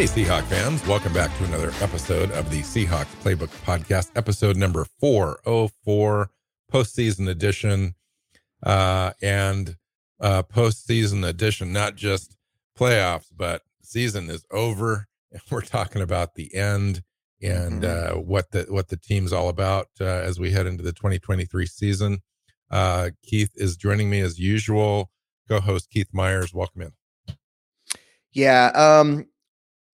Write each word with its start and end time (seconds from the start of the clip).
Hey, 0.00 0.06
Seahawk 0.06 0.44
fans, 0.44 0.86
welcome 0.86 1.12
back 1.12 1.30
to 1.36 1.44
another 1.44 1.72
episode 1.82 2.30
of 2.30 2.50
the 2.50 2.62
Seahawks 2.62 3.14
Playbook 3.22 3.50
Podcast, 3.66 4.10
episode 4.16 4.56
number 4.56 4.86
404, 4.98 6.30
postseason 6.72 7.28
edition, 7.28 7.94
uh, 8.62 9.12
and 9.20 9.76
uh, 10.18 10.42
postseason 10.44 11.28
edition, 11.28 11.74
not 11.74 11.96
just 11.96 12.38
playoffs, 12.78 13.26
but 13.36 13.60
season 13.82 14.30
is 14.30 14.42
over. 14.50 15.06
And 15.32 15.42
we're 15.50 15.60
talking 15.60 16.00
about 16.00 16.34
the 16.34 16.54
end 16.54 17.02
and 17.42 17.82
mm-hmm. 17.82 18.16
uh, 18.16 18.22
what 18.22 18.52
the 18.52 18.62
what 18.70 18.88
the 18.88 18.96
team's 18.96 19.34
all 19.34 19.50
about 19.50 19.88
uh, 20.00 20.04
as 20.06 20.40
we 20.40 20.50
head 20.50 20.66
into 20.66 20.82
the 20.82 20.94
2023 20.94 21.66
season. 21.66 22.22
Uh, 22.70 23.10
Keith 23.22 23.52
is 23.54 23.76
joining 23.76 24.08
me 24.08 24.20
as 24.20 24.38
usual. 24.38 25.10
Co-host 25.46 25.90
Keith 25.90 26.08
Myers, 26.10 26.54
welcome 26.54 26.80
in. 26.80 26.92
Yeah, 28.32 28.68
um, 28.74 29.26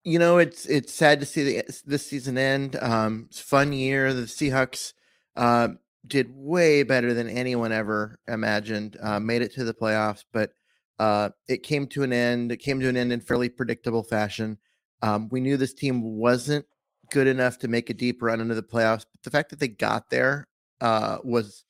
you 0.05 0.19
know, 0.19 0.39
it's 0.39 0.67
it's 0.67 0.93
sad 0.93 1.21
to 1.21 1.27
see 1.27 1.43
the, 1.43 1.83
this 1.87 2.07
season 2.07 2.39
end. 2.39 2.77
Um, 2.77 3.27
it's 3.29 3.41
fun 3.41 3.73
year. 3.73 4.13
The 4.13 4.23
Seahawks 4.23 4.95
uh, 5.37 5.69
did 6.07 6.31
way 6.35 6.83
better 6.83 7.13
than 7.13 7.29
anyone 7.29 7.73
ever 7.73 8.19
imagined. 8.27 8.97
Uh, 9.01 9.21
made 9.21 9.43
it 9.43 9.53
to 9.55 9.65
the 9.65 9.75
playoffs, 9.75 10.25
but 10.33 10.53
uh, 10.99 11.31
it 11.49 11.63
came 11.63 11.87
to 11.89 12.03
an 12.03 12.13
end. 12.13 12.53
It 12.53 12.59
came 12.59 12.81
to 12.81 12.89
an 12.89 12.97
end 12.97 13.13
in 13.13 13.21
fairly 13.21 13.49
predictable 13.49 14.03
fashion. 14.03 14.59
Um, 15.03 15.29
we 15.31 15.41
knew 15.41 15.57
this 15.57 15.75
team 15.75 16.03
wasn't 16.03 16.67
good 17.11 17.27
enough 17.27 17.59
to 17.59 17.69
make 17.69 17.91
a 17.91 17.95
deep 17.95 18.23
run 18.23 18.41
into 18.41 18.55
the 18.55 18.63
playoffs, 18.63 19.05
but 19.11 19.23
the 19.23 19.31
fact 19.31 19.51
that 19.51 19.59
they 19.59 19.69
got 19.69 20.11
there 20.11 20.47
uh, 20.81 21.19
was 21.25 21.65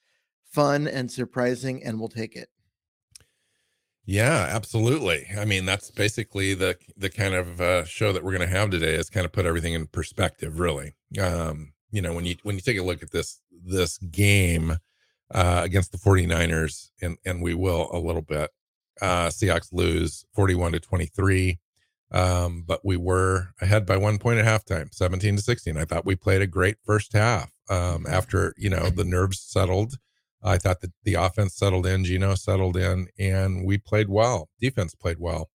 fun 0.52 0.86
and 0.86 1.10
surprising, 1.10 1.82
and 1.82 1.98
we'll 1.98 2.08
take 2.08 2.36
it. 2.36 2.48
Yeah, 4.10 4.48
absolutely. 4.50 5.28
I 5.38 5.44
mean, 5.44 5.66
that's 5.66 5.92
basically 5.92 6.52
the 6.54 6.76
the 6.96 7.10
kind 7.10 7.32
of 7.32 7.60
uh, 7.60 7.84
show 7.84 8.12
that 8.12 8.24
we're 8.24 8.36
going 8.36 8.48
to 8.48 8.56
have 8.56 8.70
today 8.70 8.94
is 8.94 9.08
kind 9.08 9.24
of 9.24 9.30
put 9.30 9.46
everything 9.46 9.72
in 9.72 9.86
perspective. 9.86 10.58
Really, 10.58 10.94
um, 11.22 11.74
you 11.92 12.02
know, 12.02 12.12
when 12.12 12.24
you 12.24 12.34
when 12.42 12.56
you 12.56 12.60
take 12.60 12.76
a 12.76 12.82
look 12.82 13.04
at 13.04 13.12
this 13.12 13.40
this 13.52 13.98
game 13.98 14.78
uh, 15.32 15.60
against 15.62 15.92
the 15.92 15.98
49ers, 15.98 16.90
and 17.00 17.18
and 17.24 17.40
we 17.40 17.54
will 17.54 17.88
a 17.92 18.00
little 18.00 18.20
bit. 18.20 18.50
Uh, 19.00 19.28
Seahawks 19.28 19.72
lose 19.72 20.24
41 20.34 20.72
to 20.72 20.80
23, 20.80 21.60
um, 22.10 22.64
but 22.66 22.80
we 22.84 22.96
were 22.96 23.50
ahead 23.60 23.86
by 23.86 23.96
one 23.96 24.18
point 24.18 24.40
at 24.40 24.44
halftime, 24.44 24.92
17 24.92 25.36
to 25.36 25.42
16. 25.42 25.76
I 25.76 25.84
thought 25.84 26.04
we 26.04 26.16
played 26.16 26.42
a 26.42 26.48
great 26.48 26.78
first 26.84 27.12
half. 27.12 27.52
Um, 27.68 28.06
after 28.08 28.54
you 28.58 28.70
know 28.70 28.90
the 28.90 29.04
nerves 29.04 29.38
settled 29.38 29.98
I 30.42 30.58
thought 30.58 30.80
that 30.80 30.92
the 31.04 31.14
offense 31.14 31.56
settled 31.56 31.86
in, 31.86 32.04
Geno 32.04 32.34
settled 32.34 32.76
in, 32.76 33.08
and 33.18 33.66
we 33.66 33.78
played 33.78 34.08
well. 34.08 34.48
Defense 34.60 34.94
played 34.94 35.18
well. 35.18 35.50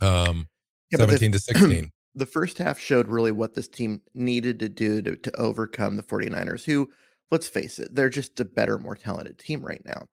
Um, 0.00 0.48
yeah, 0.90 0.98
17 0.98 1.30
the, 1.30 1.38
to 1.38 1.44
16. 1.44 1.92
The 2.14 2.26
first 2.26 2.58
half 2.58 2.80
showed 2.80 3.06
really 3.06 3.30
what 3.30 3.54
this 3.54 3.68
team 3.68 4.00
needed 4.12 4.58
to 4.58 4.68
do 4.68 5.00
to, 5.02 5.14
to 5.14 5.36
overcome 5.36 5.96
the 5.96 6.02
49ers, 6.02 6.64
who, 6.64 6.90
let's 7.30 7.46
face 7.46 7.78
it, 7.78 7.94
they're 7.94 8.08
just 8.08 8.40
a 8.40 8.44
better, 8.44 8.76
more 8.76 8.96
talented 8.96 9.38
team 9.38 9.62
right 9.62 9.82
now. 9.84 10.06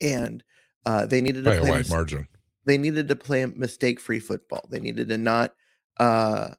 And 0.00 0.44
uh, 0.86 1.06
they 1.06 1.20
needed 1.20 1.42
to 1.42 1.50
play 1.50 1.58
a 1.58 1.62
wide 1.62 1.78
mis- 1.78 1.90
margin. 1.90 2.28
They 2.66 2.78
needed 2.78 3.08
to 3.08 3.16
play 3.16 3.44
mistake-free 3.46 4.20
football. 4.20 4.68
They 4.70 4.78
needed 4.78 5.08
to 5.08 5.18
not 5.18 5.54
uh, 5.98 6.50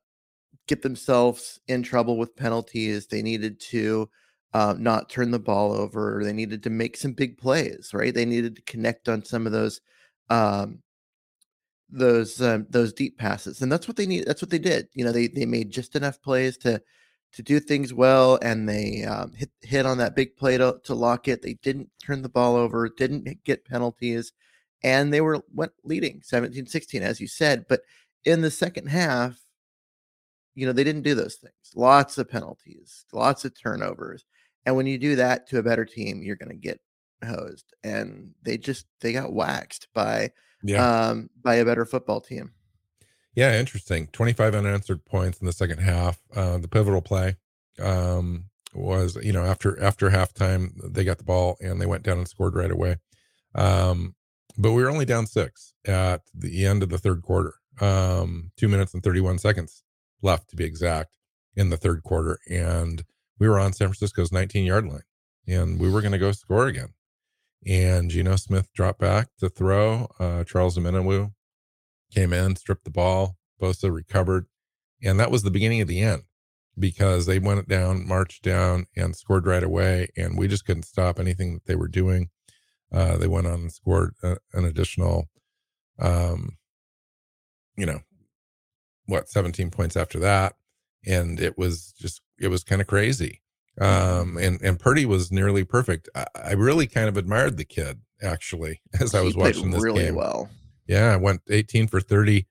get 0.67 0.81
themselves 0.81 1.61
in 1.69 1.81
trouble 1.81 2.17
with 2.17 2.35
penalties. 2.35 3.07
They 3.07 3.21
needed 3.21 3.61
to 3.69 4.09
uh, 4.53 4.75
not 4.77 5.09
turn 5.09 5.31
the 5.31 5.39
ball 5.39 5.73
over. 5.73 6.21
They 6.23 6.33
needed 6.33 6.63
to 6.63 6.69
make 6.69 6.97
some 6.97 7.13
big 7.13 7.37
plays, 7.37 7.91
right? 7.93 8.13
They 8.13 8.25
needed 8.25 8.55
to 8.55 8.61
connect 8.63 9.07
on 9.09 9.23
some 9.23 9.45
of 9.45 9.51
those 9.51 9.81
um, 10.29 10.79
those 11.89 12.41
um, 12.41 12.67
those 12.69 12.93
deep 12.93 13.17
passes, 13.17 13.61
and 13.61 13.71
that's 13.71 13.87
what 13.87 13.97
they 13.97 14.07
need. 14.07 14.25
That's 14.25 14.41
what 14.41 14.49
they 14.49 14.59
did. 14.59 14.87
You 14.93 15.05
know, 15.05 15.11
they 15.11 15.27
they 15.27 15.45
made 15.45 15.71
just 15.71 15.95
enough 15.95 16.21
plays 16.21 16.57
to 16.59 16.81
to 17.33 17.43
do 17.43 17.59
things 17.59 17.93
well, 17.93 18.39
and 18.41 18.67
they 18.67 19.03
um, 19.03 19.33
hit 19.33 19.51
hit 19.61 19.85
on 19.85 19.97
that 19.99 20.15
big 20.15 20.35
play 20.37 20.57
to, 20.57 20.79
to 20.83 20.95
lock 20.95 21.27
it. 21.27 21.41
They 21.41 21.55
didn't 21.55 21.89
turn 22.03 22.21
the 22.21 22.29
ball 22.29 22.55
over, 22.55 22.89
didn't 22.89 23.43
get 23.43 23.65
penalties, 23.65 24.33
and 24.83 25.13
they 25.13 25.21
were 25.21 25.41
went 25.53 25.73
leading 25.83 26.21
17-16, 26.21 27.01
as 27.01 27.19
you 27.21 27.27
said. 27.27 27.65
But 27.69 27.81
in 28.25 28.41
the 28.41 28.51
second 28.51 28.87
half, 28.87 29.39
you 30.55 30.65
know, 30.65 30.73
they 30.73 30.83
didn't 30.83 31.03
do 31.03 31.15
those 31.15 31.35
things. 31.35 31.53
Lots 31.75 32.17
of 32.17 32.29
penalties, 32.29 33.05
lots 33.13 33.45
of 33.45 33.59
turnovers 33.59 34.25
and 34.65 34.75
when 34.75 34.85
you 34.85 34.97
do 34.97 35.15
that 35.15 35.47
to 35.47 35.59
a 35.59 35.63
better 35.63 35.85
team, 35.85 36.21
you're 36.21 36.35
going 36.35 36.49
to 36.49 36.55
get 36.55 36.79
hosed. 37.25 37.73
And 37.83 38.33
they 38.43 38.57
just 38.57 38.85
they 39.01 39.13
got 39.13 39.33
waxed 39.33 39.87
by 39.93 40.31
yeah. 40.63 41.09
um 41.09 41.29
by 41.41 41.55
a 41.55 41.65
better 41.65 41.85
football 41.85 42.21
team. 42.21 42.51
Yeah, 43.35 43.57
interesting. 43.57 44.07
25 44.07 44.55
unanswered 44.55 45.05
points 45.05 45.39
in 45.39 45.45
the 45.45 45.53
second 45.53 45.79
half. 45.79 46.19
Uh, 46.35 46.57
the 46.57 46.67
pivotal 46.67 47.01
play 47.01 47.37
um, 47.81 48.45
was, 48.73 49.17
you 49.23 49.31
know, 49.31 49.43
after 49.43 49.81
after 49.81 50.09
halftime, 50.09 50.71
they 50.83 51.03
got 51.03 51.19
the 51.19 51.23
ball 51.23 51.57
and 51.61 51.79
they 51.79 51.85
went 51.85 52.03
down 52.03 52.17
and 52.17 52.27
scored 52.27 52.55
right 52.55 52.71
away. 52.71 52.97
Um, 53.55 54.15
but 54.57 54.73
we 54.73 54.83
were 54.83 54.89
only 54.89 55.05
down 55.05 55.25
six 55.25 55.73
at 55.85 56.21
the 56.33 56.65
end 56.65 56.83
of 56.83 56.89
the 56.89 56.97
third 56.97 57.21
quarter. 57.21 57.53
Um, 57.79 58.51
two 58.57 58.67
minutes 58.67 58.93
and 58.93 59.01
31 59.01 59.37
seconds 59.39 59.83
left 60.21 60.49
to 60.49 60.57
be 60.57 60.65
exact 60.65 61.17
in 61.55 61.69
the 61.69 61.77
third 61.77 62.03
quarter. 62.03 62.39
And 62.49 63.03
we 63.39 63.47
were 63.47 63.59
on 63.59 63.73
San 63.73 63.87
Francisco's 63.87 64.31
19 64.31 64.65
yard 64.65 64.85
line 64.85 65.01
and 65.47 65.79
we 65.79 65.89
were 65.89 66.01
going 66.01 66.11
to 66.11 66.17
go 66.17 66.31
score 66.31 66.67
again. 66.67 66.93
And 67.65 68.09
Geno 68.09 68.35
Smith 68.35 68.71
dropped 68.73 68.99
back 68.99 69.29
to 69.39 69.49
throw. 69.49 70.07
Uh, 70.19 70.43
Charles 70.43 70.77
Omenihu 70.77 71.33
came 72.13 72.31
in, 72.31 72.55
stripped 72.55 72.85
the 72.85 72.91
ball. 72.91 73.35
Bosa 73.61 73.93
recovered. 73.93 74.45
And 75.03 75.19
that 75.19 75.31
was 75.31 75.43
the 75.43 75.51
beginning 75.51 75.81
of 75.81 75.87
the 75.87 76.01
end 76.01 76.23
because 76.77 77.25
they 77.25 77.39
went 77.39 77.67
down, 77.67 78.07
marched 78.07 78.43
down, 78.43 78.85
and 78.95 79.15
scored 79.15 79.45
right 79.45 79.63
away. 79.63 80.07
And 80.15 80.37
we 80.37 80.47
just 80.47 80.65
couldn't 80.65 80.83
stop 80.83 81.19
anything 81.19 81.55
that 81.55 81.65
they 81.65 81.75
were 81.75 81.87
doing. 81.87 82.29
Uh, 82.91 83.17
they 83.17 83.27
went 83.27 83.47
on 83.47 83.53
and 83.53 83.71
scored 83.71 84.13
a, 84.23 84.37
an 84.53 84.65
additional, 84.65 85.29
um, 85.99 86.57
you 87.75 87.85
know, 87.85 87.99
what, 89.05 89.29
17 89.29 89.69
points 89.71 89.97
after 89.97 90.19
that. 90.19 90.55
And 91.05 91.39
it 91.39 91.57
was 91.57 91.93
just 91.97 92.21
it 92.39 92.49
was 92.49 92.63
kind 92.63 92.81
of 92.81 92.87
crazy. 92.87 93.41
Um, 93.79 94.37
and 94.37 94.61
and 94.61 94.79
Purdy 94.79 95.05
was 95.05 95.31
nearly 95.31 95.63
perfect. 95.63 96.09
I, 96.13 96.25
I, 96.35 96.51
really 96.53 96.85
kind 96.85 97.07
of 97.07 97.15
admired 97.15 97.55
the 97.55 97.63
kid 97.63 98.01
actually 98.21 98.81
as 98.99 99.15
I 99.15 99.21
was 99.21 99.37
watching 99.37 99.71
this 99.71 99.81
really 99.81 100.03
game. 100.03 100.15
Well, 100.15 100.49
yeah, 100.85 101.13
I 101.13 101.15
went 101.15 101.41
18 101.49 101.87
for 101.87 102.01
30, 102.01 102.45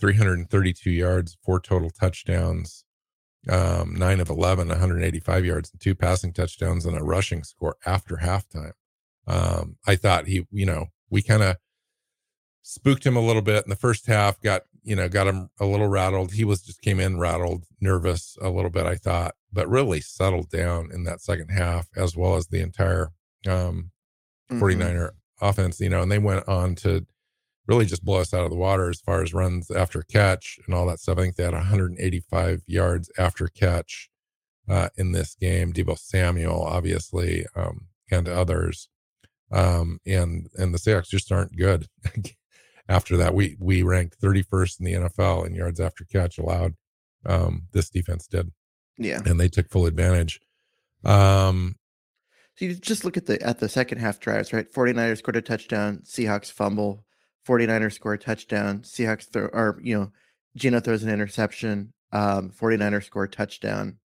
332 0.00 0.90
yards, 0.90 1.36
four 1.44 1.60
total 1.60 1.90
touchdowns, 1.90 2.84
um, 3.48 3.94
nine 3.94 4.18
of 4.18 4.28
11, 4.28 4.68
185 4.68 5.44
yards, 5.44 5.70
and 5.70 5.80
two 5.80 5.94
passing 5.94 6.32
touchdowns, 6.32 6.84
and 6.84 6.96
a 6.96 7.04
rushing 7.04 7.44
score 7.44 7.76
after 7.86 8.16
halftime. 8.16 8.72
Um, 9.28 9.76
I 9.86 9.94
thought 9.94 10.26
he, 10.26 10.46
you 10.50 10.66
know, 10.66 10.86
we 11.10 11.22
kind 11.22 11.42
of 11.42 11.56
spooked 12.66 13.06
him 13.06 13.16
a 13.16 13.20
little 13.20 13.42
bit 13.42 13.64
in 13.64 13.70
the 13.70 13.76
first 13.76 14.06
half, 14.06 14.40
got 14.40 14.62
you 14.82 14.94
know, 14.94 15.08
got 15.08 15.26
him 15.26 15.50
a 15.58 15.66
little 15.66 15.88
rattled. 15.88 16.32
He 16.32 16.44
was 16.44 16.62
just 16.62 16.80
came 16.80 17.00
in 17.00 17.18
rattled, 17.18 17.64
nervous 17.80 18.36
a 18.40 18.50
little 18.50 18.70
bit, 18.70 18.86
I 18.86 18.96
thought, 18.96 19.34
but 19.52 19.68
really 19.68 20.00
settled 20.00 20.48
down 20.50 20.90
in 20.92 21.04
that 21.04 21.20
second 21.20 21.48
half, 21.48 21.88
as 21.96 22.16
well 22.16 22.36
as 22.36 22.46
the 22.46 22.60
entire 22.60 23.10
um, 23.48 23.90
49er 24.50 24.78
mm-hmm. 24.78 25.44
offense, 25.44 25.80
you 25.80 25.88
know, 25.88 26.02
and 26.02 26.10
they 26.10 26.18
went 26.18 26.46
on 26.48 26.76
to 26.76 27.04
really 27.66 27.84
just 27.84 28.04
blow 28.04 28.20
us 28.20 28.32
out 28.32 28.44
of 28.44 28.50
the 28.50 28.56
water 28.56 28.88
as 28.88 29.00
far 29.00 29.22
as 29.22 29.34
runs 29.34 29.70
after 29.72 30.02
catch 30.02 30.58
and 30.66 30.74
all 30.74 30.86
that 30.86 31.00
stuff. 31.00 31.18
I 31.18 31.22
think 31.22 31.36
they 31.36 31.44
had 31.44 31.52
185 31.52 32.62
yards 32.66 33.10
after 33.18 33.48
catch 33.48 34.08
uh, 34.68 34.90
in 34.96 35.12
this 35.12 35.34
game. 35.34 35.72
Deebo 35.72 35.98
Samuel, 35.98 36.62
obviously, 36.62 37.44
um, 37.56 37.86
and 38.10 38.28
others. 38.28 38.88
Um, 39.50 40.00
and 40.06 40.48
and 40.56 40.74
the 40.74 40.78
Seahawks 40.78 41.08
just 41.08 41.30
aren't 41.30 41.56
good 41.56 41.86
after 42.88 43.16
that, 43.16 43.34
we 43.34 43.56
we 43.58 43.82
ranked 43.82 44.20
31st 44.20 44.80
in 44.80 44.86
the 44.86 44.92
NFL 44.92 45.46
in 45.46 45.54
yards 45.54 45.80
after 45.80 46.04
catch 46.04 46.38
allowed. 46.38 46.74
Um, 47.24 47.62
this 47.72 47.90
defense 47.90 48.26
did, 48.26 48.52
yeah, 48.96 49.20
and 49.24 49.40
they 49.40 49.48
took 49.48 49.70
full 49.70 49.86
advantage. 49.86 50.40
Um, 51.04 51.76
so 52.56 52.64
you 52.64 52.74
just 52.74 53.04
look 53.04 53.16
at 53.16 53.26
the 53.26 53.40
at 53.42 53.58
the 53.58 53.68
second 53.68 53.98
half 53.98 54.20
drives, 54.20 54.52
right? 54.52 54.70
49ers 54.72 55.18
scored 55.18 55.36
a 55.36 55.42
touchdown, 55.42 56.02
Seahawks 56.04 56.50
fumble, 56.50 57.04
49ers 57.46 57.92
score 57.92 58.14
a 58.14 58.18
touchdown. 58.18 58.80
Seahawks 58.80 59.30
throw, 59.30 59.46
or, 59.46 59.78
you 59.82 59.98
know, 59.98 60.12
Geno 60.56 60.80
throws 60.80 61.02
an 61.02 61.10
interception. 61.10 61.92
Um, 62.12 62.50
49ers 62.50 63.04
score 63.04 63.24
a 63.24 63.28
touchdown. 63.28 63.98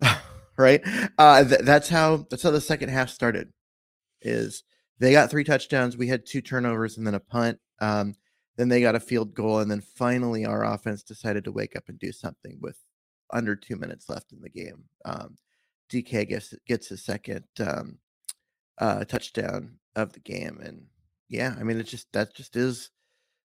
right? 0.58 0.82
Uh, 1.18 1.44
th- 1.44 1.62
that's 1.62 1.88
how 1.88 2.26
that's 2.30 2.42
how 2.42 2.50
the 2.50 2.60
second 2.60 2.90
half 2.90 3.08
started. 3.08 3.52
Is 4.20 4.62
they 4.98 5.12
got 5.12 5.30
three 5.30 5.44
touchdowns, 5.44 5.96
we 5.96 6.08
had 6.08 6.26
two 6.26 6.40
turnovers 6.40 6.96
and 6.96 7.06
then 7.06 7.14
a 7.14 7.20
punt. 7.20 7.58
Um, 7.80 8.14
then 8.56 8.68
they 8.68 8.80
got 8.80 8.94
a 8.94 9.00
field 9.00 9.34
goal, 9.34 9.58
and 9.58 9.70
then 9.70 9.82
finally 9.82 10.46
our 10.46 10.64
offense 10.64 11.02
decided 11.02 11.44
to 11.44 11.52
wake 11.52 11.76
up 11.76 11.84
and 11.88 11.98
do 11.98 12.10
something 12.10 12.58
with 12.60 12.78
under 13.30 13.54
two 13.54 13.76
minutes 13.76 14.08
left 14.08 14.32
in 14.32 14.40
the 14.40 14.48
game. 14.48 14.84
Um, 15.04 15.36
DK 15.92 16.28
gets 16.28 16.54
gets 16.66 16.88
his 16.88 17.04
second 17.04 17.44
um, 17.60 17.98
uh, 18.78 19.04
touchdown 19.04 19.78
of 19.94 20.12
the 20.12 20.20
game, 20.20 20.58
and 20.62 20.86
yeah, 21.28 21.54
I 21.58 21.62
mean, 21.62 21.78
it 21.78 21.84
just 21.84 22.10
that 22.12 22.34
just 22.34 22.56
is 22.56 22.90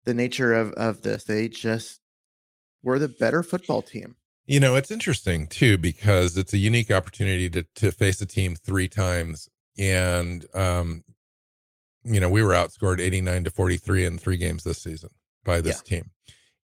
the 0.05 0.13
nature 0.13 0.53
of 0.53 0.71
of 0.73 1.01
this. 1.01 1.23
They 1.23 1.47
just 1.47 1.99
were 2.83 2.99
the 2.99 3.09
better 3.09 3.43
football 3.43 3.81
team. 3.81 4.15
You 4.45 4.59
know, 4.59 4.75
it's 4.75 4.91
interesting 4.91 5.47
too 5.47 5.77
because 5.77 6.37
it's 6.37 6.53
a 6.53 6.57
unique 6.57 6.91
opportunity 6.91 7.49
to 7.49 7.65
to 7.75 7.91
face 7.91 8.21
a 8.21 8.25
team 8.25 8.55
three 8.55 8.87
times, 8.87 9.49
and 9.77 10.45
um, 10.53 11.03
you 12.03 12.19
know, 12.19 12.29
we 12.29 12.43
were 12.43 12.53
outscored 12.53 12.99
eighty 12.99 13.21
nine 13.21 13.43
to 13.43 13.51
forty 13.51 13.77
three 13.77 14.05
in 14.05 14.17
three 14.17 14.37
games 14.37 14.63
this 14.63 14.81
season 14.81 15.09
by 15.43 15.61
this 15.61 15.81
yeah. 15.85 15.97
team, 15.97 16.11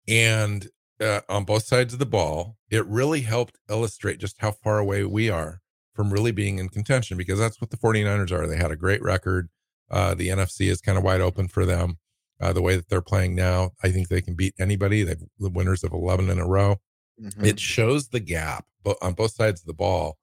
and 0.08 0.68
uh, 1.00 1.20
on 1.28 1.44
both 1.44 1.64
sides 1.64 1.92
of 1.92 1.98
the 1.98 2.06
ball, 2.06 2.56
it 2.70 2.86
really 2.86 3.22
helped 3.22 3.58
illustrate 3.68 4.18
just 4.18 4.36
how 4.38 4.50
far 4.50 4.78
away 4.78 5.04
we 5.04 5.30
are 5.30 5.60
from 5.94 6.12
really 6.12 6.32
being 6.32 6.58
in 6.58 6.68
contention 6.68 7.16
because 7.16 7.38
that's 7.38 7.60
what 7.60 7.70
the 7.70 7.76
49ers 7.76 8.30
are. 8.30 8.46
They 8.46 8.56
had 8.56 8.70
a 8.70 8.76
great 8.76 9.02
record. 9.02 9.48
Uh, 9.90 10.14
the 10.14 10.28
NFC 10.28 10.68
is 10.70 10.80
kind 10.80 10.98
of 10.98 11.04
wide 11.04 11.20
open 11.20 11.48
for 11.48 11.64
them. 11.64 11.98
Uh, 12.38 12.52
the 12.52 12.60
way 12.60 12.76
that 12.76 12.90
they're 12.90 13.00
playing 13.00 13.34
now, 13.34 13.70
I 13.82 13.90
think 13.90 14.08
they 14.08 14.20
can 14.20 14.34
beat 14.34 14.54
anybody. 14.58 15.02
They've 15.02 15.22
the 15.38 15.48
winners 15.48 15.84
of 15.84 15.92
11 15.92 16.28
in 16.28 16.38
a 16.38 16.46
row. 16.46 16.76
Mm-hmm. 17.20 17.46
It 17.46 17.58
shows 17.58 18.08
the 18.08 18.20
gap 18.20 18.66
but 18.86 18.96
on 19.02 19.14
both 19.14 19.32
sides 19.32 19.60
of 19.60 19.66
the 19.66 19.74
ball 19.74 20.16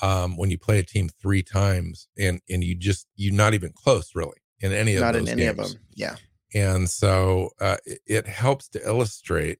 um, 0.00 0.36
when 0.36 0.48
you 0.48 0.56
play 0.56 0.78
a 0.78 0.84
team 0.84 1.10
three 1.20 1.42
times 1.42 2.06
and 2.16 2.40
and 2.48 2.62
you 2.62 2.74
just 2.74 3.08
you're 3.16 3.34
not 3.34 3.52
even 3.52 3.72
close 3.74 4.12
really 4.14 4.38
in 4.60 4.72
any 4.72 4.94
of 4.94 5.02
not 5.02 5.16
in 5.16 5.28
any 5.28 5.42
games. 5.42 5.58
of 5.58 5.68
them. 5.68 5.80
Yeah. 5.94 6.16
And 6.54 6.88
so 6.88 7.50
uh, 7.60 7.76
it, 7.84 8.00
it, 8.06 8.26
helps 8.26 8.68
to 8.68 8.86
illustrate 8.86 9.58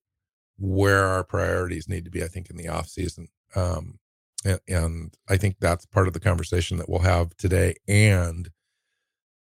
where 0.59 1.05
our 1.05 1.25
priorities 1.25 1.89
need 1.89 2.05
to 2.05 2.11
be. 2.11 2.23
I 2.23 2.29
think 2.29 2.49
in 2.49 2.57
the 2.57 2.69
off 2.69 2.89
season. 2.89 3.29
Um, 3.55 3.99
and, 4.45 4.61
and 4.69 5.17
I 5.29 5.37
think 5.37 5.57
that's 5.61 5.87
part 5.87 6.07
of 6.07 6.13
the 6.13 6.21
conversation 6.21 6.77
that 6.79 6.89
we'll 6.89 7.01
have 7.01 7.37
today 7.37 7.75
and 7.89 8.51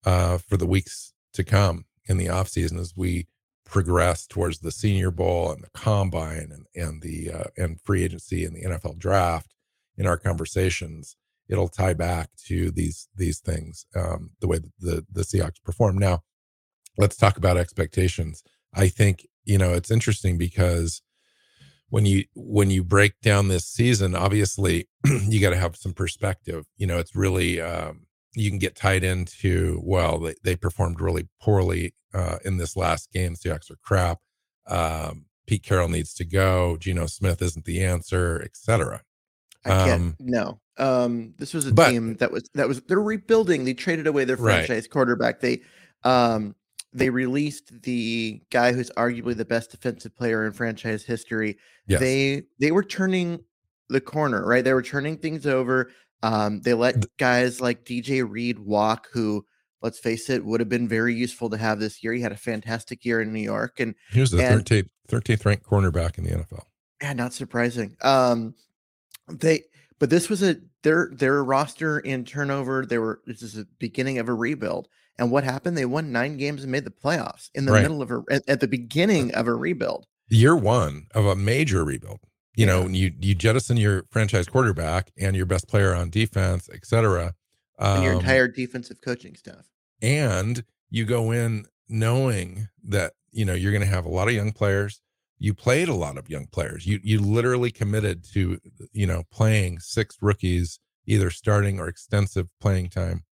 uh, 0.05 0.37
for 0.39 0.57
the 0.57 0.65
weeks 0.65 1.13
to 1.33 1.43
come 1.43 1.85
in 2.07 2.17
the 2.17 2.29
off 2.29 2.47
season 2.47 2.79
as 2.79 2.93
we 2.95 3.27
progress 3.65 4.25
towards 4.27 4.59
the 4.59 4.71
Senior 4.71 5.11
Bowl 5.11 5.51
and 5.51 5.63
the 5.63 5.69
Combine 5.73 6.51
and 6.51 6.65
and 6.75 7.01
the 7.01 7.31
uh, 7.31 7.43
and 7.57 7.81
free 7.81 8.03
agency 8.03 8.45
and 8.45 8.55
the 8.55 8.63
NFL 8.63 8.97
Draft. 8.97 9.51
In 9.97 10.05
our 10.05 10.17
conversations, 10.17 11.15
it'll 11.47 11.67
tie 11.67 11.93
back 11.93 12.29
to 12.47 12.71
these 12.71 13.07
these 13.15 13.39
things, 13.39 13.85
um, 13.95 14.31
the 14.39 14.47
way 14.47 14.59
the 14.79 15.05
the 15.11 15.21
Seahawks 15.21 15.61
perform. 15.63 15.97
Now, 15.97 16.21
let's 16.97 17.17
talk 17.17 17.37
about 17.37 17.57
expectations. 17.57 18.43
I 18.73 18.87
think 18.87 19.27
you 19.43 19.57
know 19.57 19.73
it's 19.73 19.91
interesting 19.91 20.37
because 20.37 21.01
when 21.89 22.05
you 22.05 22.25
when 22.35 22.71
you 22.71 22.83
break 22.83 23.13
down 23.21 23.47
this 23.47 23.65
season 23.65 24.15
obviously 24.15 24.87
you 25.27 25.39
got 25.39 25.51
to 25.51 25.57
have 25.57 25.75
some 25.75 25.93
perspective. 25.93 26.65
You 26.77 26.87
know 26.87 26.97
it's 26.97 27.15
really 27.15 27.61
um, 27.61 28.07
you 28.33 28.49
can 28.49 28.59
get 28.59 28.75
tied 28.75 29.03
into 29.03 29.79
well 29.83 30.19
they, 30.19 30.35
they 30.43 30.55
performed 30.55 30.99
really 30.99 31.27
poorly 31.41 31.93
uh, 32.13 32.37
in 32.43 32.57
this 32.57 32.75
last 32.75 33.11
game. 33.11 33.35
Seahawks 33.35 33.69
are 33.69 33.77
crap. 33.83 34.19
Um, 34.67 35.25
Pete 35.47 35.63
Carroll 35.63 35.89
needs 35.89 36.13
to 36.15 36.25
go. 36.25 36.75
Geno 36.77 37.05
Smith 37.05 37.41
isn't 37.41 37.65
the 37.65 37.83
answer 37.83 38.41
etc 38.43 39.01
I 39.65 39.69
can't 39.69 40.01
um, 40.01 40.15
no 40.19 40.59
um, 40.77 41.33
this 41.37 41.53
was 41.53 41.67
a 41.67 41.73
but, 41.73 41.89
team 41.89 42.15
that 42.15 42.31
was 42.31 42.49
that 42.53 42.67
was 42.67 42.81
they're 42.81 42.99
rebuilding 42.99 43.65
they 43.65 43.73
traded 43.73 44.07
away 44.07 44.25
their 44.25 44.37
franchise 44.37 44.83
right. 44.83 44.89
quarterback 44.89 45.39
they 45.39 45.61
um 46.03 46.53
they 46.95 47.09
released 47.09 47.81
the 47.83 48.41
guy 48.49 48.71
who's 48.71 48.89
arguably 48.91 49.35
the 49.35 49.45
best 49.45 49.69
defensive 49.69 50.15
player 50.15 50.45
in 50.45 50.53
franchise 50.53 51.03
history. 51.03 51.57
Yes. 51.87 51.99
They 51.99 52.43
they 52.57 52.71
were 52.71 52.83
turning 52.83 53.43
the 53.89 53.99
corner, 53.99 54.45
right? 54.45 54.63
They 54.63 54.73
were 54.73 54.81
turning 54.81 55.17
things 55.17 55.45
over. 55.45 55.91
Um, 56.23 56.61
they 56.61 56.73
let 56.73 57.05
guys 57.17 57.59
like 57.59 57.83
DJ 57.83 58.27
Reed 58.27 58.59
walk, 58.59 59.07
who, 59.11 59.45
let's 59.81 59.99
face 59.99 60.29
it, 60.29 60.43
would 60.45 60.61
have 60.61 60.69
been 60.69 60.87
very 60.87 61.13
useful 61.13 61.49
to 61.49 61.57
have 61.57 61.79
this 61.79 62.01
year. 62.01 62.13
He 62.13 62.21
had 62.21 62.31
a 62.31 62.37
fantastic 62.37 63.03
year 63.03 63.21
in 63.21 63.33
New 63.33 63.41
York, 63.41 63.79
and 63.81 63.93
he 64.11 64.21
was 64.21 64.31
the 64.31 64.43
and, 64.43 64.63
13th, 64.63 64.89
13th 65.09 65.45
ranked 65.45 65.65
cornerback 65.65 66.17
in 66.17 66.23
the 66.23 66.31
NFL. 66.31 66.63
Yeah, 67.01 67.11
not 67.13 67.33
surprising. 67.33 67.97
Um, 68.01 68.55
they, 69.27 69.63
but 69.99 70.09
this 70.09 70.29
was 70.29 70.43
a 70.43 70.57
their 70.83 71.09
their 71.11 71.43
roster 71.43 71.99
in 71.99 72.25
turnover. 72.25 72.85
They 72.85 72.97
were 72.97 73.21
this 73.25 73.41
is 73.41 73.53
the 73.53 73.67
beginning 73.79 74.19
of 74.19 74.29
a 74.29 74.33
rebuild. 74.33 74.87
And 75.17 75.31
what 75.31 75.43
happened? 75.43 75.77
They 75.77 75.85
won 75.85 76.11
nine 76.11 76.37
games 76.37 76.63
and 76.63 76.71
made 76.71 76.83
the 76.83 76.91
playoffs 76.91 77.49
in 77.55 77.65
the 77.65 77.71
right. 77.71 77.81
middle 77.81 78.01
of 78.01 78.11
a 78.11 78.23
at, 78.29 78.43
at, 78.47 78.59
the 78.59 78.67
beginning 78.67 79.33
of 79.33 79.47
a 79.47 79.55
rebuild. 79.55 80.05
Year 80.27 80.55
one 80.55 81.07
of 81.13 81.25
a 81.25 81.35
major 81.35 81.85
rebuild. 81.85 82.19
You 82.55 82.65
yeah. 82.65 82.73
know, 82.73 82.87
you 82.87 83.13
you 83.19 83.35
jettison 83.35 83.77
your 83.77 84.05
franchise 84.11 84.47
quarterback 84.47 85.11
and 85.17 85.35
your 85.35 85.45
best 85.45 85.67
player 85.67 85.95
on 85.95 86.09
defense, 86.09 86.69
etc. 86.73 87.33
Um, 87.79 87.95
and 87.95 88.03
your 88.03 88.13
um, 88.13 88.19
entire 88.19 88.47
defensive 88.47 89.01
coaching 89.01 89.35
staff. 89.35 89.65
And 90.01 90.63
you 90.89 91.05
go 91.05 91.31
in 91.31 91.65
knowing 91.87 92.67
that 92.83 93.13
you 93.31 93.45
know 93.45 93.53
you're 93.53 93.71
going 93.71 93.81
to 93.81 93.87
have 93.87 94.05
a 94.05 94.09
lot 94.09 94.27
of 94.27 94.33
young 94.33 94.51
players. 94.51 95.01
You 95.37 95.53
played 95.53 95.89
a 95.89 95.93
lot 95.93 96.17
of 96.17 96.29
young 96.29 96.47
players. 96.47 96.85
You 96.85 96.99
you 97.03 97.19
literally 97.19 97.71
committed 97.71 98.23
to 98.33 98.59
you 98.91 99.07
know 99.07 99.23
playing 99.31 99.79
six 99.79 100.17
rookies, 100.21 100.79
either 101.05 101.29
starting 101.29 101.79
or 101.79 101.87
extensive 101.87 102.47
playing 102.59 102.89
time 102.89 103.23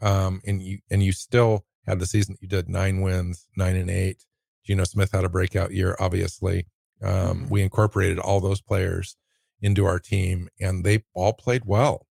um, 0.00 0.40
and 0.46 0.62
you 0.62 0.78
and 0.90 1.02
you 1.02 1.12
still 1.12 1.64
had 1.86 1.98
the 1.98 2.06
season 2.06 2.34
that 2.34 2.42
you 2.42 2.48
did 2.48 2.68
nine 2.68 3.00
wins, 3.00 3.46
nine 3.56 3.76
and 3.76 3.90
eight. 3.90 4.24
Geno 4.64 4.84
Smith 4.84 5.12
had 5.12 5.24
a 5.24 5.28
breakout 5.28 5.72
year, 5.72 5.96
obviously. 6.00 6.66
Um, 7.02 7.10
mm-hmm. 7.12 7.48
We 7.48 7.62
incorporated 7.62 8.18
all 8.18 8.40
those 8.40 8.60
players 8.60 9.16
into 9.60 9.86
our 9.86 9.98
team, 9.98 10.48
and 10.60 10.84
they 10.84 11.04
all 11.14 11.32
played 11.32 11.62
well, 11.64 12.06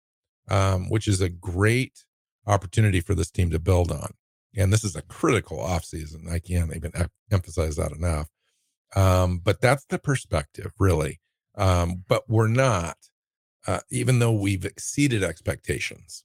um, 0.50 0.88
which 0.88 1.06
is 1.06 1.20
a 1.20 1.28
great 1.28 2.04
opportunity 2.46 3.00
for 3.00 3.14
this 3.14 3.30
team 3.30 3.50
to 3.50 3.58
build 3.58 3.92
on. 3.92 4.14
And 4.56 4.72
this 4.72 4.84
is 4.84 4.96
a 4.96 5.02
critical 5.02 5.58
offseason. 5.58 6.30
I 6.30 6.38
can't 6.38 6.74
even 6.74 6.92
emphasize 7.30 7.76
that 7.76 7.92
enough. 7.92 8.28
Um, 8.96 9.40
but 9.44 9.60
that's 9.60 9.84
the 9.86 10.00
perspective, 10.00 10.72
really. 10.80 11.20
Um, 11.56 12.04
but 12.08 12.24
we're 12.28 12.48
not, 12.48 12.96
uh, 13.66 13.80
even 13.90 14.18
though 14.18 14.32
we've 14.32 14.64
exceeded 14.64 15.22
expectations, 15.22 16.24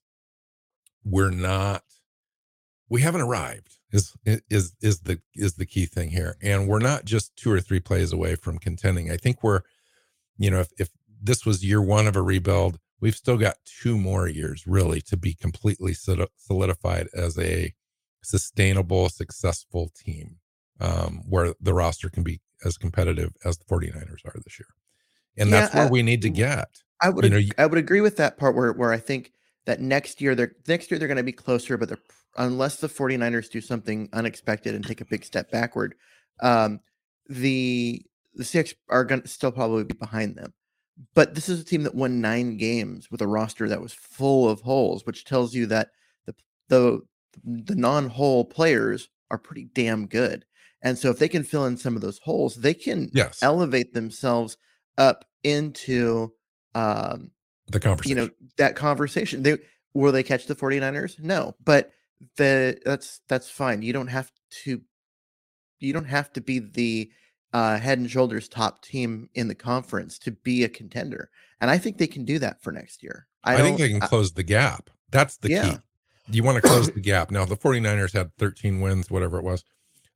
we're 1.04 1.32
not 1.32 1.84
we 2.92 3.02
haven't 3.02 3.22
arrived 3.22 3.78
is 3.92 4.14
is 4.26 4.76
is 4.82 5.00
the 5.02 5.20
is 5.34 5.56
the 5.56 5.66
key 5.66 5.86
thing 5.86 6.10
here 6.10 6.36
and 6.42 6.68
we're 6.68 6.80
not 6.80 7.06
just 7.06 7.36
two 7.38 7.52
or 7.52 7.62
three 7.62 7.80
plays 7.80 8.12
away 8.12 8.36
from 8.36 8.60
contending 8.60 9.10
i 9.10 9.18
think 9.18 9.42
we're 9.42 9.62
you 10.38 10.52
know 10.52 10.60
if, 10.60 10.70
if 10.78 10.90
this 11.22 11.46
was 11.46 11.64
year 11.66 11.82
one 11.82 12.06
of 12.06 12.16
a 12.16 12.22
rebuild 12.22 12.78
we've 13.00 13.16
still 13.16 13.38
got 13.38 13.56
two 13.66 13.98
more 13.98 14.28
years 14.28 14.68
really 14.68 15.02
to 15.02 15.18
be 15.18 15.34
completely 15.34 15.94
solidified 16.38 17.08
as 17.16 17.40
a 17.40 17.74
sustainable 18.24 19.10
successful 19.10 19.90
team 19.96 20.38
um, 20.80 21.24
where 21.28 21.54
the 21.62 21.74
roster 21.74 22.10
can 22.10 22.24
be 22.24 22.42
as 22.66 22.78
competitive 22.78 23.32
as 23.46 23.58
the 23.58 23.66
49ers 23.66 24.26
are 24.26 24.40
this 24.44 24.60
year 24.60 24.68
and 25.38 25.50
yeah, 25.50 25.62
that's 25.62 25.74
where 25.74 25.86
I, 25.86 25.90
we 25.90 26.04
need 26.04 26.22
to 26.24 26.30
get 26.30 26.68
i 27.02 27.10
would 27.10 27.24
you 27.24 27.30
know, 27.30 27.42
i 27.58 27.66
would 27.66 27.78
agree 27.78 28.02
with 28.02 28.18
that 28.18 28.38
part 28.38 28.56
where 28.56 28.74
where 28.74 28.92
i 28.92 28.98
think 28.98 29.32
that 29.66 29.80
next 29.80 30.22
year 30.22 30.36
they're 30.36 30.56
next 30.68 30.90
year 30.90 30.98
they're 30.98 31.08
going 31.08 31.18
to 31.18 31.24
be 31.24 31.32
closer, 31.32 31.78
but 31.78 31.90
they're 31.90 32.00
unless 32.38 32.78
the 32.78 32.88
49ers 32.88 33.50
do 33.50 33.62
something 33.62 34.10
unexpected 34.14 34.74
and 34.74 34.86
take 34.86 35.02
a 35.02 35.06
big 35.06 35.24
step 35.24 35.52
backward, 35.52 35.96
um, 36.42 36.80
the 37.28 38.04
the 38.34 38.44
Seahawks 38.44 38.74
are 38.90 39.04
going 39.04 39.22
to 39.22 39.28
still 39.28 39.52
probably 39.52 39.84
be 39.84 39.94
behind 39.94 40.36
them. 40.36 40.54
But 41.14 41.36
this 41.36 41.50
is 41.50 41.60
a 41.60 41.66
team 41.66 41.84
that 41.84 41.96
won 41.96 42.22
nine 42.22 42.58
games 42.58 43.10
with 43.12 43.22
a 43.22 43.28
roster 43.28 43.68
that 43.70 43.82
was 43.82 43.94
full 43.94 44.50
of 44.50 44.62
holes, 44.62 45.06
which 45.06 45.26
tells 45.26 45.54
you 45.54 45.66
that 45.68 45.90
the 46.26 46.36
the 46.70 47.02
the 47.46 47.76
non-hole 47.76 48.46
players 48.46 49.10
are 49.30 49.38
pretty 49.38 49.70
damn 49.74 50.08
good. 50.08 50.46
And 50.84 50.98
so 50.98 51.10
if 51.10 51.20
they 51.20 51.28
can 51.28 51.44
fill 51.44 51.66
in 51.66 51.78
some 51.78 51.96
of 51.96 52.02
those 52.02 52.20
holes, 52.20 52.56
they 52.56 52.74
can 52.74 53.10
yes. 53.14 53.42
elevate 53.44 53.94
themselves 53.94 54.58
up 54.98 55.26
into 55.44 56.34
um, 56.74 57.32
the 57.68 57.80
conversation. 57.80 58.18
You 58.18 58.24
know, 58.24 58.30
that 58.58 58.76
conversation. 58.76 59.44
They 59.44 59.58
will 59.94 60.12
they 60.12 60.24
catch 60.24 60.48
the 60.48 60.56
49ers? 60.56 61.20
No. 61.20 61.56
But 61.64 61.92
the 62.38 62.80
that's 62.86 63.22
that's 63.28 63.50
fine. 63.50 63.82
You 63.82 63.94
don't 63.94 64.08
have 64.08 64.32
to 64.64 64.82
you 65.80 65.94
don't 65.94 66.06
have 66.06 66.32
to 66.34 66.42
be 66.42 66.60
the 66.60 67.12
uh, 67.54 67.78
head 67.78 68.00
and 68.00 68.10
shoulders 68.10 68.48
top 68.48 68.82
team 68.84 69.30
in 69.34 69.48
the 69.48 69.56
conference 69.56 70.18
to 70.20 70.32
be 70.32 70.64
a 70.64 70.70
contender. 70.70 71.30
And 71.60 71.70
I 71.70 71.78
think 71.78 71.98
they 71.98 72.08
can 72.08 72.26
do 72.26 72.40
that 72.40 72.62
for 72.62 72.72
next 72.72 73.04
year. 73.04 73.28
I, 73.44 73.56
I 73.56 73.58
think 73.58 73.78
they 73.78 73.90
can 73.90 74.00
close 74.00 74.32
the 74.32 74.44
gap. 74.44 74.90
That's 75.12 75.38
the 75.38 75.50
yeah. 75.50 75.70
key. 75.70 75.78
You 76.28 76.44
want 76.44 76.56
to 76.56 76.62
close 76.62 76.90
the 76.94 77.02
gap. 77.02 77.32
Now, 77.32 77.46
the 77.46 77.58
49ers 77.58 78.14
had 78.14 78.36
13 78.38 78.80
wins, 78.80 79.10
whatever 79.10 79.38
it 79.38 79.44
was. 79.44 79.64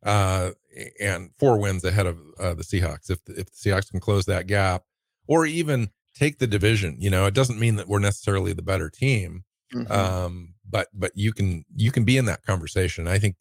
Uh, 0.06 0.52
and 1.00 1.32
four 1.38 1.58
wins 1.58 1.84
ahead 1.84 2.06
of 2.06 2.20
uh, 2.40 2.54
the 2.54 2.64
Seahawks. 2.64 3.10
If 3.10 3.20
if 3.28 3.52
the 3.52 3.70
Seahawks 3.70 3.92
can 3.92 4.00
close 4.00 4.26
that 4.26 4.48
gap, 4.48 4.84
or 5.28 5.46
even 5.46 5.90
take 6.16 6.40
the 6.40 6.48
division, 6.48 6.98
you 7.00 7.10
know, 7.10 7.26
it 7.26 7.34
doesn't 7.34 7.60
mean 7.60 7.76
that 7.76 7.88
we're 7.88 8.00
necessarily 8.00 8.54
the 8.54 8.62
better 8.62 8.90
team. 8.90 9.44
Mm-hmm. 9.74 9.92
Um, 9.92 10.54
but 10.70 10.88
but 10.94 11.12
you 11.16 11.34
can 11.34 11.66
you 11.76 11.92
can 11.92 12.06
be 12.06 12.18
in 12.18 12.26
that 12.26 12.44
conversation. 12.44 13.08
I 13.08 13.20
think 13.20 13.36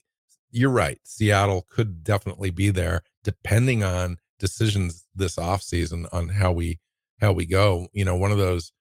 you're 0.50 0.70
right. 0.70 0.98
Seattle 1.04 1.66
could 1.70 2.02
definitely 2.02 2.50
be 2.50 2.70
there, 2.70 3.02
depending 3.22 3.84
on 3.84 4.18
decisions 4.38 5.06
this 5.14 5.38
off 5.38 5.62
season 5.62 6.06
on 6.12 6.30
how 6.30 6.52
we 6.52 6.80
how 7.20 7.32
we 7.32 7.46
go. 7.46 7.88
You 7.92 8.04
know, 8.04 8.16
one 8.16 8.32
of 8.32 8.38
those 8.38 8.72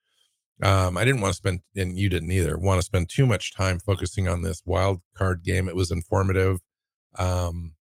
um, 0.61 0.97
I 0.97 1.03
didn't 1.03 1.21
want 1.21 1.33
to 1.33 1.37
spend, 1.37 1.61
and 1.75 1.97
you 1.97 2.09
didn't 2.09 2.31
either, 2.31 2.57
want 2.57 2.79
to 2.79 2.85
spend 2.85 3.09
too 3.09 3.25
much 3.25 3.53
time 3.53 3.79
focusing 3.79 4.27
on 4.27 4.43
this 4.43 4.61
wild 4.65 5.01
card 5.15 5.43
game. 5.43 5.67
It 5.67 5.75
was 5.75 5.91
informative, 5.91 6.59
um, 7.17 7.73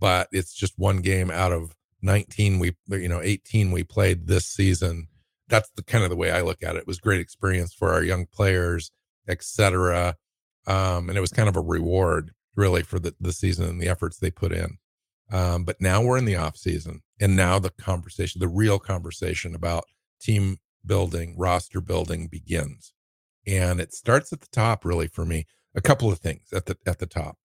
but 0.00 0.28
it's 0.32 0.54
just 0.54 0.78
one 0.78 0.98
game 0.98 1.30
out 1.30 1.52
of 1.52 1.74
19 2.02 2.58
we, 2.58 2.76
you 2.88 3.08
know, 3.08 3.20
18 3.22 3.72
we 3.72 3.82
played 3.84 4.26
this 4.26 4.46
season. 4.46 5.08
That's 5.48 5.70
the 5.76 5.82
kind 5.82 6.04
of 6.04 6.10
the 6.10 6.16
way 6.16 6.30
I 6.30 6.42
look 6.42 6.62
at 6.62 6.76
it. 6.76 6.80
It 6.80 6.86
was 6.86 6.98
great 6.98 7.20
experience 7.20 7.74
for 7.74 7.92
our 7.92 8.02
young 8.02 8.26
players, 8.26 8.90
etc. 9.28 10.16
Um, 10.66 11.08
and 11.08 11.16
it 11.16 11.20
was 11.20 11.32
kind 11.32 11.48
of 11.48 11.56
a 11.56 11.60
reward, 11.60 12.32
really, 12.56 12.82
for 12.82 12.98
the 12.98 13.14
the 13.20 13.32
season 13.32 13.68
and 13.68 13.80
the 13.80 13.88
efforts 13.88 14.18
they 14.18 14.30
put 14.30 14.52
in. 14.52 14.78
Um, 15.30 15.64
but 15.64 15.80
now 15.80 16.02
we're 16.02 16.18
in 16.18 16.24
the 16.24 16.36
off 16.36 16.56
season, 16.56 17.02
and 17.20 17.36
now 17.36 17.58
the 17.58 17.70
conversation, 17.70 18.40
the 18.40 18.48
real 18.48 18.78
conversation 18.78 19.54
about 19.54 19.84
team 20.20 20.58
building, 20.84 21.34
roster 21.36 21.80
building 21.80 22.28
begins. 22.28 22.92
And 23.46 23.80
it 23.80 23.92
starts 23.92 24.32
at 24.32 24.40
the 24.40 24.48
top 24.50 24.84
really 24.84 25.08
for 25.08 25.24
me. 25.24 25.46
A 25.74 25.80
couple 25.80 26.10
of 26.10 26.18
things 26.18 26.52
at 26.52 26.66
the 26.66 26.76
at 26.86 26.98
the 26.98 27.06
top. 27.06 27.36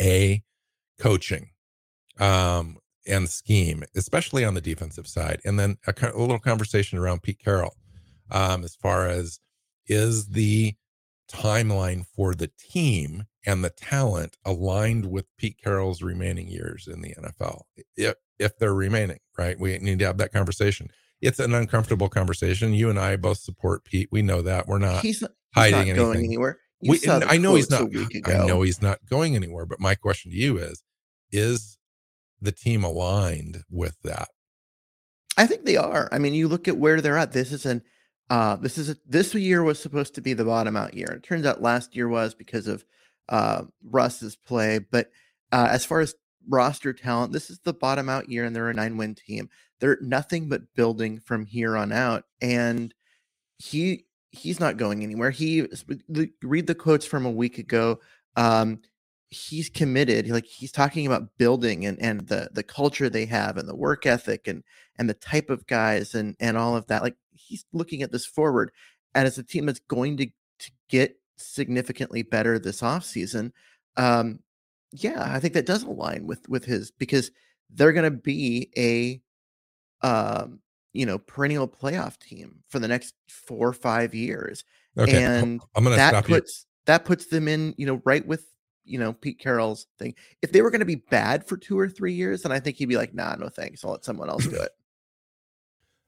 A 0.00 0.42
coaching 1.00 1.50
um 2.18 2.76
and 3.06 3.28
scheme, 3.28 3.82
especially 3.96 4.44
on 4.44 4.54
the 4.54 4.60
defensive 4.60 5.06
side. 5.06 5.40
And 5.44 5.58
then 5.58 5.78
a, 5.86 5.94
a 6.14 6.20
little 6.20 6.38
conversation 6.38 6.98
around 6.98 7.22
Pete 7.22 7.40
Carroll 7.42 7.74
um, 8.30 8.62
as 8.62 8.76
far 8.76 9.08
as 9.08 9.40
is 9.86 10.28
the 10.28 10.74
timeline 11.32 12.04
for 12.14 12.34
the 12.34 12.50
team 12.58 13.24
and 13.46 13.64
the 13.64 13.70
talent 13.70 14.36
aligned 14.44 15.10
with 15.10 15.24
Pete 15.38 15.56
Carroll's 15.64 16.02
remaining 16.02 16.46
years 16.46 16.86
in 16.86 17.00
the 17.00 17.14
NFL. 17.14 17.62
If 17.96 18.16
if 18.38 18.56
they're 18.58 18.74
remaining, 18.74 19.18
right? 19.38 19.58
We 19.58 19.78
need 19.78 19.98
to 20.00 20.06
have 20.06 20.18
that 20.18 20.32
conversation 20.32 20.90
it's 21.20 21.38
an 21.38 21.54
uncomfortable 21.54 22.08
conversation. 22.08 22.72
You 22.72 22.90
and 22.90 22.98
I 22.98 23.16
both 23.16 23.38
support 23.38 23.84
Pete. 23.84 24.08
We 24.10 24.22
know 24.22 24.42
that 24.42 24.66
we're 24.66 24.78
not. 24.78 25.02
He's 25.02 25.22
not, 25.22 25.32
he's 25.54 25.72
hiding 25.72 25.88
not 25.88 25.96
going 25.96 26.10
anything. 26.10 26.24
anywhere. 26.24 26.58
We, 26.82 26.98
I 27.06 27.36
know 27.36 27.56
he's 27.56 27.70
not. 27.70 27.84
I 28.24 28.46
know 28.46 28.62
he's 28.62 28.80
not 28.80 28.98
going 29.08 29.36
anywhere. 29.36 29.66
But 29.66 29.80
my 29.80 29.94
question 29.94 30.30
to 30.30 30.36
you 30.36 30.56
is: 30.58 30.82
Is 31.32 31.78
the 32.40 32.52
team 32.52 32.84
aligned 32.84 33.64
with 33.70 33.96
that? 34.02 34.28
I 35.36 35.46
think 35.46 35.64
they 35.64 35.76
are. 35.76 36.08
I 36.12 36.18
mean, 36.18 36.34
you 36.34 36.48
look 36.48 36.68
at 36.68 36.76
where 36.76 37.00
they're 37.00 37.18
at. 37.18 37.32
This 37.32 37.52
is 37.52 37.66
an 37.66 37.82
uh, 38.28 38.56
this 38.56 38.78
is 38.78 38.90
a, 38.90 38.96
this 39.06 39.34
year 39.34 39.62
was 39.62 39.80
supposed 39.80 40.14
to 40.14 40.20
be 40.20 40.34
the 40.34 40.44
bottom 40.44 40.76
out 40.76 40.94
year. 40.94 41.08
It 41.08 41.24
turns 41.24 41.44
out 41.46 41.62
last 41.62 41.96
year 41.96 42.08
was 42.08 42.34
because 42.34 42.68
of 42.68 42.84
uh, 43.28 43.64
Russ's 43.84 44.36
play. 44.36 44.78
But 44.78 45.10
uh, 45.50 45.68
as 45.70 45.84
far 45.84 46.00
as 46.00 46.14
roster 46.48 46.92
talent, 46.92 47.32
this 47.32 47.50
is 47.50 47.58
the 47.64 47.72
bottom 47.72 48.08
out 48.08 48.28
year, 48.28 48.44
and 48.44 48.54
they're 48.54 48.68
a 48.68 48.74
nine 48.74 48.96
win 48.96 49.14
team 49.14 49.48
they're 49.80 49.98
nothing 50.00 50.48
but 50.48 50.62
building 50.76 51.18
from 51.18 51.46
here 51.46 51.76
on 51.76 51.90
out 51.90 52.24
and 52.40 52.94
he 53.58 54.04
he's 54.30 54.60
not 54.60 54.76
going 54.76 55.02
anywhere 55.02 55.30
he 55.30 55.66
read 56.42 56.66
the 56.66 56.74
quotes 56.74 57.04
from 57.04 57.26
a 57.26 57.30
week 57.30 57.58
ago 57.58 57.98
um 58.36 58.78
he's 59.30 59.68
committed 59.68 60.28
like 60.28 60.44
he's 60.44 60.72
talking 60.72 61.06
about 61.06 61.36
building 61.38 61.86
and 61.86 62.00
and 62.02 62.26
the 62.26 62.48
the 62.52 62.62
culture 62.62 63.08
they 63.08 63.24
have 63.24 63.56
and 63.56 63.68
the 63.68 63.76
work 63.76 64.04
ethic 64.04 64.48
and 64.48 64.64
and 64.98 65.08
the 65.08 65.14
type 65.14 65.50
of 65.50 65.66
guys 65.66 66.14
and 66.14 66.34
and 66.40 66.56
all 66.56 66.74
of 66.74 66.86
that 66.88 67.02
like 67.02 67.16
he's 67.32 67.64
looking 67.72 68.02
at 68.02 68.10
this 68.10 68.26
forward 68.26 68.72
and 69.14 69.26
as 69.26 69.38
a 69.38 69.42
team 69.42 69.66
that's 69.66 69.80
going 69.80 70.16
to 70.16 70.26
to 70.58 70.70
get 70.88 71.16
significantly 71.36 72.22
better 72.22 72.58
this 72.58 72.80
offseason 72.80 73.52
um 73.96 74.40
yeah 74.92 75.32
i 75.32 75.38
think 75.38 75.54
that 75.54 75.64
does 75.64 75.84
align 75.84 76.26
with 76.26 76.48
with 76.48 76.64
his 76.64 76.90
because 76.90 77.30
they're 77.72 77.92
going 77.92 78.10
to 78.10 78.18
be 78.18 78.68
a 78.76 79.20
um, 80.02 80.60
you 80.92 81.06
know, 81.06 81.18
perennial 81.18 81.68
playoff 81.68 82.18
team 82.18 82.60
for 82.68 82.78
the 82.78 82.88
next 82.88 83.14
four 83.28 83.68
or 83.68 83.72
five 83.72 84.14
years. 84.14 84.64
Okay. 84.98 85.22
And 85.22 85.60
I'm 85.76 85.84
gonna 85.84 85.96
that 85.96 86.24
puts 86.24 86.64
you. 86.64 86.82
that 86.86 87.04
puts 87.04 87.26
them 87.26 87.48
in, 87.48 87.74
you 87.76 87.86
know, 87.86 88.02
right 88.04 88.26
with 88.26 88.46
you 88.90 88.98
know 88.98 89.12
Pete 89.12 89.38
Carroll's 89.38 89.86
thing. 89.98 90.14
If 90.42 90.52
they 90.52 90.62
were 90.62 90.70
going 90.70 90.80
to 90.80 90.86
be 90.86 90.96
bad 90.96 91.46
for 91.46 91.56
two 91.56 91.78
or 91.78 91.88
three 91.88 92.12
years, 92.12 92.42
then 92.42 92.52
I 92.52 92.60
think 92.60 92.76
he'd 92.76 92.86
be 92.86 92.96
like, 92.96 93.14
"Nah, 93.14 93.36
no 93.36 93.48
thanks. 93.48 93.84
I'll 93.84 93.92
let 93.92 94.04
someone 94.04 94.28
else 94.28 94.46
do 94.46 94.56
it." 94.56 94.72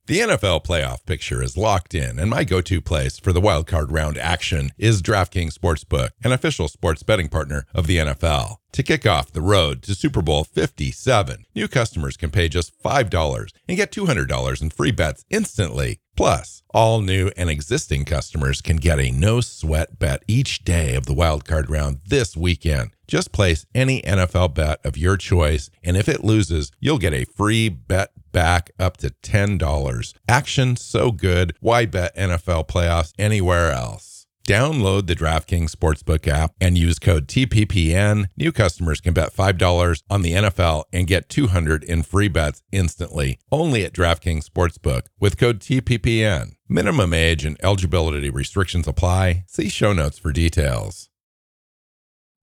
The 0.07 0.19
NFL 0.19 0.65
playoff 0.65 1.07
picture 1.07 1.41
is 1.41 1.57
locked 1.57 1.95
in, 1.95 2.19
and 2.19 2.29
my 2.29 2.43
go 2.43 2.61
to 2.61 2.81
place 2.81 3.21
for 3.21 3.33
the 3.33 3.41
wildcard 3.41 3.93
round 3.93 4.19
action 4.19 4.73
is 4.77 5.01
DraftKings 5.01 5.57
Sportsbook, 5.57 6.09
an 6.25 6.33
official 6.33 6.67
sports 6.67 7.05
betting 7.05 7.29
partner 7.29 7.67
of 7.73 7.87
the 7.87 7.99
NFL. 7.99 8.57
To 8.73 8.83
kick 8.83 9.07
off 9.07 9.31
the 9.31 9.41
road 9.41 9.81
to 9.83 9.95
Super 9.95 10.21
Bowl 10.21 10.43
57, 10.43 11.45
new 11.55 11.69
customers 11.69 12.17
can 12.17 12.33
pay 12.33 12.49
just 12.49 12.73
$5 12.83 13.49
and 13.69 13.77
get 13.77 13.93
$200 13.93 14.61
in 14.61 14.71
free 14.71 14.91
bets 14.91 15.25
instantly. 15.31 16.01
Plus, 16.17 16.65
all 16.75 17.01
new 17.01 17.31
and 17.37 17.49
existing 17.49 18.05
customers 18.05 18.61
can 18.61 18.79
get 18.79 18.99
a 18.99 19.13
no 19.13 19.41
sweat 19.41 20.01
bet 20.01 20.25
each 20.27 20.65
day 20.65 20.97
of 20.97 21.07
the 21.07 21.15
wildcard 21.15 21.69
round 21.69 22.01
this 22.07 22.37
weekend. 22.37 22.91
Just 23.07 23.31
place 23.31 23.67
any 23.73 24.03
NFL 24.03 24.55
bet 24.55 24.85
of 24.85 24.97
your 24.97 25.17
choice, 25.17 25.71
and 25.85 25.97
if 25.97 26.09
it 26.09 26.25
loses, 26.25 26.73
you'll 26.81 26.99
get 26.99 27.15
a 27.15 27.25
free 27.25 27.69
bet 27.69 28.11
back 28.33 28.71
up 28.79 28.97
to 28.99 29.11
$10. 29.23 30.15
Action 30.29 30.77
so 30.77 31.13
good, 31.13 31.55
why 31.61 31.87
bet 31.87 32.17
NFL 32.17 32.67
playoffs 32.69 33.13
anywhere 33.19 33.71
else? 33.71 34.13
Download 34.49 35.07
the 35.07 35.15
DraftKings 35.15 35.71
Sportsbook 35.71 36.27
app 36.27 36.53
and 36.61 36.77
use 36.77 36.99
code 36.99 37.29
TPPN. 37.29 38.29
New 38.37 38.51
customers 38.51 39.01
can 39.01 39.15
bet 39.15 39.35
$5 39.35 40.03
on 40.11 40.23
the 40.23 40.33
NFL 40.33 40.85
and 40.93 41.07
get 41.07 41.29
200 41.29 41.85
in 41.85 42.03
free 42.03 42.29
bets 42.29 42.63
instantly. 42.73 43.39
Only 43.53 43.85
at 43.85 43.93
DraftKings 43.93 44.49
Sportsbook 44.49 45.03
with 45.21 45.39
code 45.39 45.61
TPPN. 45.61 46.55
Minimum 46.69 47.15
age 47.15 47.45
and 47.45 47.57
eligibility 47.63 48.31
restrictions 48.31 48.89
apply. 48.89 49.45
See 49.47 49.69
show 49.69 49.93
notes 49.93 50.19
for 50.19 50.33
details. 50.33 51.09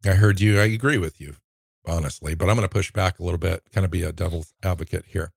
I 0.06 0.12
heard 0.12 0.40
you. 0.40 0.60
I 0.60 0.66
agree 0.66 0.98
with 0.98 1.20
you, 1.20 1.36
honestly, 1.86 2.34
but 2.34 2.50
I'm 2.50 2.56
going 2.56 2.68
to 2.68 2.74
push 2.74 2.94
back 2.94 3.20
a 3.20 3.24
little 3.24 3.38
bit, 3.38 3.64
kind 3.74 3.84
of 3.84 3.92
be 3.92 4.04
a 4.04 4.14
devil's 4.14 4.54
advocate 4.64 5.04
here. 5.08 5.34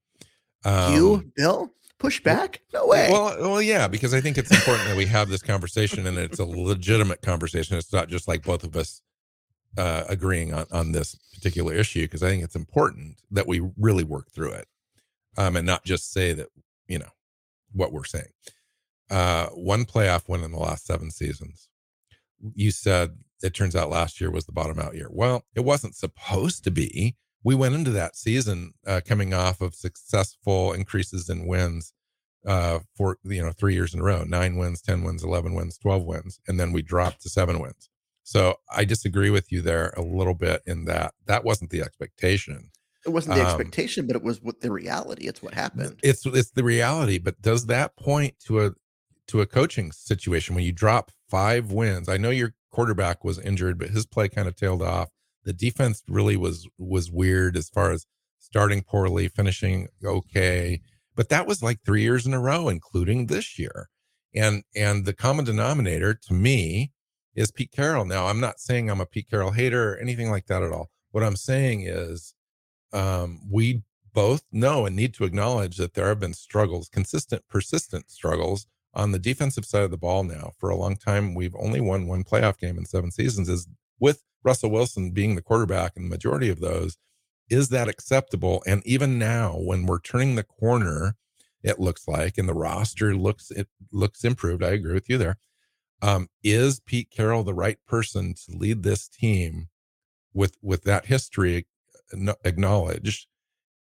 Um, 0.65 0.95
you, 0.95 1.33
Bill, 1.37 1.73
push 1.99 2.23
back? 2.23 2.61
No 2.73 2.87
way. 2.87 3.09
Well, 3.11 3.37
well, 3.41 3.63
yeah, 3.63 3.89
because 3.89 4.15
I 4.15 4.21
think 4.21 4.39
it's 4.39 4.51
important 4.51 4.89
that 4.89 4.97
we 4.97 5.07
have 5.07 5.29
this 5.29 5.43
conversation 5.43 6.07
and 6.07 6.19
it's 6.19 6.39
a 6.39 6.45
legitimate 6.45 7.23
conversation. 7.23 7.77
It's 7.77 7.93
not 7.93 8.09
just 8.09 8.29
like 8.29 8.43
both 8.43 8.65
of 8.65 8.77
us 8.77 9.03
uh, 9.79 10.05
agreeing 10.09 10.53
on, 10.53 10.67
on 10.71 10.93
this 10.93 11.17
particular 11.35 11.75
issue, 11.75 12.03
because 12.03 12.23
I 12.23 12.29
think 12.29 12.45
it's 12.45 12.57
important 12.57 13.17
that 13.31 13.47
we 13.47 13.61
really 13.79 14.05
work 14.05 14.31
through 14.33 14.53
it 14.53 14.67
um, 15.39 15.57
and 15.57 15.67
not 15.67 15.85
just 15.85 16.13
say 16.13 16.33
that, 16.33 16.49
you 16.87 16.99
know, 16.99 17.11
what 17.73 17.93
we're 17.93 18.05
saying. 18.05 18.33
Uh, 19.11 19.47
one 19.49 19.85
playoff 19.85 20.29
win 20.29 20.43
in 20.43 20.53
the 20.53 20.59
last 20.59 20.87
seven 20.87 21.11
seasons. 21.11 21.69
You 22.55 22.71
said 22.71 23.17
it 23.43 23.55
turns 23.55 23.77
out 23.77 23.91
last 23.91 24.21
year 24.21 24.31
was 24.31 24.47
the 24.47 24.53
bottom 24.53 24.79
out 24.79 24.95
year. 24.95 25.09
Well, 25.11 25.45
it 25.55 25.61
wasn't 25.61 25.97
supposed 25.97 26.65
to 26.65 26.71
be 26.71 27.17
we 27.45 27.55
went 27.55 27.75
into 27.75 27.91
that 27.91 28.17
season 28.17 28.75
uh, 28.87 29.01
coming 29.05 29.35
off 29.35 29.61
of 29.61 29.75
successful 29.75 30.73
increases 30.73 31.29
in 31.29 31.47
wins 31.47 31.93
uh, 32.47 32.81
for 32.97 33.19
you 33.25 33.43
know 33.43 33.53
three 33.53 33.75
years 33.75 33.95
in 33.95 34.01
a 34.01 34.03
row 34.03 34.25
nine 34.25 34.57
wins 34.57 34.83
10 34.83 35.05
wins 35.05 35.23
11 35.23 35.55
wins 35.55 35.79
12 35.79 36.05
wins 36.05 36.41
and 36.49 36.59
then 36.59 36.73
we 36.73 36.83
dropped 36.83 37.23
to 37.23 37.29
seven 37.29 37.61
wins. 37.61 37.89
So 38.25 38.57
i 38.71 38.85
disagree 38.85 39.31
with 39.31 39.51
you 39.51 39.63
there 39.63 39.93
a 39.97 40.03
little 40.03 40.35
bit 40.35 40.63
in 40.67 40.85
that. 40.87 41.15
That 41.27 41.45
wasn't 41.45 41.71
the 41.71 41.83
expectation. 41.83 42.71
It 43.05 43.11
wasn't 43.11 43.37
the 43.37 43.43
um, 43.43 43.49
expectation 43.49 44.07
but 44.07 44.17
it 44.17 44.23
was 44.23 44.43
what 44.43 44.61
the 44.61 44.73
reality. 44.73 45.27
It's 45.27 45.43
what 45.43 45.55
happened. 45.55 46.01
it's 46.03 46.27
it's 46.27 46.51
the 46.51 46.65
reality 46.65 47.19
but 47.19 47.41
does 47.41 47.67
that 47.67 47.97
point 47.97 48.35
to 48.47 48.65
a 48.65 48.71
to 49.29 49.41
a 49.41 49.47
coaching 49.47 49.93
situation 49.93 50.55
when 50.55 50.65
you 50.65 50.73
drop 50.73 51.13
five 51.29 51.71
wins? 51.71 52.09
I 52.09 52.17
know 52.17 52.31
your 52.31 52.55
quarterback 52.73 53.23
was 53.23 53.39
injured 53.39 53.79
but 53.79 53.91
his 53.91 54.07
play 54.07 54.29
kind 54.29 54.49
of 54.49 54.57
tailed 54.57 54.83
off 54.83 55.11
the 55.45 55.53
defense 55.53 56.03
really 56.09 56.37
was 56.37 56.69
was 56.79 57.11
weird 57.11 57.57
as 57.57 57.69
far 57.69 57.91
as 57.93 58.07
starting 58.39 58.83
poorly, 58.83 59.29
finishing 59.29 59.89
okay. 60.05 60.81
But 61.15 61.29
that 61.29 61.47
was 61.47 61.63
like 61.63 61.81
three 61.85 62.03
years 62.03 62.27
in 62.27 62.35
a 62.35 62.41
row, 62.41 62.69
including 62.69 63.27
this 63.27 63.59
year. 63.59 63.89
And 64.35 64.65
and 64.75 65.05
the 65.05 65.13
common 65.13 65.45
denominator 65.45 66.15
to 66.15 66.35
me 66.35 66.93
is 67.35 67.51
Pete 67.51 67.73
Carroll. 67.73 68.05
Now, 68.05 68.27
I'm 68.27 68.41
not 68.41 68.61
saying 68.61 68.91
I'm 68.91 69.01
a 69.01 69.07
Pete 69.07 69.29
Carroll 69.31 69.53
hater 69.53 69.93
or 69.93 69.99
anything 69.99 70.31
like 70.31 70.47
that 70.47 70.63
at 70.63 70.73
all. 70.73 70.91
What 71.11 71.25
I'm 71.25 71.37
saying 71.37 71.87
is 71.87 72.35
um, 72.93 73.41
we 73.51 73.83
both 74.13 74.43
know 74.53 74.85
and 74.87 74.95
need 74.95 75.15
to 75.15 75.25
acknowledge 75.25 75.77
that 75.79 75.95
there 75.95 76.09
have 76.09 76.21
been 76.21 76.35
struggles, 76.35 76.89
consistent, 76.89 77.43
persistent 77.49 78.11
struggles 78.11 78.67
on 78.95 79.13
the 79.13 79.19
defensive 79.19 79.65
side 79.65 79.85
of 79.85 79.91
the 79.91 79.97
ball 79.97 80.23
now. 80.23 80.53
For 80.59 80.69
a 80.69 80.77
long 80.77 80.97
time, 80.97 81.35
we've 81.35 81.57
only 81.57 81.81
won 81.81 82.07
one 82.07 82.25
playoff 82.25 82.59
game 82.59 82.77
in 82.77 82.85
seven 82.85 83.11
seasons, 83.11 83.49
is 83.49 83.67
with 83.99 84.23
Russell 84.45 84.71
Wilson 84.71 85.11
being 85.13 85.35
the 85.35 85.43
quarterback 85.43 85.93
and 85.97 86.07
the 86.07 86.11
majority 86.11 86.49
of 86.49 86.61
those. 86.61 86.97
is 87.51 87.69
that 87.69 87.89
acceptable? 87.89 88.63
And 88.67 88.83
even 88.87 89.19
now, 89.19 89.57
when 89.59 89.87
we're 89.87 90.01
turning 90.01 90.37
the 90.37 90.43
corner, 90.45 91.17
it 91.63 91.79
looks 91.79 92.09
like, 92.09 92.39
and 92.39 92.49
the 92.49 92.55
roster 92.55 93.15
looks 93.15 93.51
it 93.51 93.69
looks 93.93 94.25
improved. 94.25 94.65
I 94.65 94.71
agree 94.71 94.95
with 94.95 95.09
you 95.09 95.19
there. 95.19 95.37
Um, 96.01 96.29
is 96.43 96.81
Pete 96.81 97.11
Carroll 97.11 97.45
the 97.45 97.55
right 97.55 97.79
person 97.87 98.35
to 98.35 98.57
lead 98.57 98.83
this 98.83 99.09
team 99.09 99.69
with 100.35 100.57
with 100.63 100.83
that 100.85 101.07
history 101.07 101.67
acknowledged 102.45 103.27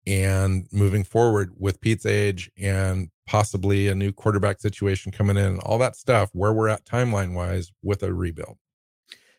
and 0.07 0.67
moving 0.73 1.05
forward 1.05 1.53
with 1.59 1.81
Pete's 1.81 2.07
age 2.07 2.51
and 2.59 3.09
possibly 3.27 3.89
a 3.89 3.95
new 3.95 4.13
quarterback 4.13 4.61
situation 4.61 5.11
coming 5.13 5.37
in, 5.37 5.59
all 5.61 5.79
that 5.79 5.97
stuff, 5.97 6.31
where 6.33 6.53
we're 6.53 6.69
at 6.69 6.85
timeline 6.85 7.35
wise 7.35 7.73
with 7.83 8.03
a 8.03 8.13
rebuild. 8.13 8.59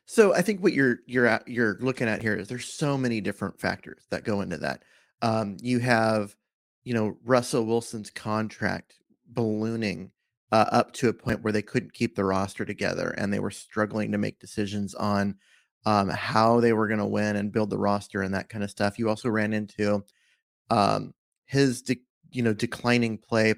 So 0.05 0.33
I 0.33 0.41
think 0.41 0.61
what 0.61 0.73
you're 0.73 0.99
you're 1.05 1.25
at, 1.25 1.47
you're 1.47 1.77
looking 1.79 2.07
at 2.07 2.21
here 2.21 2.35
is 2.35 2.47
there's 2.47 2.71
so 2.71 2.97
many 2.97 3.21
different 3.21 3.59
factors 3.59 4.03
that 4.11 4.23
go 4.23 4.41
into 4.41 4.57
that. 4.57 4.83
Um, 5.21 5.57
you 5.61 5.79
have, 5.79 6.35
you 6.83 6.93
know, 6.93 7.17
Russell 7.23 7.65
Wilson's 7.65 8.09
contract 8.09 8.95
ballooning 9.27 10.11
uh, 10.51 10.65
up 10.71 10.93
to 10.93 11.09
a 11.09 11.13
point 11.13 11.41
where 11.41 11.53
they 11.53 11.61
couldn't 11.61 11.93
keep 11.93 12.15
the 12.15 12.25
roster 12.25 12.65
together 12.65 13.09
and 13.17 13.33
they 13.33 13.39
were 13.39 13.51
struggling 13.51 14.11
to 14.11 14.17
make 14.17 14.39
decisions 14.39 14.93
on 14.93 15.35
um, 15.85 16.09
how 16.09 16.59
they 16.59 16.73
were 16.73 16.87
going 16.87 16.99
to 16.99 17.05
win 17.05 17.35
and 17.35 17.51
build 17.51 17.69
the 17.69 17.77
roster 17.77 18.21
and 18.21 18.33
that 18.33 18.49
kind 18.49 18.63
of 18.63 18.71
stuff. 18.71 18.99
You 18.99 19.09
also 19.09 19.29
ran 19.29 19.53
into 19.53 20.03
um, 20.69 21.13
his 21.45 21.81
de- 21.81 22.01
you 22.31 22.43
know 22.43 22.53
declining 22.53 23.17
play, 23.17 23.53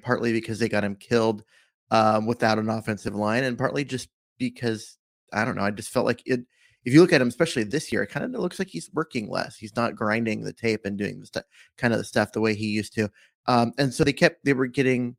and 5.32 5.40
I 5.40 5.44
don't 5.44 5.56
know. 5.56 5.62
I 5.62 5.70
just 5.70 5.90
felt 5.90 6.06
like 6.06 6.22
it. 6.26 6.40
If 6.84 6.94
you 6.94 7.00
look 7.00 7.12
at 7.12 7.20
him, 7.20 7.28
especially 7.28 7.64
this 7.64 7.92
year, 7.92 8.04
it 8.04 8.10
kind 8.10 8.34
of 8.34 8.40
looks 8.40 8.58
like 8.58 8.68
he's 8.68 8.90
working 8.94 9.28
less. 9.28 9.56
He's 9.56 9.76
not 9.76 9.96
grinding 9.96 10.42
the 10.42 10.52
tape 10.52 10.86
and 10.86 10.96
doing 10.96 11.20
the 11.20 11.26
stuff, 11.26 11.44
kind 11.76 11.92
of 11.92 11.98
the 11.98 12.04
stuff 12.04 12.32
the 12.32 12.40
way 12.40 12.54
he 12.54 12.68
used 12.68 12.94
to. 12.94 13.10
Um, 13.46 13.72
and 13.78 13.92
so 13.92 14.04
they 14.04 14.12
kept 14.12 14.44
they 14.44 14.52
were 14.52 14.66
getting 14.66 15.16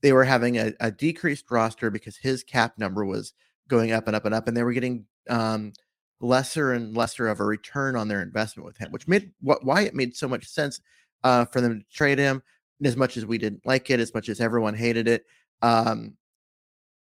they 0.00 0.12
were 0.12 0.24
having 0.24 0.58
a, 0.58 0.72
a, 0.80 0.90
decreased 0.90 1.50
roster 1.50 1.90
because 1.90 2.16
his 2.16 2.44
cap 2.44 2.78
number 2.78 3.04
was 3.04 3.32
going 3.68 3.92
up 3.92 4.06
and 4.06 4.14
up 4.14 4.24
and 4.24 4.34
up, 4.34 4.46
and 4.48 4.56
they 4.56 4.62
were 4.62 4.72
getting 4.72 5.04
um, 5.28 5.72
lesser 6.20 6.72
and 6.72 6.96
lesser 6.96 7.28
of 7.28 7.40
a 7.40 7.44
return 7.44 7.96
on 7.96 8.08
their 8.08 8.22
investment 8.22 8.64
with 8.64 8.76
him, 8.76 8.90
which 8.92 9.08
made 9.08 9.32
what 9.40 9.64
why 9.64 9.82
it 9.82 9.94
made 9.94 10.16
so 10.16 10.28
much 10.28 10.46
sense 10.46 10.80
uh, 11.24 11.44
for 11.46 11.60
them 11.60 11.80
to 11.80 11.96
trade 11.96 12.18
him. 12.18 12.42
As 12.84 12.96
much 12.96 13.16
as 13.16 13.26
we 13.26 13.38
didn't 13.38 13.66
like 13.66 13.90
it, 13.90 13.98
as 13.98 14.14
much 14.14 14.28
as 14.28 14.40
everyone 14.40 14.74
hated 14.74 15.08
it, 15.08 15.26
um, 15.62 16.16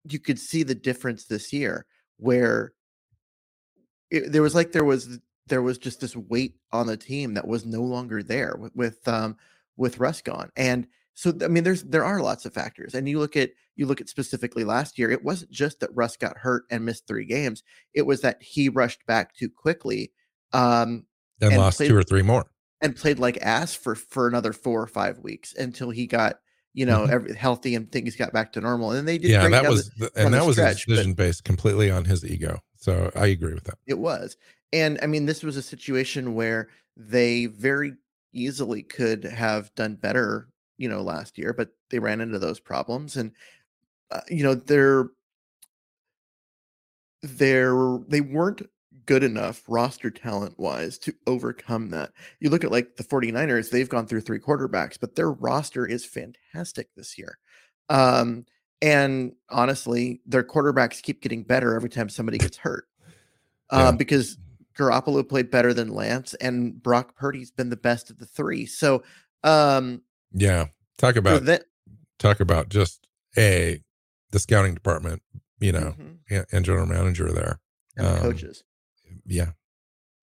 you 0.06 0.18
could 0.18 0.38
see 0.38 0.62
the 0.62 0.74
difference 0.74 1.24
this 1.24 1.50
year 1.50 1.86
where 2.22 2.72
it, 4.10 4.32
there 4.32 4.42
was 4.42 4.54
like 4.54 4.72
there 4.72 4.84
was 4.84 5.18
there 5.46 5.62
was 5.62 5.78
just 5.78 6.00
this 6.00 6.16
weight 6.16 6.54
on 6.72 6.86
the 6.86 6.96
team 6.96 7.34
that 7.34 7.46
was 7.46 7.66
no 7.66 7.82
longer 7.82 8.22
there 8.22 8.56
with 8.58 8.74
with 8.74 9.08
um, 9.08 9.36
with 9.76 9.98
Russ 9.98 10.22
gone, 10.22 10.50
and 10.56 10.86
so 11.14 11.32
I 11.42 11.48
mean, 11.48 11.64
there's 11.64 11.82
there 11.82 12.04
are 12.04 12.20
lots 12.20 12.46
of 12.46 12.54
factors, 12.54 12.94
and 12.94 13.08
you 13.08 13.18
look 13.18 13.36
at 13.36 13.50
you 13.76 13.86
look 13.86 14.00
at 14.00 14.08
specifically 14.08 14.64
last 14.64 14.98
year. 14.98 15.10
It 15.10 15.24
wasn't 15.24 15.50
just 15.50 15.80
that 15.80 15.94
Russ 15.94 16.16
got 16.16 16.38
hurt 16.38 16.64
and 16.70 16.84
missed 16.84 17.06
three 17.06 17.26
games; 17.26 17.62
it 17.92 18.02
was 18.02 18.22
that 18.22 18.42
he 18.42 18.68
rushed 18.68 19.04
back 19.06 19.34
too 19.34 19.50
quickly, 19.50 20.12
um, 20.52 21.06
and, 21.40 21.52
and 21.52 21.56
lost 21.58 21.78
played, 21.78 21.88
two 21.88 21.96
or 21.96 22.02
three 22.02 22.22
more, 22.22 22.46
and 22.80 22.96
played 22.96 23.18
like 23.18 23.38
ass 23.42 23.74
for 23.74 23.94
for 23.94 24.26
another 24.26 24.52
four 24.52 24.80
or 24.80 24.86
five 24.86 25.18
weeks 25.18 25.54
until 25.54 25.90
he 25.90 26.06
got 26.06 26.36
you 26.74 26.86
know 26.86 27.00
mm-hmm. 27.00 27.12
every, 27.12 27.34
healthy 27.34 27.74
and 27.74 27.90
things 27.90 28.16
got 28.16 28.32
back 28.32 28.52
to 28.52 28.60
normal. 28.60 28.92
And 28.92 29.06
they 29.06 29.18
did 29.18 29.30
yeah, 29.30 29.48
that 29.48 29.68
was 29.68 29.90
the, 29.90 30.10
and 30.16 30.34
that 30.34 30.44
was 30.44 30.56
stretch, 30.56 30.84
a 30.86 30.90
decision 30.90 31.14
based 31.14 31.44
completely 31.44 31.90
on 31.90 32.04
his 32.04 32.24
ego. 32.24 32.60
So 32.76 33.10
I 33.14 33.26
agree 33.26 33.54
with 33.54 33.64
that. 33.64 33.78
It 33.86 33.98
was, 33.98 34.36
and 34.72 34.98
I 35.02 35.06
mean, 35.06 35.26
this 35.26 35.42
was 35.42 35.56
a 35.56 35.62
situation 35.62 36.34
where 36.34 36.68
they 36.96 37.46
very 37.46 37.94
easily 38.32 38.82
could 38.82 39.24
have 39.24 39.74
done 39.74 39.96
better 39.96 40.48
you 40.82 40.88
know, 40.88 41.00
last 41.00 41.38
year, 41.38 41.52
but 41.52 41.68
they 41.90 42.00
ran 42.00 42.20
into 42.20 42.40
those 42.40 42.58
problems. 42.58 43.16
And, 43.16 43.30
uh, 44.10 44.20
you 44.28 44.42
know, 44.42 44.56
they're, 44.56 45.10
they're, 47.22 47.98
they 48.08 48.20
weren't 48.20 48.62
good 49.06 49.22
enough 49.22 49.62
roster 49.68 50.10
talent 50.10 50.58
wise 50.58 50.98
to 50.98 51.14
overcome 51.26 51.90
that. 51.90 52.12
You 52.40 52.50
look 52.50 52.64
at 52.64 52.70
like 52.70 52.96
the 52.96 53.04
49ers, 53.04 53.70
they've 53.70 53.88
gone 53.88 54.06
through 54.06 54.20
three 54.22 54.38
quarterbacks, 54.38 54.98
but 55.00 55.14
their 55.14 55.30
roster 55.30 55.86
is 55.86 56.04
fantastic 56.04 56.88
this 56.96 57.18
year. 57.18 57.38
Um, 57.88 58.46
and 58.80 59.32
honestly, 59.48 60.20
their 60.26 60.42
quarterbacks 60.42 61.02
keep 61.02 61.22
getting 61.22 61.44
better 61.44 61.74
every 61.74 61.90
time 61.90 62.08
somebody 62.08 62.38
gets 62.38 62.56
hurt. 62.58 62.86
Yeah. 63.72 63.88
Um, 63.88 63.96
because 63.96 64.38
Garoppolo 64.76 65.26
played 65.26 65.50
better 65.50 65.72
than 65.72 65.88
Lance, 65.88 66.34
and 66.34 66.82
Brock 66.82 67.16
Purdy's 67.16 67.50
been 67.50 67.70
the 67.70 67.76
best 67.76 68.10
of 68.10 68.18
the 68.18 68.26
three. 68.26 68.66
So 68.66 69.02
um, 69.44 70.02
yeah. 70.32 70.66
Talk 70.98 71.16
about 71.16 71.44
that, 71.46 71.64
talk 72.18 72.40
about 72.40 72.68
just 72.68 73.06
a 73.36 73.80
the 74.30 74.38
scouting 74.38 74.74
department, 74.74 75.22
you 75.58 75.72
know, 75.72 75.94
mm-hmm. 75.98 76.34
and, 76.34 76.46
and, 76.52 76.64
general 76.64 76.86
manager 76.86 77.32
there. 77.32 77.58
And 77.96 78.06
um, 78.06 78.18
coaches. 78.18 78.62
Yeah. 79.26 79.50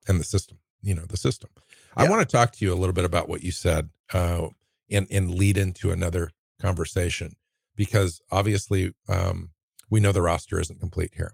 And 0.08 0.20
the 0.20 0.24
system, 0.24 0.58
you 0.82 0.94
know, 0.94 1.04
the 1.06 1.16
system. 1.16 1.50
Yeah. 1.56 2.04
I 2.04 2.08
want 2.08 2.20
to 2.28 2.30
talk 2.36 2.52
to 2.52 2.64
you 2.64 2.72
a 2.72 2.76
little 2.76 2.92
bit 2.92 3.04
about 3.04 3.28
what 3.28 3.42
you 3.42 3.50
said 3.52 3.90
uh 4.14 4.48
and 4.90 5.06
and 5.10 5.34
lead 5.34 5.56
into 5.58 5.90
another 5.90 6.30
conversation 6.60 7.34
because 7.74 8.20
obviously 8.30 8.92
um 9.08 9.50
we 9.90 10.00
know 10.00 10.12
the 10.12 10.22
roster 10.22 10.60
isn't 10.60 10.80
complete 10.80 11.12
here. 11.16 11.32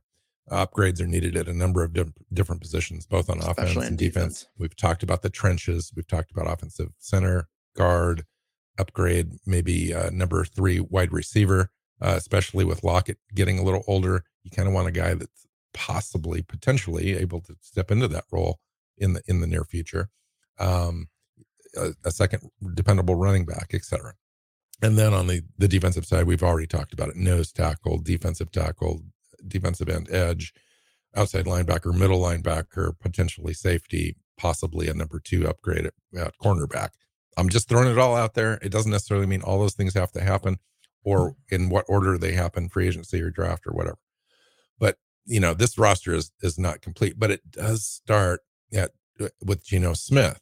Upgrades 0.50 1.00
are 1.00 1.06
needed 1.06 1.36
at 1.36 1.48
a 1.48 1.54
number 1.54 1.82
of 1.84 1.92
di- 1.92 2.12
different 2.32 2.60
positions, 2.60 3.06
both 3.06 3.30
on 3.30 3.38
Especially 3.38 3.70
offense 3.72 3.86
and 3.88 3.98
defense. 3.98 4.24
defense. 4.40 4.46
We've 4.58 4.76
talked 4.76 5.02
about 5.02 5.22
the 5.22 5.30
trenches. 5.30 5.92
We've 5.94 6.06
talked 6.06 6.30
about 6.32 6.50
offensive 6.50 6.88
center, 6.98 7.48
guard, 7.76 8.24
upgrade 8.78 9.32
maybe 9.46 9.94
uh, 9.94 10.10
number 10.10 10.44
three 10.44 10.80
wide 10.80 11.12
receiver, 11.12 11.70
uh, 12.00 12.14
especially 12.16 12.64
with 12.64 12.82
Lockett 12.84 13.18
getting 13.34 13.58
a 13.58 13.62
little 13.62 13.84
older. 13.86 14.24
You 14.42 14.50
kind 14.50 14.66
of 14.68 14.74
want 14.74 14.88
a 14.88 14.92
guy 14.92 15.14
that's 15.14 15.46
possibly, 15.74 16.42
potentially 16.42 17.16
able 17.16 17.40
to 17.42 17.56
step 17.60 17.90
into 17.90 18.08
that 18.08 18.24
role 18.30 18.58
in 18.96 19.14
the 19.14 19.22
in 19.26 19.40
the 19.40 19.46
near 19.46 19.64
future. 19.64 20.10
Um, 20.58 21.08
a, 21.76 21.92
a 22.04 22.10
second 22.10 22.50
dependable 22.74 23.14
running 23.14 23.44
back, 23.44 23.70
etc. 23.72 24.14
And 24.82 24.98
then 24.98 25.14
on 25.14 25.26
the 25.26 25.42
the 25.58 25.68
defensive 25.68 26.06
side, 26.06 26.26
we've 26.26 26.42
already 26.42 26.66
talked 26.66 26.92
about 26.92 27.08
it: 27.08 27.16
nose 27.16 27.52
tackle, 27.52 27.98
defensive 27.98 28.50
tackle, 28.50 29.02
defensive 29.46 29.88
end 29.88 30.10
edge, 30.10 30.52
outside 31.14 31.46
linebacker, 31.46 31.96
middle 31.96 32.20
linebacker, 32.20 32.92
potentially 33.00 33.54
safety, 33.54 34.16
possibly 34.36 34.88
a 34.88 34.94
number 34.94 35.20
two 35.20 35.46
upgrade 35.48 35.86
at, 35.86 35.94
at 36.16 36.38
cornerback. 36.42 36.90
I'm 37.36 37.48
just 37.48 37.68
throwing 37.68 37.88
it 37.88 37.98
all 37.98 38.14
out 38.14 38.34
there. 38.34 38.58
It 38.62 38.70
doesn't 38.70 38.90
necessarily 38.90 39.26
mean 39.26 39.40
all 39.40 39.58
those 39.58 39.74
things 39.74 39.94
have 39.94 40.12
to 40.12 40.20
happen 40.20 40.58
or 41.04 41.30
mm-hmm. 41.30 41.54
in 41.54 41.68
what 41.70 41.86
order 41.88 42.18
they 42.18 42.32
happen, 42.32 42.68
free 42.68 42.88
agency 42.88 43.20
or 43.22 43.30
draft 43.30 43.66
or 43.66 43.72
whatever. 43.72 43.98
You 45.24 45.40
know, 45.40 45.54
this 45.54 45.78
roster 45.78 46.14
is 46.14 46.32
is 46.42 46.58
not 46.58 46.82
complete, 46.82 47.14
but 47.18 47.30
it 47.30 47.50
does 47.50 47.86
start 47.86 48.40
at 48.72 48.90
uh, 49.20 49.28
with 49.44 49.64
Geno 49.64 49.94
Smith. 49.94 50.40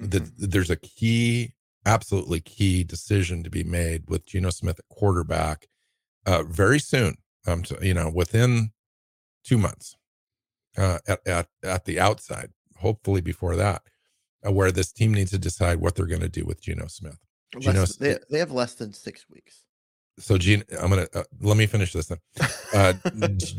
Mm-hmm. 0.00 0.10
The, 0.10 0.46
there's 0.46 0.70
a 0.70 0.76
key, 0.76 1.54
absolutely 1.84 2.40
key 2.40 2.84
decision 2.84 3.42
to 3.42 3.50
be 3.50 3.64
made 3.64 4.04
with 4.08 4.26
Geno 4.26 4.50
Smith 4.50 4.78
at 4.78 4.88
quarterback 4.88 5.66
uh, 6.26 6.42
very 6.44 6.78
soon. 6.78 7.16
Um, 7.46 7.62
to, 7.64 7.78
you 7.80 7.94
know, 7.94 8.10
within 8.14 8.72
two 9.44 9.56
months 9.56 9.96
uh, 10.76 10.98
at, 11.08 11.26
at 11.26 11.48
at 11.62 11.84
the 11.84 11.98
outside. 11.98 12.50
Hopefully 12.76 13.20
before 13.20 13.56
that 13.56 13.82
uh, 14.46 14.52
where 14.52 14.72
this 14.72 14.92
team 14.92 15.12
needs 15.12 15.30
to 15.30 15.38
decide 15.38 15.80
what 15.80 15.94
they're 15.94 16.06
going 16.06 16.20
to 16.20 16.28
do 16.28 16.44
with 16.44 16.62
Geno 16.62 16.86
Smith. 16.86 17.18
Geno, 17.58 17.84
they, 17.98 18.16
they 18.30 18.38
have 18.38 18.52
less 18.52 18.74
than 18.74 18.92
six 18.92 19.26
weeks. 19.28 19.64
So 20.20 20.38
Geno, 20.38 20.64
I'm 20.80 20.90
gonna 20.90 21.06
uh, 21.14 21.24
let 21.40 21.56
me 21.56 21.66
finish 21.66 21.92
this 21.92 22.06
then. 22.06 22.18
Uh, 22.74 22.92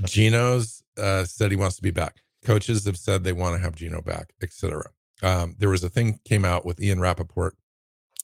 Geno's 0.06 0.84
uh, 0.98 1.26
said 1.26 1.52
he 1.52 1.58
wants 1.58 1.76
to 1.78 1.82
be 1.82 1.92
back. 1.92 2.18
Coaches 2.46 2.86
have 2.86 2.98
said 2.98 3.24
they 3.24 3.34
want 3.34 3.56
to 3.56 3.62
have 3.62 3.76
Geno 3.76 4.02
back, 4.02 4.34
etc. 4.42 4.90
Um, 5.22 5.56
there 5.60 5.70
was 5.70 5.84
a 5.84 5.90
thing 5.90 6.20
came 6.26 6.46
out 6.46 6.66
with 6.66 6.82
Ian 6.82 7.00
Rapoport 7.00 7.56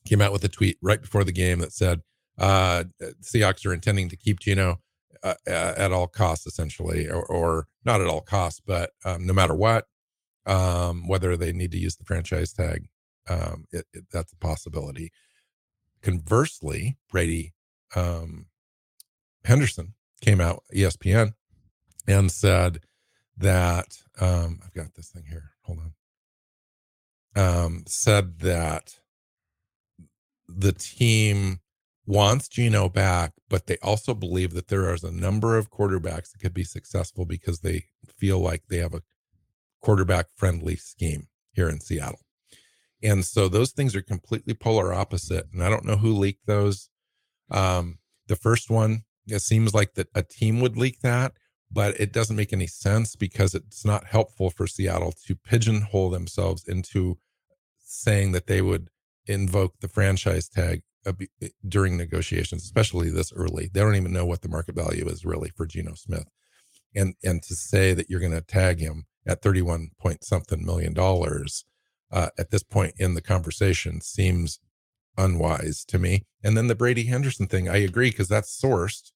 came 0.07 0.21
out 0.21 0.31
with 0.31 0.43
a 0.43 0.49
tweet 0.49 0.77
right 0.81 1.01
before 1.01 1.23
the 1.23 1.31
game 1.31 1.59
that 1.59 1.73
said 1.73 2.01
uh, 2.37 2.85
Seahawks 3.21 3.65
are 3.65 3.73
intending 3.73 4.09
to 4.09 4.15
keep 4.15 4.39
Geno 4.39 4.79
uh, 5.23 5.33
at 5.45 5.91
all 5.91 6.07
costs, 6.07 6.47
essentially, 6.47 7.09
or, 7.09 7.25
or, 7.25 7.67
not 7.83 8.01
at 8.01 8.07
all 8.07 8.21
costs, 8.21 8.61
but 8.65 8.91
um, 9.05 9.25
no 9.25 9.33
matter 9.33 9.55
what, 9.55 9.85
um, 10.45 11.07
whether 11.07 11.37
they 11.37 11.53
need 11.53 11.71
to 11.71 11.77
use 11.77 11.95
the 11.95 12.03
franchise 12.03 12.51
tag, 12.51 12.87
um, 13.29 13.65
it, 13.71 13.85
it, 13.93 14.03
that's 14.11 14.33
a 14.33 14.37
possibility. 14.37 15.11
Conversely, 16.01 16.97
Brady 17.09 17.53
um, 17.95 18.47
Henderson 19.43 19.93
came 20.21 20.41
out 20.41 20.63
ESPN 20.73 21.33
and 22.07 22.31
said 22.31 22.81
that 23.37 23.97
um, 24.19 24.59
I've 24.63 24.73
got 24.73 24.93
this 24.95 25.09
thing 25.09 25.25
here. 25.29 25.51
Hold 25.63 25.79
on. 25.79 25.93
Um, 27.35 27.83
said 27.87 28.39
that 28.39 28.95
the 30.47 30.71
team 30.71 31.59
wants 32.05 32.47
Geno 32.47 32.89
back, 32.89 33.33
but 33.49 33.67
they 33.67 33.77
also 33.83 34.13
believe 34.13 34.53
that 34.53 34.69
there 34.69 34.93
is 34.93 35.03
a 35.03 35.11
number 35.11 35.57
of 35.57 35.69
quarterbacks 35.69 36.31
that 36.31 36.39
could 36.41 36.53
be 36.53 36.63
successful 36.63 37.25
because 37.25 37.59
they 37.59 37.85
feel 38.17 38.39
like 38.39 38.63
they 38.67 38.77
have 38.77 38.93
a 38.93 39.03
quarterback 39.81 40.27
friendly 40.35 40.77
scheme 40.77 41.27
here 41.51 41.69
in 41.69 41.79
Seattle. 41.79 42.21
And 43.03 43.23
so 43.25 43.47
those 43.47 43.71
things 43.71 43.95
are 43.95 44.01
completely 44.01 44.53
polar 44.53 44.93
opposite. 44.93 45.47
And 45.53 45.63
I 45.63 45.69
don't 45.69 45.85
know 45.85 45.97
who 45.97 46.13
leaked 46.13 46.47
those. 46.47 46.89
Um, 47.49 47.99
the 48.27 48.35
first 48.35 48.69
one, 48.69 49.03
it 49.27 49.41
seems 49.41 49.73
like 49.73 49.93
that 49.95 50.07
a 50.15 50.23
team 50.23 50.59
would 50.61 50.77
leak 50.77 51.01
that, 51.01 51.33
but 51.71 51.99
it 51.99 52.13
doesn't 52.13 52.35
make 52.35 52.53
any 52.53 52.67
sense 52.67 53.15
because 53.15 53.53
it's 53.53 53.85
not 53.85 54.07
helpful 54.07 54.49
for 54.49 54.67
Seattle 54.67 55.13
to 55.25 55.35
pigeonhole 55.35 56.09
themselves 56.09 56.63
into 56.67 57.17
saying 57.79 58.31
that 58.33 58.47
they 58.47 58.61
would 58.61 58.89
invoke 59.25 59.79
the 59.79 59.87
franchise 59.87 60.47
tag 60.47 60.81
eh, 61.05 61.47
during 61.67 61.97
negotiations, 61.97 62.63
especially 62.63 63.09
this 63.09 63.33
early. 63.33 63.69
They 63.71 63.81
don't 63.81 63.95
even 63.95 64.13
know 64.13 64.25
what 64.25 64.41
the 64.41 64.49
market 64.49 64.75
value 64.75 65.07
is 65.07 65.25
really 65.25 65.49
for 65.55 65.65
Geno 65.65 65.93
Smith. 65.95 66.27
And 66.95 67.15
and 67.23 67.43
to 67.43 67.55
say 67.55 67.93
that 67.93 68.09
you're 68.09 68.21
going 68.21 68.31
to 68.31 68.41
tag 68.41 68.79
him 68.79 69.05
at 69.25 69.41
31 69.41 69.89
point 69.99 70.23
something 70.23 70.65
million 70.65 70.93
dollars 70.93 71.65
uh, 72.11 72.29
at 72.37 72.49
this 72.49 72.63
point 72.63 72.93
in 72.97 73.13
the 73.13 73.21
conversation 73.21 73.99
seems 73.99 74.59
unwise 75.17 75.83
to 75.85 75.99
me. 75.99 76.25
And 76.43 76.55
then 76.55 76.67
the 76.67 76.75
Brady 76.75 77.05
Henderson 77.05 77.47
thing, 77.47 77.67
I 77.67 77.77
agree 77.77 78.09
because 78.09 78.27
that's 78.27 78.59
sourced 78.59 79.11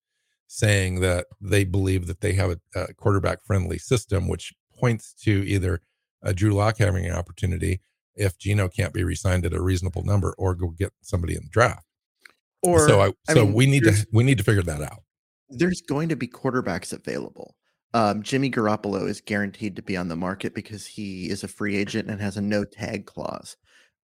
saying 0.47 0.99
that 0.99 1.27
they 1.39 1.63
believe 1.63 2.07
that 2.07 2.21
they 2.21 2.33
have 2.33 2.51
a, 2.51 2.79
a 2.79 2.93
quarterback 2.93 3.43
friendly 3.45 3.77
system, 3.77 4.27
which 4.27 4.53
points 4.77 5.13
to 5.23 5.47
either 5.47 5.81
a 6.21 6.33
Drew 6.33 6.51
Lock 6.51 6.77
having 6.77 7.05
an 7.05 7.13
opportunity 7.13 7.81
if 8.15 8.37
Geno 8.37 8.67
can't 8.67 8.93
be 8.93 9.03
re-signed 9.03 9.45
at 9.45 9.53
a 9.53 9.61
reasonable 9.61 10.03
number, 10.03 10.35
or 10.37 10.53
go 10.53 10.69
get 10.69 10.91
somebody 11.01 11.35
in 11.35 11.43
the 11.43 11.49
draft. 11.49 11.85
Or 12.61 12.87
so, 12.87 13.01
I, 13.01 13.07
I 13.29 13.33
so 13.33 13.45
mean, 13.45 13.53
we 13.53 13.65
need 13.65 13.83
to 13.85 14.05
we 14.11 14.23
need 14.23 14.37
to 14.37 14.43
figure 14.43 14.61
that 14.63 14.81
out. 14.81 14.99
There's 15.49 15.81
going 15.81 16.09
to 16.09 16.15
be 16.15 16.27
quarterbacks 16.27 16.93
available. 16.93 17.55
Um, 17.93 18.21
Jimmy 18.21 18.51
Garoppolo 18.51 19.07
is 19.07 19.21
guaranteed 19.21 19.75
to 19.75 19.81
be 19.81 19.97
on 19.97 20.07
the 20.07 20.15
market 20.15 20.53
because 20.53 20.85
he 20.85 21.29
is 21.29 21.43
a 21.43 21.47
free 21.47 21.75
agent 21.75 22.09
and 22.09 22.21
has 22.21 22.37
a 22.37 22.41
no 22.41 22.63
tag 22.63 23.05
clause. 23.05 23.57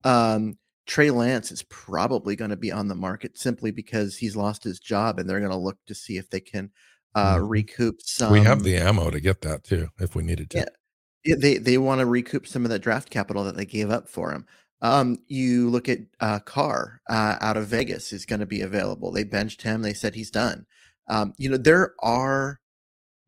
Um, 0.03 0.57
Trey 0.87 1.11
Lance 1.11 1.51
is 1.51 1.63
probably 1.63 2.35
going 2.35 2.49
to 2.49 2.55
be 2.55 2.71
on 2.71 2.87
the 2.87 2.95
market 2.95 3.37
simply 3.37 3.71
because 3.71 4.17
he's 4.17 4.37
lost 4.37 4.63
his 4.63 4.79
job 4.79 5.19
and 5.19 5.29
they're 5.29 5.39
going 5.39 5.51
to 5.51 5.57
look 5.57 5.77
to 5.85 5.93
see 5.93 6.17
if 6.17 6.29
they 6.29 6.39
can 6.39 6.71
uh, 7.13 7.35
mm-hmm. 7.35 7.47
recoup 7.47 8.01
some. 8.01 8.31
We 8.31 8.41
have 8.41 8.63
the 8.63 8.77
ammo 8.77 9.11
to 9.11 9.19
get 9.19 9.41
that 9.41 9.63
too 9.63 9.89
if 9.99 10.15
we 10.15 10.23
needed 10.23 10.49
to. 10.51 10.59
Yeah, 10.59 10.65
yeah 11.25 11.35
they 11.37 11.57
they 11.57 11.77
want 11.77 11.99
to 11.99 12.05
recoup 12.05 12.47
some 12.47 12.63
of 12.63 12.71
the 12.71 12.79
draft 12.79 13.09
capital 13.09 13.43
that 13.43 13.57
they 13.57 13.65
gave 13.65 13.91
up 13.91 14.07
for 14.07 14.31
him. 14.31 14.45
Um, 14.81 15.19
you 15.27 15.69
look 15.69 15.89
at 15.89 15.99
uh, 16.19 16.39
Carr 16.39 17.01
uh, 17.09 17.35
out 17.41 17.57
of 17.57 17.67
Vegas 17.67 18.13
is 18.13 18.25
going 18.25 18.39
to 18.39 18.45
be 18.45 18.61
available. 18.61 19.11
They 19.11 19.23
benched 19.23 19.63
him. 19.63 19.81
They 19.81 19.93
said 19.93 20.15
he's 20.15 20.31
done. 20.31 20.65
Um, 21.09 21.33
you 21.37 21.49
know 21.49 21.57
there 21.57 21.95
are 21.99 22.59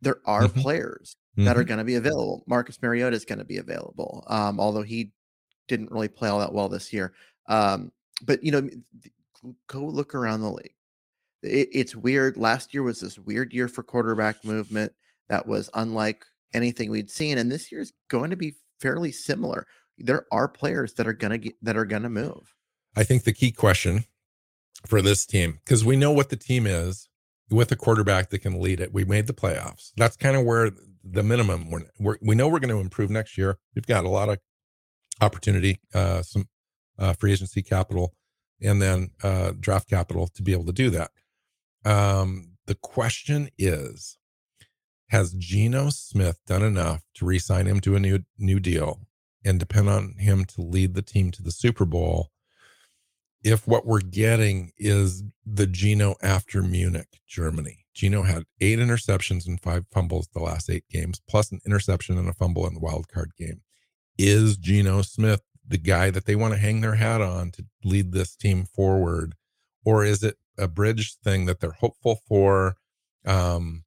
there 0.02 0.22
are 0.26 0.44
mm-hmm. 0.44 0.62
players 0.62 1.18
that 1.36 1.44
mm-hmm. 1.44 1.60
are 1.60 1.64
going 1.64 1.80
to 1.80 1.84
be 1.84 1.96
available. 1.96 2.44
Marcus 2.48 2.82
Mariota 2.82 3.16
is 3.16 3.26
going 3.26 3.40
to 3.40 3.46
be 3.46 3.58
available, 3.58 4.24
um, 4.28 4.60
although 4.60 4.84
he 4.84 5.12
didn't 5.68 5.92
really 5.92 6.08
play 6.08 6.28
all 6.28 6.40
that 6.40 6.54
well 6.54 6.68
this 6.68 6.92
year. 6.92 7.14
Um, 7.50 7.92
but 8.26 8.44
you 8.44 8.52
know, 8.52 8.70
go 9.68 9.86
look 9.86 10.16
around 10.16 10.42
the 10.42 10.52
league. 10.52 10.74
It, 11.44 11.70
it's 11.72 11.96
weird. 11.96 12.38
Last 12.38 12.74
year 12.74 12.84
was 12.84 13.02
this 13.02 13.20
weird 13.20 13.54
year 13.54 13.68
for 13.68 13.84
quarterback 13.84 14.46
movement 14.46 14.94
that 15.28 15.46
was 15.46 15.70
unlike 15.74 16.24
anything 16.54 16.90
we'd 16.90 17.12
seen, 17.12 17.38
and 17.38 17.52
this 17.52 17.72
year 17.72 17.82
is 17.82 17.94
going 18.10 18.30
to 18.30 18.38
be 18.38 18.56
fairly 18.80 19.12
similar. 19.12 19.68
There 19.98 20.26
are 20.32 20.48
players 20.48 20.94
that 20.94 21.08
are 21.08 21.14
gonna 21.14 21.38
get 21.38 21.56
that 21.62 21.76
are 21.76 21.86
gonna 21.86 22.10
move. 22.10 22.54
I 22.96 23.04
think 23.04 23.24
the 23.24 23.34
key 23.34 23.52
question 23.52 24.06
for 24.86 25.02
this 25.02 25.26
team, 25.26 25.60
because 25.66 25.84
we 25.84 25.98
know 25.98 26.12
what 26.12 26.30
the 26.30 26.38
team 26.38 26.66
is 26.66 27.10
with 27.50 27.72
a 27.72 27.76
quarterback 27.76 28.30
that 28.30 28.40
can 28.40 28.62
lead 28.62 28.80
it. 28.80 28.94
We 28.94 29.04
made 29.06 29.28
the 29.28 29.34
playoffs. 29.34 29.92
That's 29.98 30.16
kind 30.16 30.36
of 30.36 30.46
where 30.46 30.72
the 31.04 31.24
minimum. 31.24 31.70
We're, 31.70 31.82
we're 32.00 32.18
we 32.22 32.36
know 32.36 32.48
we're 32.48 32.60
going 32.60 32.74
to 32.74 32.82
improve 32.82 33.10
next 33.10 33.38
year. 33.38 33.58
We've 33.76 33.88
got 33.88 34.06
a 34.06 34.10
lot 34.10 34.30
of 34.30 34.40
opportunity, 35.22 35.80
uh, 35.94 36.22
some 36.22 36.48
uh, 37.00 37.14
free 37.14 37.32
agency 37.32 37.62
capital, 37.62 38.14
and 38.62 38.82
then 38.82 39.12
uh, 39.24 39.54
draft 39.60 39.90
capital 39.90 40.28
to 40.36 40.44
be 40.44 40.52
able 40.52 40.66
to 40.66 40.74
do 40.74 40.90
that. 40.90 41.12
Um, 41.86 42.58
the 42.68 42.76
question 42.76 43.50
is, 43.58 44.18
has 45.08 45.34
Geno 45.34 45.90
Smith 45.90 46.40
done 46.46 46.62
enough 46.62 47.02
to 47.16 47.26
re-sign 47.26 47.66
him 47.66 47.80
to 47.82 47.96
a 47.96 48.00
new 48.00 48.20
new 48.38 48.60
deal 48.60 49.02
and 49.44 49.60
depend 49.60 49.90
on 49.90 50.16
him 50.20 50.46
to 50.46 50.62
lead 50.62 50.94
the 50.94 51.02
team 51.02 51.32
to 51.32 51.42
the 51.42 51.52
Super 51.52 51.86
Bowl? 51.86 52.30
If 53.42 53.68
what 53.68 53.86
we're 53.86 54.02
getting 54.02 54.72
is 54.78 55.24
the 55.46 55.66
Geno 55.66 56.16
after 56.22 56.62
Munich, 56.62 57.22
Germany. 57.28 57.86
Geno 57.94 58.24
had 58.24 58.44
eight 58.62 58.80
interceptions 58.80 59.48
and 59.48 59.60
five 59.60 59.86
fumbles 59.92 60.28
the 60.34 60.42
last 60.42 60.70
eight 60.70 60.84
games, 60.90 61.22
plus 61.28 61.52
an 61.52 61.60
interception 61.66 62.18
and 62.18 62.30
a 62.30 62.34
fumble 62.34 62.68
in 62.68 62.74
the 62.74 62.80
wild 62.80 63.08
card 63.08 63.32
game. 63.38 63.62
Is 64.18 64.58
Geno 64.58 65.02
Smith 65.02 65.42
the 65.70 65.78
guy 65.78 66.10
that 66.10 66.26
they 66.26 66.36
want 66.36 66.54
to 66.54 66.60
hang 66.60 66.82
their 66.82 66.96
hat 66.96 67.22
on 67.22 67.52
to 67.52 67.66
lead 67.84 68.12
this 68.12 68.36
team 68.36 68.66
forward 68.66 69.36
or 69.86 70.04
is 70.04 70.24
it 70.24 70.38
a 70.58 70.68
bridge 70.68 71.16
thing 71.24 71.46
that 71.46 71.60
they're 71.60 71.72
hopeful 71.72 72.20
for 72.28 72.76
um 73.26 73.84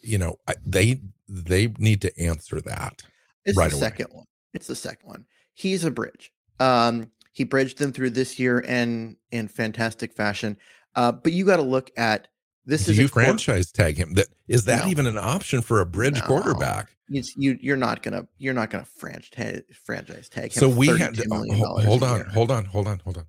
you 0.00 0.18
know 0.18 0.36
they 0.66 1.00
they 1.28 1.68
need 1.78 2.00
to 2.00 2.20
answer 2.20 2.60
that 2.60 3.02
it's 3.44 3.56
right 3.56 3.70
the 3.70 3.76
away. 3.76 3.80
second 3.80 4.06
one 4.10 4.26
it's 4.54 4.66
the 4.66 4.74
second 4.74 5.08
one 5.08 5.24
he's 5.54 5.84
a 5.84 5.90
bridge 5.90 6.32
um 6.60 7.10
he 7.32 7.44
bridged 7.44 7.78
them 7.78 7.92
through 7.92 8.10
this 8.10 8.38
year 8.38 8.64
and 8.66 9.16
in 9.30 9.46
fantastic 9.48 10.12
fashion 10.12 10.56
uh 10.96 11.12
but 11.12 11.32
you 11.32 11.44
got 11.44 11.56
to 11.56 11.62
look 11.62 11.90
at 11.96 12.28
this 12.64 12.86
Do 12.86 12.92
is 12.92 12.98
you 12.98 13.08
franchise 13.08 13.72
tag 13.72 13.96
him. 13.96 14.14
That 14.14 14.28
is 14.48 14.64
that 14.66 14.84
no. 14.84 14.90
even 14.90 15.06
an 15.06 15.18
option 15.18 15.62
for 15.62 15.80
a 15.80 15.86
bridge 15.86 16.20
no. 16.20 16.26
quarterback? 16.26 16.94
It's, 17.12 17.36
you 17.36 17.58
you're 17.60 17.76
not 17.76 18.02
gonna 18.02 18.26
you're 18.38 18.54
not 18.54 18.70
gonna 18.70 18.84
franchise 18.84 19.62
franchise 19.84 20.28
tag 20.28 20.44
him. 20.44 20.60
So 20.60 20.68
we 20.68 20.88
had 20.88 21.14
to, 21.14 21.26
oh, 21.30 21.80
hold 21.80 22.02
on, 22.02 22.26
hold 22.26 22.50
on, 22.50 22.64
hold 22.64 22.88
on, 22.88 22.98
hold 23.00 23.18
on. 23.18 23.26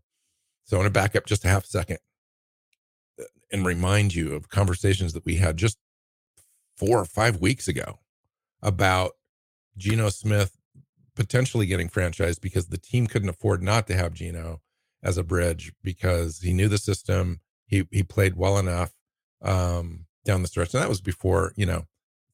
So 0.64 0.78
I 0.78 0.80
want 0.80 0.88
to 0.88 1.00
back 1.00 1.16
up 1.16 1.26
just 1.26 1.46
a 1.46 1.50
half 1.50 1.66
second 1.66 1.98
uh, 3.20 3.26
and 3.52 3.66
remind 3.66 4.16
you 4.16 4.34
of 4.34 4.50
conversations 4.50 5.14
that 5.14 5.26
we 5.26 5.36
had 5.36 5.58
just 5.58 5.78
four 6.78 7.00
or 7.00 7.06
five 7.06 7.42
weeks 7.42 7.68
ago 7.68 8.00
about 8.62 9.12
Geno 9.78 10.10
Smith 10.10 10.58
potentially 11.16 11.66
getting 11.66 11.90
franchised 11.90 12.42
because 12.42 12.68
the 12.68 12.78
team 12.78 13.08
couldn't 13.08 13.30
afford 13.30 13.62
not 13.62 13.88
to 13.88 13.96
have 13.96 14.14
Geno 14.14 14.62
as 15.04 15.18
a 15.18 15.24
bridge 15.24 15.74
because 15.84 16.40
he 16.40 16.54
knew 16.54 16.68
the 16.68 16.78
system. 16.78 17.42
He 17.68 17.88
he 17.92 18.04
played 18.04 18.36
well 18.36 18.58
enough 18.58 18.92
um, 19.42 20.06
down 20.26 20.42
the 20.42 20.48
stretch. 20.48 20.74
And 20.74 20.82
that 20.82 20.90
was 20.90 21.02
before, 21.02 21.54
you 21.56 21.66
know, 21.66 21.86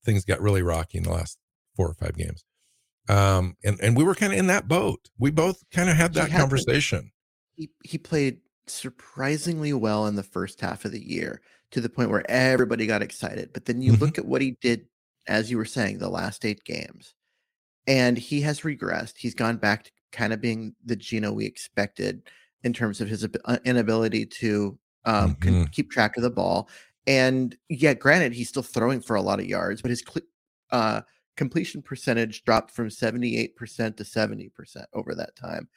things 0.04 0.26
got 0.26 0.42
really 0.42 0.62
rocky 0.62 0.98
in 0.98 1.04
the 1.04 1.12
last 1.12 1.38
four 1.76 1.88
or 1.88 1.94
five 1.94 2.16
games. 2.16 2.44
Um, 3.08 3.56
and, 3.64 3.80
and 3.82 3.98
we 3.98 4.04
were 4.04 4.16
kind 4.16 4.34
of 4.34 4.40
in 4.40 4.48
that 4.48 4.68
boat. 4.68 5.10
We 5.18 5.32
both 5.32 5.64
kind 5.72 5.90
of 5.90 5.96
had 5.96 6.14
that 6.14 6.30
had 6.30 6.42
conversation. 6.42 7.12
he, 7.56 7.70
he 7.84 7.98
played 7.98 8.40
surprisingly 8.68 9.74
well 9.74 10.06
in 10.08 10.16
the 10.16 10.24
first 10.24 10.62
half 10.62 10.86
of 10.86 10.92
the 10.92 11.04
year 11.04 11.42
to 11.72 11.82
the 11.82 11.90
point 11.90 12.10
where 12.10 12.30
everybody 12.30 12.88
got 12.88 13.02
excited. 13.02 13.52
But 13.54 13.66
then 13.66 13.82
you 13.82 13.94
mm-hmm. 13.94 14.04
look 14.04 14.18
at 14.18 14.26
what 14.26 14.42
he 14.42 14.58
did, 14.62 14.86
as 15.28 15.50
you 15.50 15.58
were 15.58 15.66
saying, 15.66 15.98
the 15.98 16.10
last 16.10 16.46
eight 16.46 16.64
games, 16.64 17.14
and 17.88 18.18
he 18.18 18.42
has 18.42 18.62
regressed. 18.62 19.18
He's 19.18 19.36
gone 19.36 19.58
back 19.58 19.86
to 19.86 19.92
kind 20.12 20.34
of 20.34 20.42
being 20.42 20.76
the 20.86 20.96
Geno 20.96 21.32
we 21.32 21.46
expected 21.46 22.24
in 22.64 22.74
terms 22.74 23.02
of 23.02 23.08
his 23.08 23.28
uh, 23.46 23.58
inability 23.66 24.26
to 24.26 24.78
um, 25.06 25.36
mm-hmm. 25.36 25.64
keep 25.72 25.92
track 25.92 26.18
of 26.18 26.24
the 26.24 26.30
ball 26.30 26.70
and 27.08 27.56
yeah, 27.70 27.94
granted, 27.94 28.34
he's 28.34 28.50
still 28.50 28.64
throwing 28.64 29.02
for 29.02 29.16
a 29.16 29.22
lot 29.22 29.40
of 29.40 29.46
yards, 29.46 29.82
but 29.82 29.90
his 29.90 30.04
uh, 30.72 31.02
completion 31.38 31.82
percentage 31.82 32.44
dropped 32.44 32.72
from 32.72 32.90
78% 32.90 33.56
to 33.98 34.04
70% 34.04 34.86
over 34.94 35.16
that 35.16 35.36
time, 35.36 35.68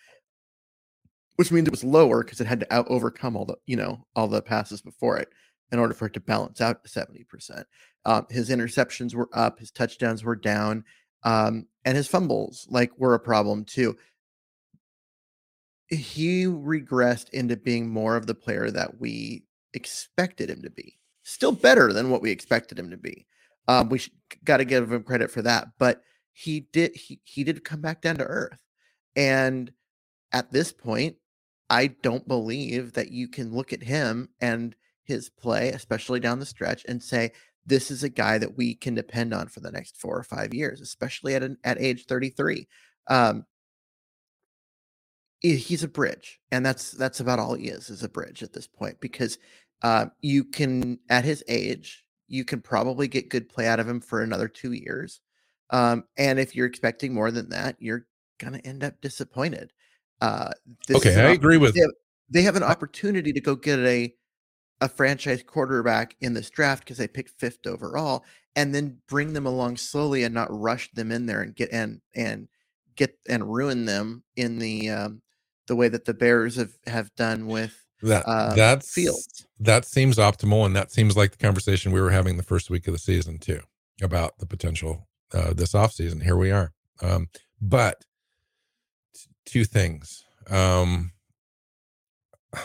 which 1.36 1.52
means 1.52 1.68
it 1.68 1.72
was 1.72 1.84
lower 1.84 2.22
because 2.22 2.40
it 2.40 2.46
had 2.46 2.60
to 2.60 2.74
out 2.74 2.86
overcome 2.88 3.36
all 3.36 3.44
the, 3.44 3.56
you 3.66 3.76
know, 3.76 4.04
all 4.16 4.28
the 4.28 4.42
passes 4.42 4.82
before 4.82 5.18
it 5.18 5.28
in 5.70 5.78
order 5.78 5.94
for 5.94 6.06
it 6.06 6.12
to 6.14 6.20
balance 6.20 6.60
out 6.60 6.84
to 6.84 6.90
70%. 6.90 7.64
Um, 8.04 8.26
his 8.28 8.50
interceptions 8.50 9.14
were 9.14 9.30
up, 9.32 9.58
his 9.58 9.70
touchdowns 9.70 10.24
were 10.24 10.36
down, 10.36 10.84
um, 11.22 11.66
and 11.84 11.96
his 11.96 12.08
fumbles 12.08 12.66
like 12.68 12.90
were 12.98 13.14
a 13.14 13.20
problem 13.20 13.64
too. 13.64 13.96
He 15.86 16.44
regressed 16.44 17.30
into 17.30 17.56
being 17.56 17.88
more 17.88 18.16
of 18.16 18.26
the 18.26 18.34
player 18.34 18.70
that 18.70 18.98
we 19.00 19.44
expected 19.74 20.50
him 20.50 20.62
to 20.62 20.70
be 20.70 20.98
still 21.24 21.52
better 21.52 21.92
than 21.92 22.10
what 22.10 22.22
we 22.22 22.30
expected 22.30 22.78
him 22.78 22.90
to 22.90 22.96
be. 22.96 23.26
Um, 23.68 23.88
we 23.88 24.00
got 24.44 24.58
to 24.58 24.64
give 24.64 24.92
him 24.92 25.04
credit 25.04 25.30
for 25.30 25.42
that, 25.42 25.68
but 25.78 26.02
he 26.32 26.60
did 26.72 26.96
he 26.96 27.20
he 27.24 27.44
did 27.44 27.64
come 27.64 27.80
back 27.80 28.02
down 28.02 28.16
to 28.16 28.24
earth, 28.24 28.60
and 29.16 29.72
at 30.32 30.52
this 30.52 30.72
point, 30.72 31.16
I 31.70 31.88
don't 31.88 32.28
believe 32.28 32.94
that 32.94 33.12
you 33.12 33.28
can 33.28 33.54
look 33.54 33.72
at 33.72 33.84
him 33.84 34.30
and 34.40 34.76
his 35.04 35.30
play, 35.30 35.70
especially 35.70 36.20
down 36.20 36.40
the 36.40 36.46
stretch, 36.46 36.84
and 36.88 37.02
say 37.02 37.32
this 37.66 37.90
is 37.90 38.04
a 38.04 38.10
guy 38.10 38.38
that 38.38 38.56
we 38.56 38.74
can 38.74 38.94
depend 38.94 39.34
on 39.34 39.48
for 39.48 39.60
the 39.60 39.72
next 39.72 39.96
four 39.98 40.18
or 40.18 40.24
five 40.24 40.54
years, 40.54 40.80
especially 40.80 41.34
at 41.34 41.42
an, 41.44 41.58
at 41.64 41.80
age 41.80 42.06
thirty 42.06 42.30
three. 42.30 42.68
Um, 43.08 43.46
he's 45.40 45.84
a 45.84 45.88
bridge, 45.88 46.40
and 46.52 46.64
that's 46.66 46.92
that's 46.92 47.20
about 47.20 47.38
all 47.38 47.54
he 47.54 47.68
is 47.68 47.90
is 47.90 48.02
a 48.02 48.08
bridge 48.08 48.42
at 48.42 48.52
this 48.52 48.66
point 48.68 49.00
because 49.00 49.38
uh, 49.82 50.06
you 50.20 50.44
can, 50.44 50.98
at 51.08 51.24
his 51.24 51.42
age, 51.48 52.04
you 52.28 52.44
can 52.44 52.60
probably 52.60 53.08
get 53.08 53.28
good 53.28 53.48
play 53.48 53.66
out 53.66 53.80
of 53.80 53.88
him 53.88 54.00
for 54.00 54.22
another 54.22 54.48
two 54.48 54.72
years. 54.72 55.20
Um, 55.70 56.04
and 56.16 56.38
if 56.38 56.54
you're 56.54 56.66
expecting 56.66 57.14
more 57.14 57.30
than 57.30 57.48
that, 57.50 57.76
you're 57.78 58.06
gonna 58.38 58.60
end 58.64 58.84
up 58.84 59.00
disappointed. 59.00 59.72
Uh, 60.20 60.50
okay, 60.90 61.20
I 61.20 61.30
agree 61.30 61.56
with. 61.56 61.74
They 61.74 61.80
have, 61.80 61.90
they 62.28 62.42
have 62.42 62.56
an 62.56 62.62
opportunity 62.62 63.32
to 63.32 63.40
go 63.40 63.54
get 63.54 63.78
a 63.80 64.14
a 64.80 64.88
franchise 64.88 65.44
quarterback 65.46 66.16
in 66.20 66.34
this 66.34 66.50
draft 66.50 66.84
because 66.84 66.98
they 66.98 67.06
picked 67.06 67.38
fifth 67.38 67.66
overall, 67.66 68.24
and 68.56 68.74
then 68.74 68.98
bring 69.08 69.32
them 69.32 69.46
along 69.46 69.76
slowly 69.76 70.24
and 70.24 70.34
not 70.34 70.48
rush 70.50 70.90
them 70.92 71.10
in 71.12 71.26
there 71.26 71.40
and 71.40 71.54
get 71.54 71.70
and 71.72 72.00
and 72.14 72.48
get 72.96 73.16
and 73.28 73.52
ruin 73.52 73.84
them 73.84 74.22
in 74.36 74.58
the 74.58 74.90
um, 74.90 75.22
the 75.66 75.76
way 75.76 75.88
that 75.88 76.04
the 76.04 76.14
Bears 76.14 76.56
have 76.56 76.72
have 76.86 77.14
done 77.14 77.46
with 77.46 77.81
that. 78.08 78.24
Uh, 78.26 78.54
that's 78.54 78.92
Fields. 78.92 79.46
That 79.60 79.84
seems 79.84 80.16
optimal, 80.16 80.66
and 80.66 80.74
that 80.76 80.92
seems 80.92 81.16
like 81.16 81.32
the 81.32 81.36
conversation 81.36 81.92
we 81.92 82.00
were 82.00 82.10
having 82.10 82.36
the 82.36 82.42
first 82.42 82.70
week 82.70 82.86
of 82.86 82.92
the 82.92 82.98
season 82.98 83.38
too 83.38 83.60
about 84.02 84.38
the 84.38 84.46
potential 84.46 85.08
uh, 85.32 85.52
this 85.54 85.72
offseason. 85.72 86.22
Here 86.22 86.36
we 86.36 86.50
are. 86.50 86.72
Um, 87.00 87.28
but 87.60 88.04
t- 89.14 89.30
two 89.44 89.64
things. 89.64 90.24
Um, 90.50 91.12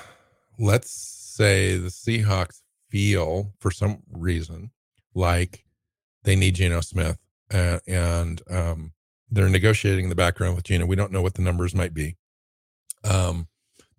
let's 0.60 0.92
say 0.92 1.78
the 1.78 1.90
Seahawks 1.90 2.62
feel 2.90 3.54
for 3.60 3.70
some 3.70 4.02
reason 4.12 4.72
like 5.14 5.66
they 6.24 6.36
need 6.36 6.56
Geno 6.56 6.82
Smith 6.82 7.18
and, 7.50 7.82
and 7.88 8.42
um, 8.50 8.94
they're 9.30 9.50
negotiating 9.50 10.06
in 10.06 10.10
the 10.10 10.16
background 10.16 10.56
with 10.56 10.66
Geno. 10.66 10.86
We 10.86 10.96
don't 10.96 11.12
know 11.12 11.22
what 11.22 11.36
the 11.36 11.42
numbers 11.42 11.76
might 11.76 11.94
be. 11.94 12.16
Um, 13.04 13.48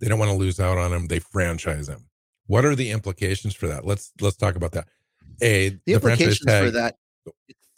they 0.00 0.08
don't 0.08 0.18
want 0.18 0.30
to 0.30 0.36
lose 0.36 0.60
out 0.60 0.78
on 0.78 0.92
him. 0.92 1.06
They 1.06 1.18
franchise 1.18 1.88
him. 1.88 2.08
What 2.46 2.64
are 2.64 2.74
the 2.74 2.90
implications 2.90 3.54
for 3.54 3.66
that? 3.68 3.84
Let's 3.84 4.12
let's 4.20 4.36
talk 4.36 4.56
about 4.56 4.72
that. 4.72 4.88
A 5.42 5.70
the, 5.70 5.80
the 5.86 5.92
implications 5.94 6.44
tag, 6.44 6.64
for 6.64 6.70
that. 6.72 6.96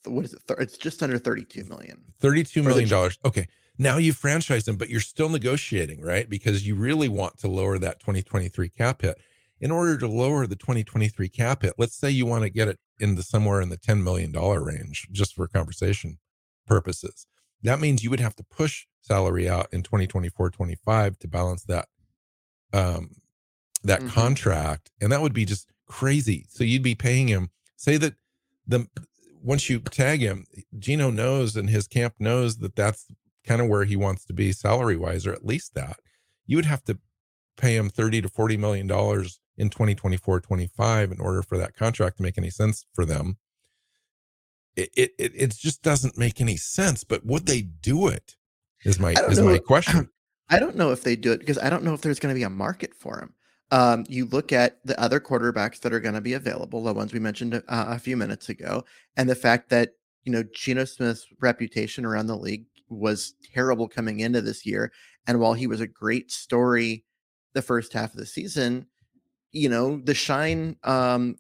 What 0.05 0.25
is 0.25 0.35
it? 0.35 0.41
It's 0.59 0.79
just 0.79 1.03
under 1.03 1.19
thirty-two 1.19 1.65
million. 1.65 2.03
Thirty-two 2.21 2.63
million 2.63 2.89
dollars. 2.89 3.19
Okay, 3.25 3.49
now 3.79 3.97
you 3.97 4.13
franchise 4.13 4.65
them, 4.65 4.77
but 4.77 4.91
you're 4.91 5.01
still 5.01 5.29
negotiating, 5.29 6.03
right? 6.03 6.29
Because 6.29 6.67
you 6.67 6.75
really 6.75 7.09
want 7.09 7.39
to 7.39 7.49
lower 7.49 7.79
that 7.79 7.99
2023 8.01 8.69
cap 8.69 9.03
hit. 9.03 9.19
In 9.59 9.71
order 9.71 9.99
to 9.99 10.07
lower 10.07 10.47
the 10.47 10.57
2023 10.57 11.29
cap 11.29 11.63
hit, 11.63 11.75
let's 11.79 11.97
say 11.97 12.11
you 12.11 12.27
want 12.27 12.45
to 12.45 12.51
get 12.51 12.69
it 12.69 12.79
into 12.99 13.23
somewhere 13.23 13.61
in 13.61 13.69
the 13.69 13.77
$10 13.77 14.03
million 14.03 14.33
range, 14.33 15.09
just 15.13 15.35
for 15.35 15.49
conversation 15.49 16.19
purposes. 16.67 17.27
That 17.63 17.81
means 17.81 18.03
you 18.03 18.11
would 18.11 18.21
have 18.21 18.37
to 18.37 18.45
push 18.45 18.87
salary 19.01 19.49
out 19.49 19.69
in 19.73 19.83
2024, 19.83 20.51
25 20.51 21.19
to 21.19 21.29
balance 21.29 21.65
that 21.65 21.89
um 22.73 23.11
that 23.83 24.01
mm-hmm. 24.01 24.09
contract. 24.09 24.91
And 25.01 25.11
that 25.13 25.23
would 25.23 25.33
be 25.33 25.45
just 25.45 25.71
crazy. 25.87 26.47
So 26.49 26.65
you'd 26.65 26.83
be 26.83 26.95
paying 26.95 27.29
him, 27.29 27.51
say 27.77 27.97
that 27.97 28.15
the 28.67 28.89
once 29.43 29.71
you 29.71 29.81
tag 29.81 30.21
him, 30.21 30.47
Geno 30.79 31.11
knows 31.11 31.57
and 31.57 31.71
his 31.71 31.87
camp 31.87 32.15
knows 32.19 32.59
that 32.59 32.77
that's 32.77 33.07
kind 33.47 33.61
of 33.61 33.69
where 33.69 33.85
he 33.85 33.97
wants 33.97 34.25
to 34.27 34.35
be 34.35 34.53
salary 34.53 34.97
wise, 34.97 35.27
or 35.27 35.33
at 35.33 35.47
least 35.47 35.75
that. 35.75 35.99
You 36.47 36.57
would 36.57 36.67
have 36.67 36.85
to 36.85 36.99
pay 37.57 37.77
him 37.77 37.89
30 37.89 38.23
to 38.23 38.29
40 38.29 38.57
million 38.57 38.87
dollars 38.87 39.41
in 39.57 39.69
2024 39.69 40.41
25 40.41 41.13
in 41.13 41.21
order 41.21 41.43
for 41.43 41.59
that 41.59 41.77
contract 41.77 42.17
to 42.17 42.23
make 42.23 42.39
any 42.39 42.49
sense 42.49 42.87
for 42.95 43.05
them 43.05 43.37
it 44.77 44.91
it 44.97 45.13
it 45.19 45.55
just 45.59 45.83
doesn't 45.83 46.17
make 46.17 46.41
any 46.41 46.57
sense 46.57 47.05
but 47.05 47.27
would 47.27 47.45
they 47.45 47.61
do 47.61 48.09
it 48.09 48.37
is 48.85 48.99
my 48.99 49.13
is 49.29 49.39
know. 49.39 49.45
my 49.45 49.59
question 49.59 50.09
i 50.51 50.59
don't 50.59 50.77
know 50.77 50.91
if 50.91 51.03
they 51.03 51.17
do 51.17 51.33
it 51.33 51.41
because 51.41 51.59
i 51.59 51.71
don't 51.71 51.85
know 51.85 51.95
if 51.95 52.01
there's 52.01 52.21
going 52.21 52.35
to 52.35 52.39
be 52.39 52.45
a 52.45 52.51
market 52.51 52.95
for 52.95 53.19
him 53.19 53.35
um, 53.73 54.05
you 54.09 54.25
look 54.27 54.53
at 54.53 54.85
the 54.85 55.01
other 55.01 55.21
quarterbacks 55.21 55.79
that 55.81 55.93
are 55.93 56.01
going 56.01 56.15
to 56.15 56.21
be 56.21 56.33
available 56.33 56.83
the 56.83 56.93
ones 56.93 57.13
we 57.13 57.21
mentioned 57.21 57.55
uh, 57.55 57.61
a 57.69 57.99
few 57.99 58.17
minutes 58.17 58.49
ago 58.49 58.85
and 59.17 59.29
the 59.29 59.35
fact 59.35 59.69
that 59.71 59.91
you 60.25 60.33
know 60.33 60.43
Geno 60.55 60.85
Smith's 60.85 61.27
reputation 61.41 62.05
around 62.05 62.27
the 62.27 62.37
league 62.37 62.67
was 62.89 63.35
terrible 63.55 63.89
coming 63.89 64.21
into 64.21 64.41
this 64.41 64.67
year 64.67 64.93
and 65.27 65.39
while 65.39 65.55
he 65.55 65.69
was 65.69 65.81
a 65.81 65.87
great 65.87 66.33
story 66.33 67.05
the 67.55 67.63
first 67.63 67.93
half 67.93 68.13
of 68.13 68.19
the 68.19 68.27
season 68.27 68.87
you 69.53 69.69
know 69.69 70.01
the 70.05 70.15
shine 70.15 70.77
um 70.83 71.37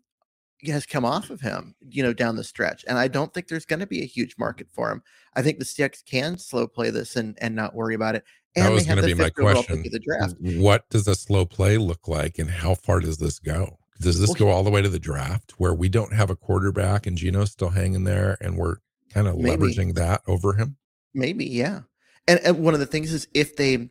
has 0.67 0.87
come 0.87 1.05
off 1.05 1.31
of 1.31 1.41
him, 1.41 1.75
you 1.81 2.03
know, 2.03 2.13
down 2.13 2.37
the 2.37 2.45
stretch. 2.45 2.85
And 2.87 2.99
I 2.99 3.09
don't 3.09 3.33
think 3.33 3.49
there's 3.49 3.65
going 3.65 3.81
to 3.81 3.87
be 3.87 4.03
a 4.03 4.07
huge 4.07 4.37
market 4.39 4.69
for 4.71 4.91
him. 4.91 5.03
I 5.35 5.43
think 5.43 5.59
the 5.59 5.65
Seahawks 5.65 6.05
can 6.05 6.37
slow 6.37 6.67
play 6.67 6.91
this 6.91 7.17
and 7.17 7.39
and 7.41 7.55
not 7.55 7.75
worry 7.75 7.95
about 7.95 8.15
it. 8.15 8.25
And 8.57 8.67
that 8.67 8.73
was 8.73 8.85
going 8.85 8.99
to 8.99 9.07
be 9.07 9.15
my 9.15 9.31
question. 9.31 9.83
The 9.83 9.99
draft. 9.99 10.35
What 10.41 10.89
does 10.91 11.07
a 11.07 11.15
slow 11.15 11.45
play 11.45 11.79
look 11.79 12.09
like, 12.09 12.39
and 12.39 12.51
how 12.51 12.75
far 12.75 13.01
does 13.01 13.19
this 13.19 13.39
go? 13.39 13.79
Does 14.01 14.19
this 14.19 14.35
go 14.35 14.49
all 14.49 14.65
the 14.65 14.71
way 14.71 14.83
to 14.83 14.89
the 14.89 14.99
draft, 14.99 15.53
where 15.59 15.75
we 15.75 15.89
don't 15.89 16.15
have 16.15 16.31
a 16.31 16.37
quarterback 16.37 17.07
and 17.07 17.19
Geno's 17.19 17.53
still 17.53 17.71
hanging 17.71 18.05
there, 18.05 18.39
and 18.41 18.57
we're 18.57 18.77
kind 19.13 19.29
of 19.29 19.37
leveraging 19.37 19.95
that 19.95 20.23
over 20.27 20.55
him? 20.55 20.77
Maybe, 21.15 21.45
yeah. 21.45 21.81
And, 22.27 22.41
and 22.41 22.59
one 22.65 22.75
of 22.75 22.81
the 22.81 22.87
things 22.87 23.13
is 23.13 23.29
if 23.35 23.57
they 23.57 23.91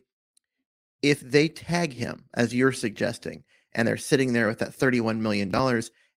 if 1.02 1.20
they 1.20 1.48
tag 1.48 1.94
him 1.94 2.24
as 2.34 2.54
you're 2.54 2.72
suggesting, 2.72 3.44
and 3.72 3.86
they're 3.86 3.96
sitting 3.96 4.32
there 4.32 4.48
with 4.48 4.58
that 4.58 4.76
$31 4.76 5.18
million, 5.20 5.50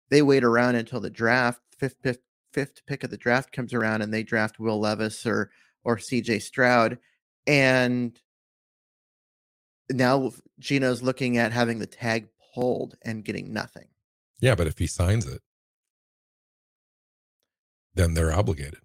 they 0.10 0.21
wait 0.21 0.43
around 0.43 0.75
until 0.75 0.99
the 0.99 1.10
draft, 1.10 1.62
fifth, 1.77 1.95
fifth, 2.01 2.19
fifth 2.51 2.86
pick 2.86 3.03
of 3.03 3.10
the 3.10 3.17
draft 3.17 3.51
comes 3.51 3.73
around 3.73 4.01
and 4.01 4.13
they 4.13 4.23
draft 4.23 4.60
Will 4.60 4.79
Levis 4.79 5.25
or 5.25 5.51
or 5.84 5.97
CJ 5.97 6.41
Stroud. 6.41 6.97
And 7.45 8.17
now 9.91 10.32
Geno's 10.60 11.02
looking 11.02 11.38
at 11.38 11.52
having 11.52 11.80
the 11.80 11.88
tag 11.88 12.28
pulled 12.54 12.96
and 13.04 13.24
getting 13.24 13.54
nothing. 13.54 13.88
Yeah, 14.39 14.56
but 14.56 14.67
if 14.67 14.78
he 14.78 14.88
signs 14.88 15.26
it, 15.26 15.41
then 17.96 18.13
they're 18.13 18.34
obligated. 18.34 18.80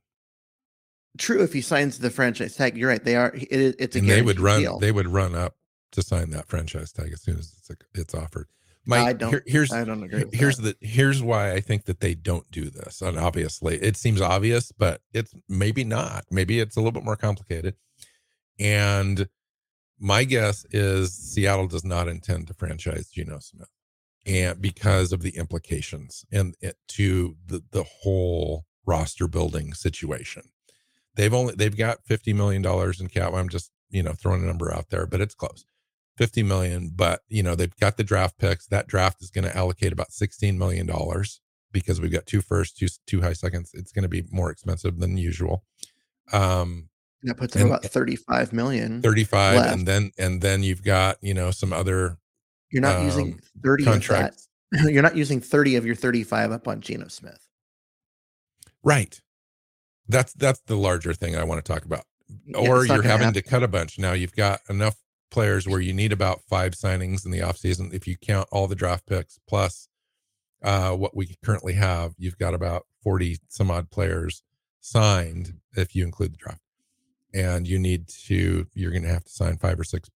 True, 1.18 1.42
if 1.42 1.52
he 1.52 1.60
signs 1.60 1.98
the 1.98 2.10
franchise 2.10 2.54
tag, 2.54 2.76
you're 2.76 2.88
right. 2.88 3.02
They 3.02 3.16
are. 3.16 3.32
It, 3.34 3.76
it's 3.78 3.96
a 3.96 3.98
and 3.98 4.08
they 4.08 4.22
would 4.22 4.38
run. 4.38 4.60
Deal. 4.60 4.78
They 4.78 4.92
would 4.92 5.08
run 5.08 5.34
up 5.34 5.56
to 5.92 6.02
sign 6.02 6.30
that 6.30 6.48
franchise 6.48 6.92
tag 6.92 7.12
as 7.12 7.22
soon 7.22 7.38
as 7.38 7.52
it's 7.58 7.82
it's 7.94 8.14
offered. 8.14 8.48
My, 8.86 8.98
I 9.00 9.12
don't. 9.12 9.30
Here, 9.30 9.42
here's 9.46 9.72
I 9.72 9.84
don't 9.84 10.02
agree. 10.02 10.24
here's 10.32 10.56
that. 10.58 10.80
the 10.80 10.86
here's 10.86 11.22
why 11.22 11.52
I 11.52 11.60
think 11.60 11.84
that 11.86 12.00
they 12.00 12.14
don't 12.14 12.50
do 12.50 12.70
this. 12.70 13.02
And 13.02 13.18
obviously, 13.18 13.76
it 13.76 13.96
seems 13.96 14.20
obvious, 14.20 14.72
but 14.72 15.02
it's 15.12 15.34
maybe 15.48 15.84
not. 15.84 16.24
Maybe 16.30 16.60
it's 16.60 16.76
a 16.76 16.80
little 16.80 16.92
bit 16.92 17.04
more 17.04 17.16
complicated. 17.16 17.74
And 18.58 19.28
my 19.98 20.24
guess 20.24 20.64
is 20.70 21.12
Seattle 21.12 21.66
does 21.66 21.84
not 21.84 22.08
intend 22.08 22.46
to 22.48 22.54
franchise 22.54 23.08
Geno 23.08 23.38
Smith, 23.40 23.68
and 24.26 24.60
because 24.60 25.12
of 25.12 25.22
the 25.22 25.36
implications 25.36 26.24
and 26.32 26.54
it, 26.60 26.76
to 26.88 27.36
the 27.46 27.62
the 27.70 27.84
whole 27.84 28.64
roster 28.86 29.28
building 29.28 29.74
situation. 29.74 30.42
They've 31.14 31.34
only 31.34 31.54
they've 31.54 31.76
got 31.76 32.04
fifty 32.04 32.32
million 32.32 32.62
dollars 32.62 33.00
in 33.00 33.08
cap. 33.08 33.32
I'm 33.34 33.48
just 33.48 33.70
you 33.90 34.02
know 34.02 34.12
throwing 34.12 34.42
a 34.42 34.46
number 34.46 34.72
out 34.72 34.90
there, 34.90 35.06
but 35.06 35.20
it's 35.20 35.34
close. 35.34 35.64
50 36.18 36.42
million, 36.42 36.90
but 36.94 37.20
you 37.28 37.44
know, 37.44 37.54
they've 37.54 37.76
got 37.76 37.96
the 37.96 38.02
draft 38.02 38.38
picks. 38.38 38.66
That 38.66 38.88
draft 38.88 39.22
is 39.22 39.30
going 39.30 39.44
to 39.44 39.56
allocate 39.56 39.92
about 39.92 40.10
16 40.12 40.58
million 40.58 40.84
dollars 40.84 41.40
because 41.70 42.00
we've 42.00 42.12
got 42.12 42.26
two 42.26 42.40
first, 42.40 42.76
two 42.76 42.88
two 43.06 43.22
high 43.22 43.34
seconds. 43.34 43.70
It's 43.72 43.92
going 43.92 44.02
to 44.02 44.08
be 44.08 44.24
more 44.30 44.50
expensive 44.50 44.98
than 44.98 45.16
usual. 45.16 45.64
Um 46.32 46.88
that 47.22 47.36
puts 47.36 47.54
them 47.54 47.68
about 47.68 47.84
35 47.84 48.52
million. 48.52 49.02
35 49.02 49.56
left. 49.56 49.72
and 49.72 49.86
then 49.86 50.12
and 50.18 50.40
then 50.40 50.62
you've 50.62 50.82
got, 50.82 51.16
you 51.20 51.34
know, 51.34 51.50
some 51.50 51.72
other 51.72 52.18
You're 52.70 52.82
not 52.82 52.98
um, 52.98 53.04
using 53.04 53.40
30 53.62 53.84
contracts. 53.84 54.48
of 54.72 54.80
that. 54.84 54.92
You're 54.92 55.02
not 55.02 55.16
using 55.16 55.40
30 55.40 55.76
of 55.76 55.86
your 55.86 55.94
35 55.94 56.52
up 56.52 56.68
on 56.68 56.80
Geno 56.80 57.08
Smith. 57.08 57.48
Right. 58.84 59.20
That's 60.08 60.32
that's 60.34 60.60
the 60.66 60.76
larger 60.76 61.14
thing 61.14 61.36
I 61.36 61.44
want 61.44 61.64
to 61.64 61.72
talk 61.72 61.84
about. 61.84 62.04
Yeah, 62.46 62.58
or 62.58 62.84
you're 62.84 63.02
having 63.02 63.26
happen. 63.26 63.34
to 63.34 63.42
cut 63.42 63.62
a 63.62 63.68
bunch. 63.68 63.98
Now 63.98 64.12
you've 64.12 64.34
got 64.34 64.60
enough 64.68 64.96
players 65.30 65.66
where 65.66 65.80
you 65.80 65.92
need 65.92 66.12
about 66.12 66.42
five 66.48 66.72
signings 66.72 67.24
in 67.24 67.30
the 67.30 67.40
offseason. 67.40 67.92
If 67.92 68.06
you 68.06 68.16
count 68.16 68.48
all 68.50 68.66
the 68.68 68.74
draft 68.74 69.06
picks 69.06 69.38
plus 69.48 69.88
uh, 70.62 70.92
what 70.92 71.16
we 71.16 71.36
currently 71.44 71.74
have, 71.74 72.14
you've 72.18 72.38
got 72.38 72.54
about 72.54 72.86
40 73.02 73.38
some 73.48 73.70
odd 73.70 73.90
players 73.90 74.42
signed 74.80 75.54
if 75.76 75.94
you 75.94 76.04
include 76.04 76.32
the 76.32 76.38
draft. 76.38 76.60
And 77.34 77.68
you 77.68 77.78
need 77.78 78.08
to, 78.26 78.66
you're 78.74 78.90
going 78.90 79.02
to 79.02 79.12
have 79.12 79.24
to 79.24 79.30
sign 79.30 79.58
five 79.58 79.78
or 79.78 79.84
six 79.84 80.10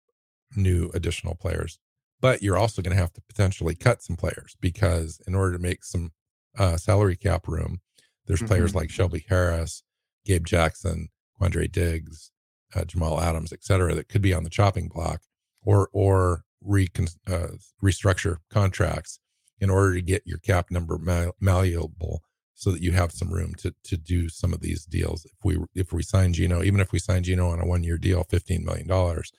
new 0.55 0.89
additional 0.93 1.35
players. 1.35 1.79
But 2.21 2.41
you're 2.41 2.57
also 2.57 2.81
going 2.81 2.95
to 2.95 3.01
have 3.01 3.13
to 3.13 3.21
potentially 3.21 3.75
cut 3.75 4.03
some 4.03 4.15
players 4.15 4.55
because 4.61 5.21
in 5.27 5.35
order 5.35 5.53
to 5.53 5.61
make 5.61 5.83
some 5.83 6.11
uh, 6.57 6.77
salary 6.77 7.15
cap 7.15 7.47
room, 7.47 7.81
there's 8.27 8.39
mm-hmm. 8.39 8.47
players 8.47 8.75
like 8.75 8.89
Shelby 8.89 9.25
Harris, 9.27 9.83
Gabe 10.25 10.45
Jackson, 10.45 11.09
Quandre 11.39 11.71
Diggs, 11.71 12.31
uh, 12.75 12.85
Jamal 12.85 13.19
Adams, 13.19 13.51
et 13.51 13.63
cetera, 13.63 13.93
that 13.95 14.07
could 14.07 14.21
be 14.21 14.33
on 14.33 14.43
the 14.43 14.49
chopping 14.49 14.87
block 14.87 15.21
or 15.63 15.89
or 15.91 16.43
recon, 16.63 17.07
uh, 17.27 17.47
restructure 17.83 18.37
contracts 18.49 19.19
in 19.59 19.69
order 19.69 19.95
to 19.95 20.01
get 20.01 20.23
your 20.25 20.37
cap 20.37 20.69
number 20.69 20.97
mal- 20.97 21.35
malleable 21.39 22.21
so 22.61 22.71
that 22.71 22.83
you 22.83 22.91
have 22.91 23.11
some 23.11 23.33
room 23.33 23.55
to 23.55 23.73
to 23.83 23.97
do 23.97 24.29
some 24.29 24.53
of 24.53 24.61
these 24.61 24.85
deals. 24.85 25.25
If 25.25 25.33
we 25.43 25.57
if 25.73 25.91
we 25.91 26.03
sign 26.03 26.31
Geno, 26.33 26.61
even 26.61 26.79
if 26.79 26.91
we 26.91 26.99
sign 26.99 27.23
Geno 27.23 27.49
on 27.49 27.59
a 27.59 27.65
one 27.65 27.83
year 27.83 27.97
deal, 27.97 28.23
fifteen 28.23 28.63
million 28.63 28.87
dollars, 28.87 29.31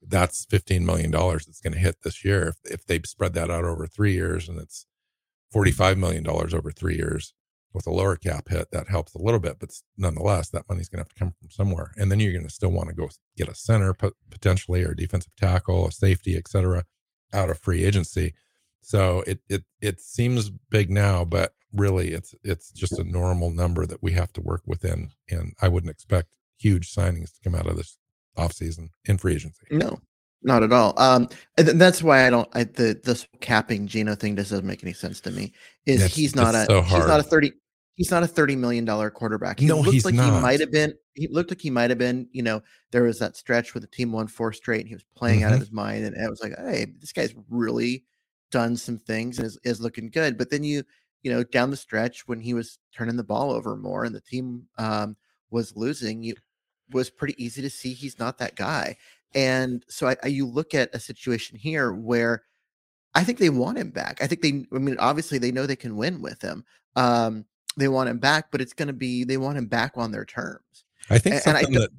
that's 0.00 0.46
fifteen 0.46 0.86
million 0.86 1.10
dollars 1.10 1.44
that's 1.44 1.60
going 1.60 1.74
to 1.74 1.78
hit 1.78 1.96
this 2.02 2.24
year. 2.24 2.48
If 2.48 2.72
if 2.72 2.86
they 2.86 2.98
spread 3.04 3.34
that 3.34 3.50
out 3.50 3.64
over 3.64 3.86
three 3.86 4.14
years 4.14 4.48
and 4.48 4.58
it's 4.58 4.86
forty 5.52 5.70
five 5.70 5.98
million 5.98 6.22
dollars 6.22 6.54
over 6.54 6.72
three 6.72 6.96
years, 6.96 7.34
with 7.74 7.86
a 7.86 7.92
lower 7.92 8.16
cap 8.16 8.48
hit, 8.48 8.70
that 8.72 8.88
helps 8.88 9.14
a 9.14 9.20
little 9.20 9.38
bit, 9.38 9.58
but 9.60 9.70
nonetheless, 9.98 10.48
that 10.48 10.64
money's 10.66 10.88
going 10.88 10.96
to 10.98 11.02
have 11.02 11.14
to 11.14 11.18
come 11.18 11.34
from 11.38 11.50
somewhere. 11.50 11.92
And 11.98 12.10
then 12.10 12.20
you're 12.20 12.32
going 12.32 12.46
to 12.46 12.50
still 12.50 12.70
want 12.70 12.88
to 12.88 12.94
go 12.94 13.10
get 13.36 13.50
a 13.50 13.54
center 13.54 13.94
potentially 14.30 14.82
or 14.82 14.94
defensive 14.94 15.36
tackle, 15.36 15.86
a 15.86 15.92
safety, 15.92 16.36
et 16.36 16.48
cetera, 16.48 16.84
out 17.34 17.50
of 17.50 17.58
free 17.58 17.84
agency. 17.84 18.32
So 18.86 19.24
it 19.26 19.40
it 19.48 19.64
it 19.80 20.00
seems 20.00 20.48
big 20.48 20.90
now, 20.90 21.24
but 21.24 21.54
really 21.72 22.12
it's 22.12 22.36
it's 22.44 22.70
just 22.70 23.00
a 23.00 23.02
normal 23.02 23.50
number 23.50 23.84
that 23.84 24.00
we 24.00 24.12
have 24.12 24.32
to 24.34 24.40
work 24.40 24.62
within. 24.64 25.10
And 25.28 25.54
I 25.60 25.66
wouldn't 25.66 25.90
expect 25.90 26.28
huge 26.56 26.94
signings 26.94 27.34
to 27.34 27.40
come 27.42 27.56
out 27.56 27.66
of 27.66 27.76
this 27.76 27.98
offseason 28.38 28.90
in 29.06 29.18
free 29.18 29.34
agency. 29.34 29.66
No, 29.72 29.98
not 30.40 30.62
at 30.62 30.72
all. 30.72 30.94
Um, 30.98 31.28
and 31.58 31.66
that's 31.66 32.00
why 32.00 32.28
I 32.28 32.30
don't. 32.30 32.48
I, 32.52 32.62
the 32.62 33.00
this 33.02 33.26
capping 33.40 33.88
Geno 33.88 34.14
thing 34.14 34.36
just 34.36 34.50
doesn't 34.50 34.64
make 34.64 34.84
any 34.84 34.92
sense 34.92 35.20
to 35.22 35.32
me. 35.32 35.52
Is 35.84 36.02
that's, 36.02 36.14
he's 36.14 36.36
not 36.36 36.54
a 36.54 36.64
so 36.66 36.82
he's 36.82 37.08
not 37.08 37.18
a 37.18 37.24
thirty 37.24 37.54
he's 37.96 38.12
not 38.12 38.22
a 38.22 38.28
thirty 38.28 38.54
million 38.54 38.84
dollar 38.84 39.10
quarterback. 39.10 39.58
He 39.58 39.66
no, 39.66 39.78
looked 39.80 39.94
he's 39.94 40.04
like 40.04 40.14
not. 40.14 40.32
he 40.32 40.40
might 40.40 40.60
have 40.60 40.70
been. 40.70 40.94
He 41.14 41.26
looked 41.26 41.50
like 41.50 41.60
he 41.60 41.70
might 41.70 41.90
have 41.90 41.98
been. 41.98 42.28
You 42.30 42.44
know, 42.44 42.62
there 42.92 43.02
was 43.02 43.18
that 43.18 43.36
stretch 43.36 43.74
where 43.74 43.80
the 43.80 43.88
team 43.88 44.12
won 44.12 44.28
four 44.28 44.52
straight, 44.52 44.82
and 44.82 44.88
he 44.88 44.94
was 44.94 45.04
playing 45.16 45.40
mm-hmm. 45.40 45.46
out 45.46 45.54
of 45.54 45.56
mm-hmm. 45.56 45.62
his 45.62 45.72
mind, 45.72 46.04
and 46.04 46.16
it 46.16 46.30
was 46.30 46.40
like, 46.40 46.54
hey, 46.56 46.86
this 47.00 47.10
guy's 47.12 47.34
really 47.50 48.04
done 48.56 48.74
some 48.74 48.96
things 48.96 49.38
and 49.38 49.46
is, 49.46 49.58
is 49.64 49.82
looking 49.82 50.08
good. 50.08 50.38
But 50.38 50.48
then 50.50 50.64
you 50.64 50.82
you 51.22 51.30
know 51.30 51.44
down 51.44 51.70
the 51.70 51.76
stretch 51.76 52.26
when 52.26 52.40
he 52.40 52.54
was 52.54 52.78
turning 52.96 53.16
the 53.16 53.22
ball 53.22 53.50
over 53.50 53.76
more 53.76 54.04
and 54.04 54.14
the 54.14 54.20
team 54.22 54.66
um, 54.78 55.14
was 55.50 55.76
losing, 55.76 56.22
you 56.22 56.34
was 56.90 57.10
pretty 57.10 57.34
easy 57.42 57.60
to 57.60 57.68
see 57.68 57.92
he's 57.92 58.18
not 58.18 58.38
that 58.38 58.56
guy. 58.56 58.96
And 59.34 59.84
so 59.88 60.08
I, 60.08 60.16
I, 60.22 60.28
you 60.28 60.46
look 60.46 60.72
at 60.72 60.94
a 60.94 61.00
situation 61.00 61.58
here 61.58 61.92
where 61.92 62.44
I 63.14 63.24
think 63.24 63.38
they 63.38 63.50
want 63.50 63.76
him 63.76 63.90
back. 63.90 64.22
I 64.22 64.26
think 64.26 64.40
they, 64.40 64.64
I 64.74 64.78
mean, 64.78 64.96
obviously 64.98 65.36
they 65.36 65.52
know 65.52 65.66
they 65.66 65.76
can 65.76 65.96
win 65.96 66.22
with 66.22 66.40
him. 66.40 66.64
Um, 66.94 67.44
they 67.76 67.88
want 67.88 68.08
him 68.08 68.18
back, 68.18 68.46
but 68.50 68.62
it's 68.62 68.72
going 68.72 68.88
to 68.88 68.94
be 68.94 69.24
they 69.24 69.36
want 69.36 69.58
him 69.58 69.66
back 69.66 69.92
on 69.96 70.12
their 70.12 70.24
terms. 70.24 70.84
I 71.10 71.18
think 71.18 71.34
and, 71.34 71.44
something 71.44 71.66
and 71.66 71.76
I, 71.76 71.80
that, 71.80 71.90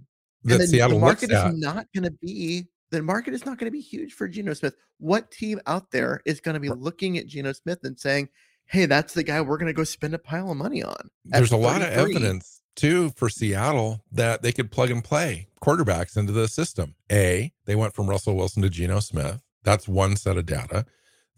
that 0.46 0.58
the, 0.58 0.67
Seattle 0.67 0.98
the 0.98 1.06
market 1.06 1.30
is 1.30 1.38
at. 1.38 1.54
not 1.54 1.86
going 1.93 2.06
to 2.06 2.17
be 2.20 2.65
the 2.91 3.02
market 3.02 3.34
is 3.34 3.45
not 3.45 3.58
going 3.58 3.67
to 3.67 3.76
be 3.76 3.82
huge 3.82 4.13
for 4.13 4.28
Geno 4.28 4.54
Smith. 4.54 4.76
What 5.00 5.32
team 5.32 5.60
out 5.67 5.91
there 5.91 6.21
is 6.26 6.39
going 6.39 6.54
to 6.54 6.60
be 6.60 6.69
looking 6.69 7.17
at 7.17 7.28
Geno 7.28 7.54
Smith 7.54 7.80
and 7.84 8.00
saying, 8.00 8.30
"Hey, 8.65 8.86
that's 8.86 9.13
the 9.13 9.23
guy 9.23 9.41
we're 9.41 9.58
going 9.58 9.67
to 9.67 9.73
go 9.73 9.84
spend 9.84 10.13
a 10.13 10.19
pile 10.19 10.52
of 10.52 10.58
money 10.58 10.84
on"? 10.84 11.10
There's 11.26 11.52
a 11.52 11.58
lot 11.58 11.82
of 11.82 11.89
evidence 11.89 12.62
too 12.76 13.10
for 13.12 13.30
Seattle 13.30 14.02
that 14.12 14.41
they 14.41 14.52
could 14.52 14.71
plug 14.71 14.91
and 14.91 15.04
play 15.04 15.47
quarterbacks 15.62 16.15
into 16.15 16.32
the 16.32 16.47
system. 16.47 16.95
A, 17.12 17.52
they 17.65 17.76
went 17.76 17.93
from 17.93 18.08
Russell 18.08 18.36
Wilson 18.36 18.62
to 18.63 18.69
Geno 18.69 19.00
Smith. 19.00 19.41
That's 19.63 19.88
one 19.88 20.15
set 20.15 20.38
of 20.38 20.45
data. 20.45 20.86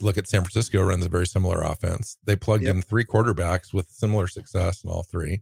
Look 0.01 0.17
at 0.17 0.27
San 0.27 0.41
Francisco 0.41 0.83
runs 0.83 1.05
a 1.05 1.09
very 1.09 1.27
similar 1.27 1.62
offense. 1.62 2.17
They 2.23 2.35
plugged 2.35 2.63
yep. 2.63 2.75
in 2.75 2.81
three 2.81 3.03
quarterbacks 3.03 3.73
with 3.73 3.89
similar 3.89 4.27
success 4.27 4.83
in 4.83 4.89
all 4.89 5.03
three. 5.03 5.41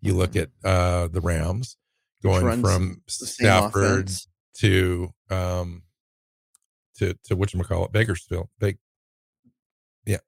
You 0.00 0.14
look 0.14 0.32
mm-hmm. 0.32 0.64
at 0.64 0.70
uh, 0.70 1.08
the 1.08 1.20
Rams 1.20 1.76
going 2.22 2.62
from 2.62 3.02
Stafford 3.06 4.10
to 4.54 5.12
um 5.30 5.82
to 6.96 7.14
to 7.24 7.36
which 7.36 7.54
call 7.64 7.84
it 7.84 7.92
Bakersfield. 7.92 8.48
Bake, 8.58 8.78
yeah, 10.04 10.18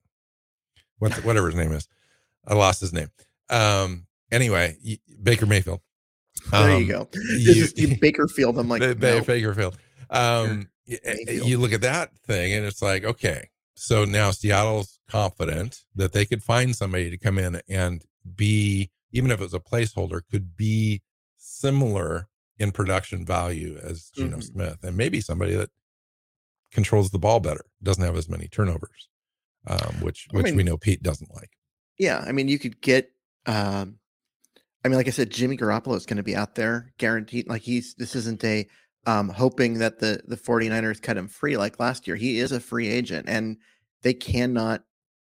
what 0.98 1.12
whatever 1.24 1.46
his 1.46 1.56
name 1.56 1.72
is. 1.72 1.88
I 2.46 2.54
lost 2.54 2.80
his 2.80 2.92
name. 2.92 3.11
Um, 3.48 4.06
Anyway, 4.33 4.76
Baker 5.22 5.46
Mayfield. 5.46 5.80
There 6.50 6.70
um, 6.70 6.83
you 6.83 6.88
go. 6.88 7.09
This 7.12 7.76
you, 7.76 7.88
is 7.88 7.98
Bakerfield. 7.98 8.59
I'm 8.59 8.68
like, 8.68 8.80
no. 8.80 9.20
Bakerfield. 9.20 9.76
Um, 10.09 10.68
you 10.87 11.59
look 11.59 11.72
at 11.72 11.83
that 11.83 12.16
thing 12.26 12.52
and 12.52 12.64
it's 12.64 12.83
like, 12.83 13.04
okay, 13.04 13.48
so 13.74 14.04
now 14.04 14.30
Seattle's 14.30 14.98
confident 15.09 15.83
that 15.94 16.12
they 16.12 16.24
could 16.24 16.42
find 16.42 16.74
somebody 16.74 17.11
to 17.11 17.18
come 17.18 17.38
in 17.38 17.61
and 17.68 18.04
be, 18.37 18.90
even 19.12 19.30
if 19.30 19.40
it 19.40 19.44
was 19.44 19.54
a 19.54 19.61
placeholder, 19.61 20.20
could 20.30 20.56
be 20.56 21.02
similar 21.37 22.28
in 22.60 22.70
production 22.70 23.26
value 23.26 23.76
as 23.82 24.10
Geno 24.14 24.36
mm-hmm. 24.36 24.40
Smith, 24.40 24.78
and 24.84 24.96
maybe 24.96 25.20
somebody 25.20 25.56
that 25.56 25.70
controls 26.72 27.10
the 27.10 27.18
ball 27.18 27.40
better, 27.40 27.64
doesn't 27.82 28.04
have 28.04 28.16
as 28.16 28.28
many 28.28 28.46
turnovers, 28.46 29.08
um, 29.66 29.96
which 30.00 30.28
which 30.30 30.46
I 30.46 30.50
mean, 30.50 30.56
we 30.56 30.62
know 30.62 30.76
Pete 30.76 31.02
doesn't 31.02 31.34
like. 31.34 31.50
Yeah, 31.98 32.24
I 32.24 32.32
mean, 32.32 32.46
you 32.46 32.58
could 32.58 32.80
get 32.80 33.10
um, 33.46 33.98
I 34.84 34.88
mean, 34.88 34.96
like 34.96 35.08
I 35.08 35.10
said, 35.10 35.30
Jimmy 35.30 35.56
Garoppolo 35.56 35.96
is 35.96 36.06
going 36.06 36.16
to 36.16 36.22
be 36.22 36.36
out 36.36 36.54
there 36.54 36.92
guaranteed. 36.98 37.48
Like 37.48 37.62
he's 37.62 37.94
this 37.94 38.14
isn't 38.14 38.42
a 38.44 38.66
um, 39.06 39.28
hoping 39.28 39.78
that 39.78 39.98
the 39.98 40.22
the 40.26 40.36
49ers 40.36 41.02
cut 41.02 41.16
him 41.16 41.28
free 41.28 41.56
like 41.56 41.80
last 41.80 42.06
year. 42.06 42.16
He 42.16 42.38
is 42.38 42.52
a 42.52 42.60
free 42.60 42.88
agent 42.88 43.28
and 43.28 43.58
they 44.02 44.14
cannot 44.14 44.82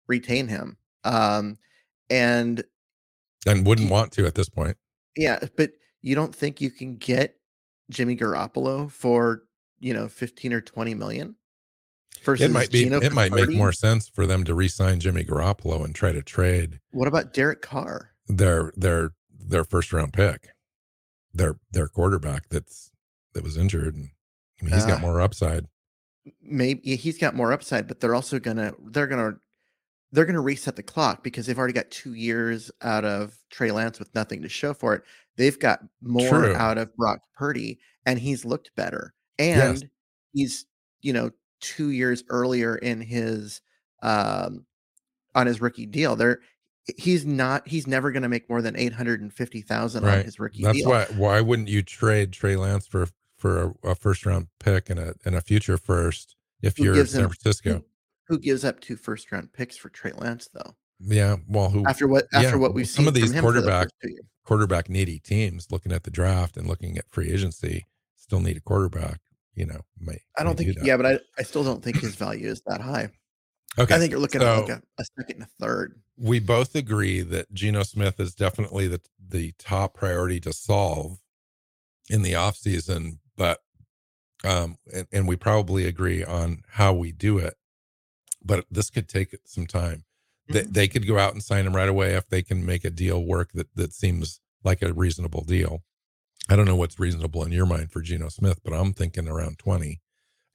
retain 0.07 0.47
him. 0.47 0.77
Um, 1.03 1.57
and 2.09 2.63
and 3.45 3.65
wouldn't 3.65 3.91
want 3.91 4.11
to 4.13 4.25
at 4.25 4.35
this 4.35 4.49
point. 4.49 4.77
Yeah, 5.15 5.39
but 5.55 5.71
you 6.03 6.13
don't 6.13 6.35
think 6.35 6.61
you 6.61 6.69
can 6.69 6.97
get 6.97 7.37
Jimmy 7.89 8.15
Garoppolo 8.15 8.91
for, 8.91 9.43
you 9.79 9.93
know, 9.93 10.07
15 10.07 10.53
or 10.53 10.61
20 10.61 10.93
million? 10.93 11.35
Versus 12.23 12.45
it 12.45 12.51
might 12.51 12.71
be 12.71 12.83
Geno 12.83 13.01
it 13.01 13.11
might 13.11 13.31
make 13.31 13.49
more 13.49 13.71
sense 13.71 14.07
for 14.07 14.27
them 14.27 14.43
to 14.43 14.53
re-sign 14.53 14.99
Jimmy 14.99 15.23
Garoppolo 15.23 15.83
and 15.83 15.95
try 15.95 16.11
to 16.11 16.21
trade. 16.21 16.79
What 16.91 17.07
about 17.07 17.33
Derek 17.33 17.61
Carr? 17.61 18.11
Their 18.27 18.71
their 18.77 19.11
their 19.29 19.65
first 19.65 19.91
round 19.91 20.13
pick, 20.13 20.49
their 21.33 21.57
their 21.71 21.87
quarterback 21.87 22.47
that's 22.49 22.91
that 23.33 23.43
was 23.43 23.57
injured, 23.57 23.95
and 23.95 24.11
I 24.61 24.65
mean, 24.65 24.73
he's 24.73 24.85
uh, 24.85 24.87
got 24.87 25.01
more 25.01 25.19
upside. 25.19 25.65
Maybe 26.41 26.95
he's 26.95 27.17
got 27.17 27.35
more 27.35 27.51
upside, 27.51 27.87
but 27.87 27.99
they're 27.99 28.15
also 28.15 28.39
gonna 28.39 28.73
they're 28.85 29.07
gonna 29.07 29.37
they're 30.13 30.25
gonna 30.25 30.39
reset 30.39 30.77
the 30.77 30.83
clock 30.83 31.23
because 31.23 31.45
they've 31.45 31.57
already 31.57 31.73
got 31.73 31.91
two 31.91 32.13
years 32.13 32.71
out 32.81 33.03
of 33.03 33.35
Trey 33.49 33.71
Lance 33.71 33.99
with 33.99 34.13
nothing 34.15 34.41
to 34.43 34.49
show 34.49 34.73
for 34.73 34.93
it. 34.93 35.03
They've 35.35 35.57
got 35.57 35.79
more 36.01 36.29
True. 36.29 36.55
out 36.55 36.77
of 36.77 36.95
Brock 36.95 37.21
Purdy, 37.35 37.79
and 38.05 38.19
he's 38.19 38.45
looked 38.45 38.71
better, 38.75 39.13
and 39.39 39.81
yes. 39.81 39.89
he's 40.33 40.65
you 41.01 41.13
know 41.13 41.31
two 41.59 41.89
years 41.89 42.23
earlier 42.29 42.75
in 42.75 43.01
his 43.01 43.61
um 44.01 44.65
on 45.35 45.47
his 45.47 45.61
rookie 45.61 45.85
deal. 45.85 46.15
They're 46.15 46.39
he's 46.97 47.25
not 47.25 47.67
he's 47.67 47.87
never 47.87 48.11
going 48.11 48.23
to 48.23 48.29
make 48.29 48.49
more 48.49 48.61
than 48.61 48.77
850,000 48.77 50.03
right. 50.03 50.19
on 50.19 50.25
his 50.25 50.39
rookie 50.39 50.63
That's 50.63 50.79
deal. 50.79 50.89
why 50.89 51.05
why 51.15 51.41
wouldn't 51.41 51.69
you 51.69 51.81
trade 51.81 52.33
Trey 52.33 52.55
Lance 52.55 52.85
for 52.85 53.07
for 53.37 53.75
a, 53.83 53.89
a, 53.89 53.95
first 53.95 54.25
round 54.25 54.47
pick 54.59 54.89
and 54.89 54.99
a 54.99 55.15
and 55.25 55.35
a 55.35 55.41
future 55.41 55.77
first 55.77 56.35
if 56.61 56.77
who 56.77 56.83
you're 56.83 57.05
San 57.05 57.27
Francisco? 57.27 57.69
Him, 57.71 57.83
who, 58.27 58.35
who, 58.35 58.39
gives 58.39 58.63
up 58.63 58.79
two 58.79 58.95
first 58.95 59.31
round 59.31 59.51
picks 59.53 59.77
for 59.77 59.89
Trey 59.89 60.11
Lance 60.11 60.49
though? 60.53 60.75
Yeah, 60.99 61.37
well, 61.47 61.69
who 61.69 61.85
after 61.85 62.07
what 62.07 62.27
after 62.33 62.49
yeah, 62.49 62.55
what 62.55 62.73
we've 62.73 62.87
seen, 62.87 62.95
some 62.95 63.07
of 63.07 63.13
these 63.13 63.37
quarterback 63.39 63.89
the 64.01 64.21
quarterback 64.45 64.89
needy 64.89 65.19
teams 65.19 65.67
looking 65.71 65.91
at 65.91 66.03
the 66.03 66.11
draft 66.11 66.57
and 66.57 66.67
looking 66.67 66.97
at 66.97 67.05
free 67.11 67.31
agency 67.31 67.85
still 68.15 68.39
need 68.39 68.57
a 68.57 68.61
quarterback. 68.61 69.19
You 69.55 69.65
know, 69.65 69.81
may, 69.99 70.19
I 70.37 70.43
don't 70.43 70.57
think. 70.57 70.75
Do 70.75 70.85
yeah, 70.85 70.97
but 70.97 71.05
I 71.05 71.19
I 71.37 71.43
still 71.43 71.63
don't 71.63 71.83
think 71.83 71.99
his 71.99 72.15
value 72.15 72.49
is 72.49 72.61
that 72.67 72.81
high. 72.81 73.09
Okay, 73.77 73.95
I 73.95 73.99
think 73.99 74.11
you're 74.11 74.19
looking 74.19 74.41
so, 74.41 74.47
at 74.47 74.61
like 74.61 74.69
a, 74.69 74.81
a 74.99 75.05
second 75.17 75.35
and 75.35 75.43
a 75.43 75.49
third 75.59 75.99
we 76.17 76.39
both 76.39 76.75
agree 76.75 77.21
that 77.21 77.53
Geno 77.53 77.83
Smith 77.83 78.19
is 78.19 78.35
definitely 78.35 78.87
the 78.87 79.01
the 79.25 79.53
top 79.57 79.95
priority 79.95 80.39
to 80.41 80.53
solve 80.53 81.17
in 82.09 82.21
the 82.21 82.35
off 82.35 82.57
season, 82.57 83.19
but 83.35 83.59
um, 84.43 84.77
and, 84.93 85.07
and 85.11 85.27
we 85.27 85.35
probably 85.35 85.87
agree 85.87 86.23
on 86.23 86.63
how 86.71 86.93
we 86.93 87.11
do 87.11 87.37
it. 87.37 87.55
But 88.43 88.65
this 88.69 88.89
could 88.89 89.07
take 89.07 89.35
some 89.45 89.65
time. 89.65 90.03
They, 90.53 90.61
they 90.61 90.87
could 90.87 91.07
go 91.07 91.19
out 91.19 91.33
and 91.33 91.43
sign 91.43 91.65
him 91.65 91.75
right 91.75 91.89
away 91.89 92.13
if 92.13 92.27
they 92.27 92.41
can 92.41 92.65
make 92.65 92.85
a 92.85 92.89
deal 92.89 93.23
work 93.23 93.51
that 93.53 93.73
that 93.75 93.93
seems 93.93 94.39
like 94.63 94.81
a 94.81 94.93
reasonable 94.93 95.43
deal. 95.43 95.83
I 96.49 96.55
don't 96.55 96.65
know 96.65 96.75
what's 96.75 96.99
reasonable 96.99 97.43
in 97.43 97.51
your 97.51 97.65
mind 97.65 97.91
for 97.91 98.01
Geno 98.01 98.29
Smith, 98.29 98.59
but 98.63 98.73
I'm 98.73 98.93
thinking 98.93 99.27
around 99.27 99.59
20 99.59 100.01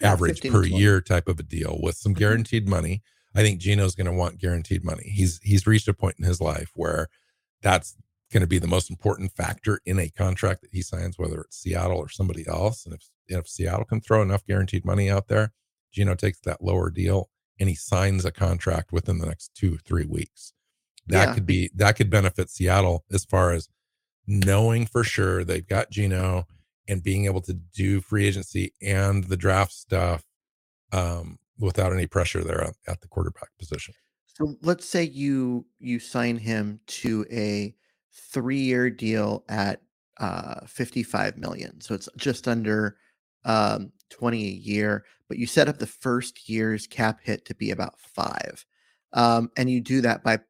yeah, 0.00 0.12
average 0.12 0.42
per 0.42 0.64
year 0.64 1.00
type 1.00 1.28
of 1.28 1.40
a 1.40 1.42
deal 1.42 1.78
with 1.82 1.96
some 1.96 2.12
mm-hmm. 2.12 2.20
guaranteed 2.20 2.68
money 2.68 3.02
I 3.34 3.42
think 3.42 3.60
Geno's 3.60 3.94
going 3.94 4.06
to 4.06 4.12
want 4.12 4.40
guaranteed 4.40 4.84
money. 4.84 5.10
He's 5.14 5.38
he's 5.42 5.66
reached 5.66 5.88
a 5.88 5.94
point 5.94 6.16
in 6.18 6.24
his 6.24 6.40
life 6.40 6.70
where 6.74 7.08
that's 7.62 7.96
going 8.32 8.40
to 8.40 8.46
be 8.46 8.58
the 8.58 8.66
most 8.66 8.90
important 8.90 9.32
factor 9.32 9.80
in 9.86 9.98
a 9.98 10.08
contract 10.08 10.62
that 10.62 10.72
he 10.72 10.82
signs, 10.82 11.18
whether 11.18 11.42
it's 11.42 11.56
Seattle 11.56 11.98
or 11.98 12.08
somebody 12.08 12.46
else. 12.48 12.84
And 12.84 12.94
if 12.94 13.08
if 13.28 13.48
Seattle 13.48 13.84
can 13.84 14.00
throw 14.00 14.22
enough 14.22 14.44
guaranteed 14.46 14.84
money 14.84 15.10
out 15.10 15.28
there, 15.28 15.52
Geno 15.92 16.14
takes 16.14 16.40
that 16.40 16.62
lower 16.62 16.90
deal 16.90 17.30
and 17.58 17.68
he 17.68 17.74
signs 17.74 18.24
a 18.24 18.32
contract 18.32 18.92
within 18.92 19.18
the 19.18 19.26
next 19.26 19.54
two 19.54 19.78
three 19.78 20.06
weeks. 20.06 20.52
That 21.06 21.28
yeah. 21.28 21.34
could 21.34 21.46
be 21.46 21.70
that 21.74 21.96
could 21.96 22.10
benefit 22.10 22.50
Seattle 22.50 23.04
as 23.12 23.24
far 23.24 23.52
as 23.52 23.68
knowing 24.26 24.86
for 24.86 25.02
sure 25.02 25.42
they've 25.42 25.66
got 25.66 25.90
Geno 25.90 26.46
and 26.86 27.02
being 27.02 27.26
able 27.26 27.40
to 27.42 27.54
do 27.54 28.00
free 28.00 28.26
agency 28.26 28.74
and 28.82 29.24
the 29.24 29.36
draft 29.36 29.72
stuff 29.72 30.24
um, 30.92 31.38
without 31.58 31.92
any 31.92 32.06
pressure 32.06 32.42
there 32.42 32.72
at 32.86 33.00
the 33.00 33.08
quarterback 33.08 33.50
position. 33.58 33.94
So 34.26 34.56
let's 34.62 34.86
say 34.86 35.02
you 35.02 35.66
you 35.78 35.98
sign 35.98 36.38
him 36.38 36.80
to 36.86 37.26
a 37.30 37.74
three-year 38.12 38.90
deal 38.90 39.44
at 39.48 39.80
uh 40.18 40.66
55 40.66 41.38
million. 41.38 41.80
So 41.80 41.94
it's 41.94 42.08
just 42.16 42.46
under 42.46 42.96
um 43.44 43.92
20 44.10 44.44
a 44.44 44.50
year, 44.50 45.04
but 45.28 45.38
you 45.38 45.46
set 45.46 45.68
up 45.68 45.78
the 45.78 45.86
first 45.86 46.48
year's 46.48 46.86
cap 46.86 47.20
hit 47.22 47.44
to 47.44 47.54
be 47.54 47.70
about 47.70 47.98
five. 48.00 48.64
Um, 49.12 49.50
and 49.56 49.70
you 49.70 49.80
do 49.80 50.00
that 50.02 50.22
by 50.22 50.40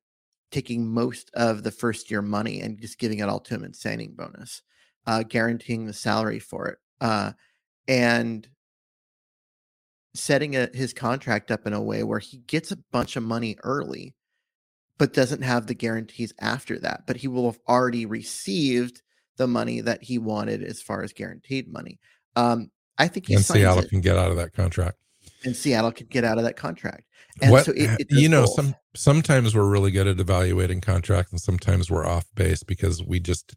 taking 0.51 0.87
most 0.87 1.31
of 1.35 1.63
the 1.63 1.71
first 1.71 2.11
year 2.11 2.23
money 2.23 2.61
and 2.61 2.81
just 2.81 2.99
giving 2.99 3.19
it 3.19 3.29
all 3.29 3.41
to 3.41 3.55
him 3.55 3.65
in 3.65 3.75
signing 3.75 4.13
bonus, 4.13 4.63
uh, 5.07 5.23
guaranteeing 5.23 5.87
the 5.87 5.93
salary 5.93 6.39
for 6.39 6.69
it, 6.69 6.79
uh, 7.01 7.33
and 7.87 8.49
setting 10.15 10.57
a, 10.57 10.69
his 10.73 10.93
contract 10.93 11.51
up 11.51 11.67
in 11.67 11.73
a 11.73 11.83
way 11.83 12.03
where 12.03 12.19
he 12.19 12.39
gets 12.39 12.73
a 12.73 12.79
bunch 12.93 13.17
of 13.17 13.23
money 13.23 13.57
early, 13.63 14.15
but 14.97 15.13
doesn't 15.13 15.43
have 15.43 15.67
the 15.67 15.75
guarantees 15.75 16.33
after 16.41 16.79
that. 16.79 17.03
But 17.07 17.17
he 17.17 17.29
will 17.29 17.51
have 17.51 17.61
already 17.69 18.07
received 18.07 19.03
the 19.37 19.47
money 19.47 19.81
that 19.81 20.03
he 20.03 20.19
wanted 20.19 20.63
as 20.63 20.83
far 20.83 21.03
as 21.03 21.13
guaranteed 21.13 21.73
money. 21.73 22.01
Um, 22.35 22.71
I 22.99 23.09
think 23.09 23.29
and 23.31 23.45
Seattle 23.45 23.85
it. 23.85 23.91
can 23.91 24.01
get 24.01 24.17
out 24.17 24.31
of 24.31 24.37
that 24.37 24.53
contract. 24.53 24.97
And 25.45 25.55
Seattle 25.55 25.93
can 25.93 26.07
get 26.09 26.25
out 26.25 26.39
of 26.39 26.45
that 26.45 26.57
contract. 26.57 27.05
And 27.41 27.53
what, 27.53 27.65
so 27.65 27.73
it, 27.73 28.01
it 28.01 28.07
you 28.11 28.29
know, 28.29 28.43
both. 28.43 28.55
some 28.55 28.75
sometimes 28.97 29.55
we're 29.55 29.69
really 29.69 29.93
good 29.93 30.09
at 30.09 30.19
evaluating 30.19 30.81
contracts, 30.81 31.31
and 31.31 31.41
sometimes 31.41 31.91
we're 31.91 32.07
off 32.07 32.27
base 32.35 32.63
because 32.63 33.03
we 33.03 33.21
just 33.21 33.55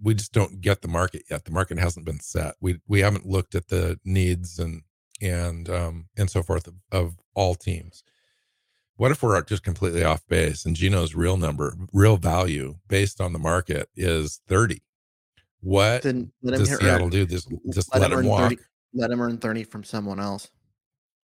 we 0.00 0.14
just 0.14 0.32
don't 0.32 0.60
get 0.60 0.82
the 0.82 0.88
market 0.88 1.24
yet. 1.30 1.44
The 1.44 1.50
market 1.50 1.78
hasn't 1.78 2.06
been 2.06 2.20
set. 2.20 2.54
We 2.60 2.78
we 2.86 3.00
haven't 3.00 3.26
looked 3.26 3.54
at 3.54 3.68
the 3.68 3.98
needs 4.04 4.58
and 4.58 4.82
and 5.20 5.68
um 5.68 6.08
and 6.16 6.30
so 6.30 6.42
forth 6.42 6.68
of, 6.68 6.74
of 6.92 7.16
all 7.34 7.54
teams. 7.54 8.04
What 8.96 9.12
if 9.12 9.22
we're 9.22 9.40
just 9.42 9.62
completely 9.62 10.02
off 10.02 10.26
base 10.26 10.64
and 10.64 10.74
Geno's 10.74 11.14
real 11.14 11.36
number, 11.36 11.76
real 11.92 12.16
value 12.16 12.78
based 12.88 13.20
on 13.20 13.32
the 13.32 13.38
market 13.38 13.88
is 13.94 14.40
30? 14.48 14.82
What 15.60 16.02
then 16.02 16.30
let 16.42 16.54
him 16.54 16.64
does 16.64 16.78
Seattle 16.78 17.08
do? 17.08 17.26
Just 17.26 17.52
just 17.72 17.94
let, 17.94 18.10
him 18.10 18.18
earn 18.18 18.26
walk. 18.26 18.50
30 18.50 18.58
let 18.94 19.10
him 19.10 19.20
earn 19.20 19.38
30 19.38 19.64
from 19.64 19.84
someone 19.84 20.20
else. 20.20 20.50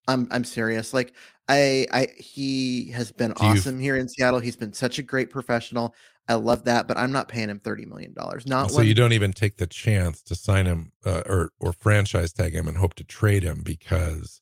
I'm 0.07 0.27
I'm 0.31 0.43
serious. 0.43 0.93
Like 0.93 1.13
I 1.47 1.87
I 1.91 2.07
he 2.17 2.91
has 2.91 3.11
been 3.11 3.33
Do 3.33 3.45
you- 3.45 3.51
awesome 3.51 3.79
here 3.79 3.95
in 3.95 4.07
Seattle. 4.07 4.39
He's 4.39 4.55
been 4.55 4.73
such 4.73 4.99
a 4.99 5.03
great 5.03 5.29
professional. 5.29 5.93
I 6.27 6.35
love 6.35 6.63
that, 6.65 6.87
but 6.87 6.97
I'm 6.97 7.11
not 7.11 7.27
paying 7.27 7.49
him 7.49 7.59
30 7.59 7.85
million 7.85 8.13
dollars. 8.13 8.47
Not 8.47 8.71
so 8.71 8.77
when 8.77 8.87
you 8.87 8.93
don't 8.93 9.11
even 9.11 9.33
take 9.33 9.57
the 9.57 9.67
chance 9.67 10.21
to 10.23 10.35
sign 10.35 10.65
him 10.65 10.93
uh, 11.05 11.23
or 11.25 11.51
or 11.59 11.73
franchise 11.73 12.31
tag 12.31 12.53
him 12.53 12.67
and 12.67 12.77
hope 12.77 12.93
to 12.95 13.03
trade 13.03 13.43
him 13.43 13.61
because 13.63 14.41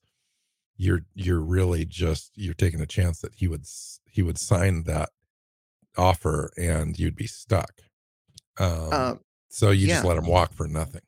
you're 0.78 1.02
you're 1.16 1.42
really 1.42 1.86
just 1.86 2.32
you're 2.36 2.54
taking 2.54 2.82
a 2.82 2.86
chance 2.86 3.20
that 3.22 3.36
he 3.36 3.48
would 3.48 3.66
he 4.06 4.22
would 4.22 4.38
sign 4.38 4.84
that 4.84 5.10
offer 5.98 6.52
and 6.58 6.98
you'd 6.98 7.16
be 7.16 7.28
stuck. 7.28 7.82
Um, 8.60 8.94
um, 8.94 9.20
so 9.52 9.72
you 9.72 9.88
just 9.88 10.06
let 10.06 10.18
him 10.18 10.26
walk 10.26 10.54
for 10.54 10.68
nothing. 10.68 11.02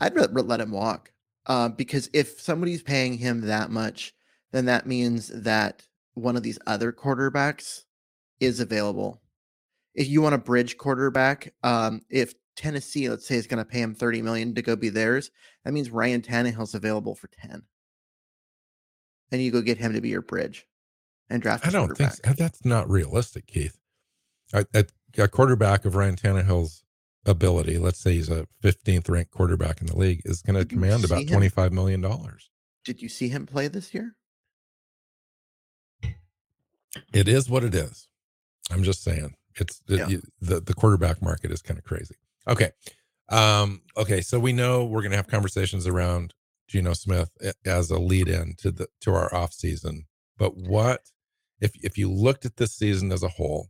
I'd 0.00 0.14
rather 0.14 0.42
let 0.42 0.60
him 0.60 0.72
walk. 0.72 1.12
Uh, 1.46 1.68
because 1.68 2.10
if 2.12 2.40
somebody's 2.40 2.82
paying 2.82 3.16
him 3.16 3.40
that 3.42 3.70
much, 3.70 4.14
then 4.52 4.66
that 4.66 4.86
means 4.86 5.28
that 5.28 5.86
one 6.14 6.36
of 6.36 6.42
these 6.42 6.58
other 6.66 6.92
quarterbacks 6.92 7.84
is 8.40 8.60
available. 8.60 9.22
If 9.94 10.08
you 10.08 10.20
want 10.20 10.34
a 10.34 10.38
bridge 10.38 10.76
quarterback, 10.76 11.54
um, 11.62 12.02
if 12.10 12.34
Tennessee, 12.56 13.08
let's 13.08 13.26
say, 13.26 13.36
is 13.36 13.46
going 13.46 13.64
to 13.64 13.64
pay 13.64 13.80
him 13.80 13.94
30 13.94 14.22
million 14.22 14.54
to 14.54 14.62
go 14.62 14.76
be 14.76 14.88
theirs, 14.88 15.30
that 15.64 15.72
means 15.72 15.90
Ryan 15.90 16.20
Tannehill's 16.20 16.74
available 16.74 17.14
for 17.14 17.28
10. 17.28 17.62
And 19.30 19.42
you 19.42 19.50
go 19.50 19.62
get 19.62 19.78
him 19.78 19.92
to 19.92 20.00
be 20.00 20.08
your 20.08 20.22
bridge 20.22 20.66
and 21.30 21.40
draft 21.40 21.66
I 21.66 21.70
don't 21.70 21.96
think 21.96 22.12
so. 22.12 22.32
that's 22.36 22.64
not 22.64 22.90
realistic, 22.90 23.46
Keith. 23.46 23.78
A 24.52 25.28
quarterback 25.28 25.84
of 25.84 25.94
Ryan 25.94 26.16
Tannehill's 26.16 26.82
ability, 27.26 27.78
let's 27.78 27.98
say 28.00 28.14
he's 28.14 28.30
a 28.30 28.46
15th 28.62 29.08
ranked 29.08 29.30
quarterback 29.32 29.80
in 29.80 29.86
the 29.86 29.96
league, 29.96 30.22
is 30.24 30.42
going 30.42 30.58
to 30.58 30.64
command 30.64 31.04
about 31.04 31.22
him? 31.22 31.28
25 31.28 31.72
million 31.72 32.00
dollars. 32.00 32.50
Did 32.84 33.02
you 33.02 33.08
see 33.08 33.28
him 33.28 33.44
play 33.46 33.68
this 33.68 33.92
year? 33.92 34.14
It 37.12 37.28
is 37.28 37.48
what 37.50 37.64
it 37.64 37.74
is. 37.74 38.08
I'm 38.70 38.82
just 38.82 39.02
saying. 39.02 39.34
It's 39.56 39.80
the 39.86 39.96
Yeah. 39.98 40.08
you- 40.08 40.22
the, 40.40 40.60
the 40.60 40.74
quarterback 40.74 41.20
market 41.22 41.50
is 41.50 41.62
kind 41.62 41.78
of 41.78 41.84
crazy. 41.84 42.14
Okay. 42.46 42.70
Um, 43.28 43.82
okay, 43.96 44.20
so 44.22 44.38
we 44.40 44.52
know 44.54 44.84
we're 44.86 45.02
gonna 45.02 45.16
have 45.16 45.26
conversations 45.26 45.86
around 45.86 46.32
Geno 46.66 46.94
Smith 46.94 47.30
as 47.66 47.90
a 47.90 47.98
lead 47.98 48.28
in 48.28 48.54
to 48.58 48.70
the 48.70 48.88
to 49.02 49.12
our 49.12 49.34
off 49.34 49.52
season. 49.52 50.06
But 50.38 50.56
what 50.56 51.02
if 51.60 51.72
if 51.82 51.98
you 51.98 52.10
looked 52.10 52.46
at 52.46 52.56
this 52.56 52.74
season 52.74 53.12
as 53.12 53.22
a 53.22 53.28
whole, 53.28 53.68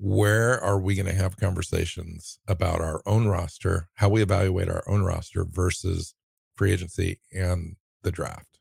where 0.00 0.58
are 0.58 0.80
we 0.80 0.94
gonna 0.94 1.12
have 1.12 1.36
conversations 1.36 2.38
about 2.48 2.80
our 2.80 3.02
own 3.04 3.28
roster, 3.28 3.88
how 3.94 4.08
we 4.08 4.22
evaluate 4.22 4.68
our 4.68 4.82
own 4.88 5.02
roster 5.02 5.44
versus 5.44 6.14
free 6.56 6.72
agency 6.72 7.20
and 7.32 7.76
the 8.02 8.10
draft? 8.10 8.58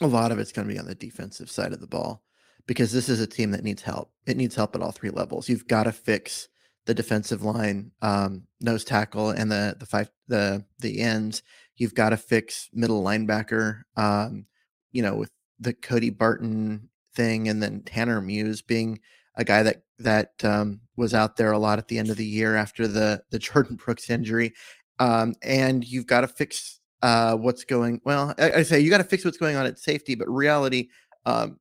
A 0.00 0.06
lot 0.06 0.32
of 0.32 0.38
it's 0.38 0.50
going 0.50 0.66
to 0.66 0.72
be 0.72 0.80
on 0.80 0.86
the 0.86 0.94
defensive 0.94 1.50
side 1.50 1.72
of 1.72 1.80
the 1.80 1.86
ball 1.86 2.22
because 2.66 2.90
this 2.90 3.08
is 3.08 3.20
a 3.20 3.26
team 3.26 3.50
that 3.50 3.62
needs 3.62 3.82
help. 3.82 4.12
It 4.26 4.36
needs 4.36 4.54
help 4.54 4.74
at 4.74 4.82
all 4.82 4.92
three 4.92 5.10
levels. 5.10 5.48
You've 5.48 5.68
got 5.68 5.84
to 5.84 5.92
fix 5.92 6.48
the 6.86 6.94
defensive 6.94 7.42
line, 7.42 7.92
um, 8.00 8.44
nose 8.60 8.82
tackle, 8.82 9.30
and 9.30 9.52
the 9.52 9.76
the 9.78 9.86
five 9.86 10.10
the 10.26 10.64
the 10.78 11.00
ends. 11.00 11.42
You've 11.76 11.94
got 11.94 12.10
to 12.10 12.16
fix 12.16 12.70
middle 12.72 13.04
linebacker. 13.04 13.82
Um, 13.96 14.46
you 14.90 15.02
know, 15.02 15.14
with 15.14 15.30
the 15.60 15.74
Cody 15.74 16.10
Barton 16.10 16.88
thing, 17.14 17.46
and 17.48 17.62
then 17.62 17.82
Tanner 17.82 18.20
Muse 18.20 18.62
being 18.62 19.00
a 19.36 19.44
guy 19.44 19.62
that 19.62 19.82
that 20.02 20.32
um, 20.44 20.80
was 20.96 21.14
out 21.14 21.36
there 21.36 21.52
a 21.52 21.58
lot 21.58 21.78
at 21.78 21.88
the 21.88 21.98
end 21.98 22.10
of 22.10 22.16
the 22.16 22.26
year 22.26 22.56
after 22.56 22.86
the 22.86 23.22
the 23.30 23.38
Jordyn 23.40 23.76
Brooks 23.76 24.10
injury. 24.10 24.54
Um, 24.98 25.34
and 25.42 25.84
you've 25.84 26.06
got 26.06 26.20
to 26.20 26.28
fix 26.28 26.80
uh, 27.02 27.36
what's 27.36 27.64
going. 27.64 28.00
Well, 28.04 28.34
I, 28.38 28.52
I 28.52 28.62
say 28.62 28.80
you 28.80 28.90
got 28.90 28.98
to 28.98 29.04
fix 29.04 29.24
what's 29.24 29.38
going 29.38 29.56
on 29.56 29.66
at 29.66 29.78
safety, 29.78 30.14
but 30.14 30.28
reality, 30.28 30.88
um, 31.26 31.58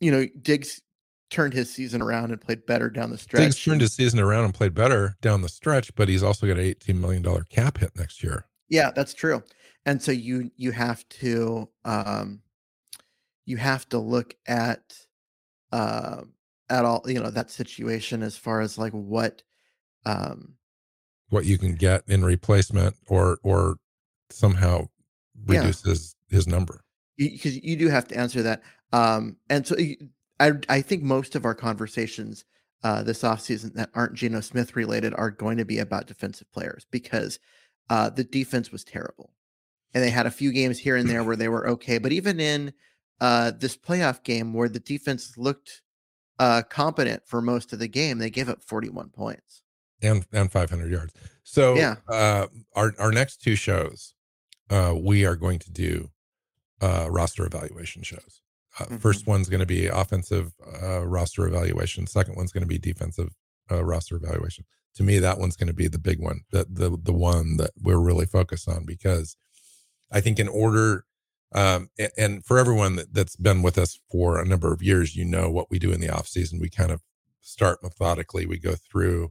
you 0.00 0.10
know, 0.10 0.26
Diggs 0.40 0.80
turned 1.30 1.52
his 1.52 1.72
season 1.72 2.00
around 2.00 2.30
and 2.30 2.40
played 2.40 2.64
better 2.66 2.88
down 2.88 3.10
the 3.10 3.18
stretch. 3.18 3.42
Diggs 3.42 3.62
turned 3.62 3.80
his 3.80 3.92
season 3.92 4.20
around 4.20 4.44
and 4.44 4.54
played 4.54 4.74
better 4.74 5.16
down 5.20 5.42
the 5.42 5.48
stretch, 5.48 5.94
but 5.94 6.08
he's 6.08 6.22
also 6.22 6.46
got 6.46 6.58
an 6.58 6.64
$18 6.64 6.98
million 6.98 7.44
cap 7.50 7.78
hit 7.78 7.90
next 7.96 8.22
year. 8.22 8.46
Yeah, 8.68 8.90
that's 8.94 9.14
true. 9.14 9.42
And 9.84 10.02
so 10.02 10.10
you 10.10 10.50
you 10.56 10.72
have 10.72 11.08
to 11.20 11.68
um 11.84 12.40
you 13.44 13.56
have 13.56 13.88
to 13.90 13.98
look 13.98 14.34
at 14.46 14.96
um 15.72 16.32
at 16.68 16.84
all 16.84 17.02
you 17.06 17.20
know 17.20 17.30
that 17.30 17.50
situation 17.50 18.22
as 18.22 18.36
far 18.36 18.60
as 18.60 18.76
like 18.78 18.92
what 18.92 19.42
um 20.04 20.54
What 21.28 21.44
you 21.44 21.58
can 21.58 21.74
get 21.74 22.02
in 22.08 22.24
replacement 22.24 22.96
or 23.06 23.38
or 23.42 23.76
somehow 24.30 24.88
Yeah. 25.48 25.62
his, 25.62 26.16
his 26.28 26.46
number. 26.46 26.82
because 27.16 27.56
you 27.62 27.76
do 27.76 27.88
have 27.88 28.08
to 28.08 28.16
answer 28.16 28.42
that. 28.42 28.62
Um, 28.92 29.36
and 29.48 29.66
so 29.66 29.76
I 30.40 30.52
I 30.68 30.80
think 30.82 31.02
most 31.02 31.34
of 31.34 31.44
our 31.44 31.54
conversations 31.54 32.44
uh, 32.82 33.02
this 33.02 33.22
offseason 33.22 33.72
that 33.74 33.90
aren't 33.94 34.14
Geno 34.14 34.40
Smith 34.40 34.76
related 34.76 35.14
are 35.14 35.30
going 35.30 35.56
to 35.58 35.64
be 35.64 35.78
about 35.78 36.06
defensive 36.06 36.50
players 36.52 36.86
because 36.90 37.38
uh, 37.90 38.10
the 38.10 38.22
defense 38.24 38.70
was 38.70 38.84
terrible, 38.84 39.32
and 39.94 40.04
they 40.04 40.10
had 40.10 40.26
a 40.26 40.30
few 40.30 40.52
games 40.52 40.78
here 40.78 40.96
and 40.96 41.08
there 41.08 41.24
where 41.28 41.36
they 41.36 41.48
were 41.48 41.68
okay. 41.70 41.98
But 41.98 42.12
even 42.12 42.38
in 42.38 42.72
uh, 43.20 43.52
this 43.58 43.76
playoff 43.76 44.22
game 44.22 44.52
where 44.52 44.68
the 44.68 44.78
defense 44.80 45.36
looked 45.38 45.82
uh, 46.38 46.62
competent 46.68 47.22
for 47.26 47.40
most 47.42 47.72
of 47.72 47.78
the 47.78 47.88
game, 47.88 48.18
they 48.18 48.30
gave 48.30 48.48
up 48.48 48.62
41 48.62 49.10
points. 49.10 49.62
and 50.02 50.26
and 50.32 50.52
500 50.52 50.90
yards. 50.90 51.14
So 51.42 51.74
Yeah. 51.74 51.96
uh, 52.08 52.48
our 52.74 52.92
our 52.98 53.10
next 53.12 53.40
two 53.40 53.56
shows, 53.56 54.14
uh, 54.68 54.94
we 54.98 55.24
are 55.24 55.36
going 55.36 55.58
to 55.60 55.70
do 55.70 56.10
uh, 56.82 57.08
roster 57.10 57.46
evaluation 57.46 58.02
shows. 58.02 58.42
Uh, 58.78 58.84
Mhm. 58.84 59.00
First 59.00 59.26
one's 59.26 59.48
going 59.48 59.60
to 59.60 59.66
be 59.66 59.86
offensive 59.86 60.52
uh, 60.82 61.06
roster 61.06 61.46
evaluation. 61.46 62.06
Second 62.06 62.36
one's 62.36 62.52
going 62.52 62.60
to 62.62 62.68
be 62.68 62.78
defensive 62.78 63.30
uh, 63.70 63.82
roster 63.82 64.16
evaluation. 64.16 64.66
To 64.96 65.02
me, 65.02 65.18
that 65.18 65.38
one's 65.38 65.56
going 65.56 65.68
to 65.68 65.72
be 65.72 65.88
the 65.88 65.98
big 65.98 66.20
one, 66.20 66.42
the 66.50 66.66
the 66.68 66.90
the 67.02 67.14
one 67.14 67.56
that 67.56 67.70
we're 67.80 67.98
really 67.98 68.26
focused 68.26 68.68
on 68.68 68.84
because 68.84 69.36
I 70.10 70.20
think 70.20 70.38
in 70.38 70.48
order. 70.48 71.04
Um, 71.54 71.90
and, 72.18 72.44
for 72.44 72.58
everyone 72.58 72.96
that, 72.96 73.14
that's 73.14 73.36
been 73.36 73.62
with 73.62 73.78
us 73.78 73.98
for 74.10 74.38
a 74.38 74.44
number 74.44 74.72
of 74.72 74.82
years, 74.82 75.16
you 75.16 75.24
know 75.24 75.50
what 75.50 75.70
we 75.70 75.78
do 75.78 75.92
in 75.92 76.00
the 76.00 76.10
off 76.10 76.26
season. 76.26 76.58
We 76.58 76.68
kind 76.68 76.90
of 76.90 77.02
start 77.40 77.82
methodically. 77.82 78.46
We 78.46 78.58
go 78.58 78.74
through 78.74 79.30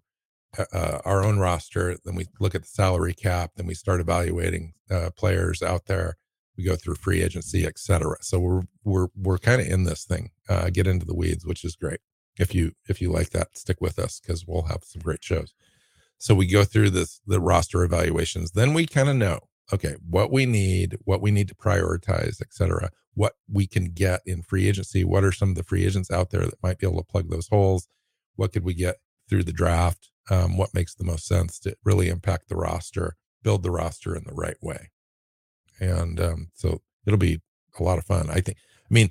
uh, 0.57 0.99
our 1.05 1.23
own 1.23 1.39
roster. 1.39 1.97
Then 2.03 2.15
we 2.15 2.27
look 2.39 2.55
at 2.55 2.61
the 2.61 2.67
salary 2.67 3.13
cap. 3.13 3.51
Then 3.55 3.67
we 3.67 3.73
start 3.73 3.99
evaluating 3.99 4.73
uh, 4.89 5.09
players 5.15 5.61
out 5.61 5.85
there. 5.87 6.15
We 6.57 6.63
go 6.63 6.77
through 6.77 6.95
free 6.95 7.21
agency, 7.21 7.65
et 7.65 7.77
cetera. 7.77 8.17
So 8.21 8.39
we're 8.39 8.61
we're 8.83 9.07
we're 9.15 9.37
kind 9.37 9.61
of 9.61 9.67
in 9.67 9.83
this 9.83 10.05
thing. 10.05 10.31
Uh, 10.47 10.69
get 10.69 10.87
into 10.87 11.05
the 11.05 11.15
weeds, 11.15 11.45
which 11.45 11.65
is 11.65 11.75
great. 11.75 11.99
If 12.39 12.55
you 12.55 12.71
if 12.87 13.01
you 13.01 13.11
like 13.11 13.31
that, 13.31 13.57
stick 13.57 13.81
with 13.81 13.99
us 13.99 14.21
because 14.21 14.45
we'll 14.47 14.63
have 14.63 14.83
some 14.83 15.01
great 15.01 15.23
shows. 15.23 15.53
So 16.17 16.33
we 16.33 16.47
go 16.47 16.63
through 16.63 16.91
this 16.91 17.19
the 17.27 17.41
roster 17.41 17.83
evaluations. 17.83 18.51
Then 18.51 18.73
we 18.73 18.85
kind 18.85 19.09
of 19.09 19.17
know 19.17 19.39
okay 19.73 19.95
what 20.07 20.31
we 20.31 20.45
need, 20.45 20.97
what 21.03 21.21
we 21.21 21.31
need 21.31 21.47
to 21.47 21.55
prioritize, 21.55 22.41
et 22.41 22.51
cetera. 22.51 22.89
What 23.13 23.33
we 23.49 23.65
can 23.65 23.91
get 23.93 24.21
in 24.25 24.41
free 24.41 24.67
agency. 24.67 25.05
What 25.05 25.23
are 25.23 25.31
some 25.31 25.51
of 25.51 25.55
the 25.55 25.63
free 25.63 25.85
agents 25.85 26.11
out 26.11 26.31
there 26.31 26.45
that 26.45 26.61
might 26.61 26.79
be 26.79 26.87
able 26.87 26.97
to 26.97 27.11
plug 27.11 27.29
those 27.29 27.47
holes? 27.47 27.87
What 28.35 28.51
could 28.51 28.65
we 28.65 28.73
get 28.73 28.97
through 29.29 29.43
the 29.43 29.53
draft? 29.53 30.11
um, 30.29 30.57
what 30.57 30.73
makes 30.73 30.95
the 30.95 31.03
most 31.03 31.25
sense 31.25 31.59
to 31.59 31.75
really 31.83 32.09
impact 32.09 32.49
the 32.49 32.55
roster, 32.55 33.15
build 33.43 33.63
the 33.63 33.71
roster 33.71 34.15
in 34.15 34.23
the 34.25 34.33
right 34.33 34.57
way. 34.61 34.89
And 35.79 36.19
um, 36.19 36.51
so 36.53 36.81
it'll 37.05 37.19
be 37.19 37.41
a 37.79 37.83
lot 37.83 37.97
of 37.97 38.05
fun. 38.05 38.29
I 38.29 38.41
think, 38.41 38.57
I 38.57 38.93
mean, 38.93 39.09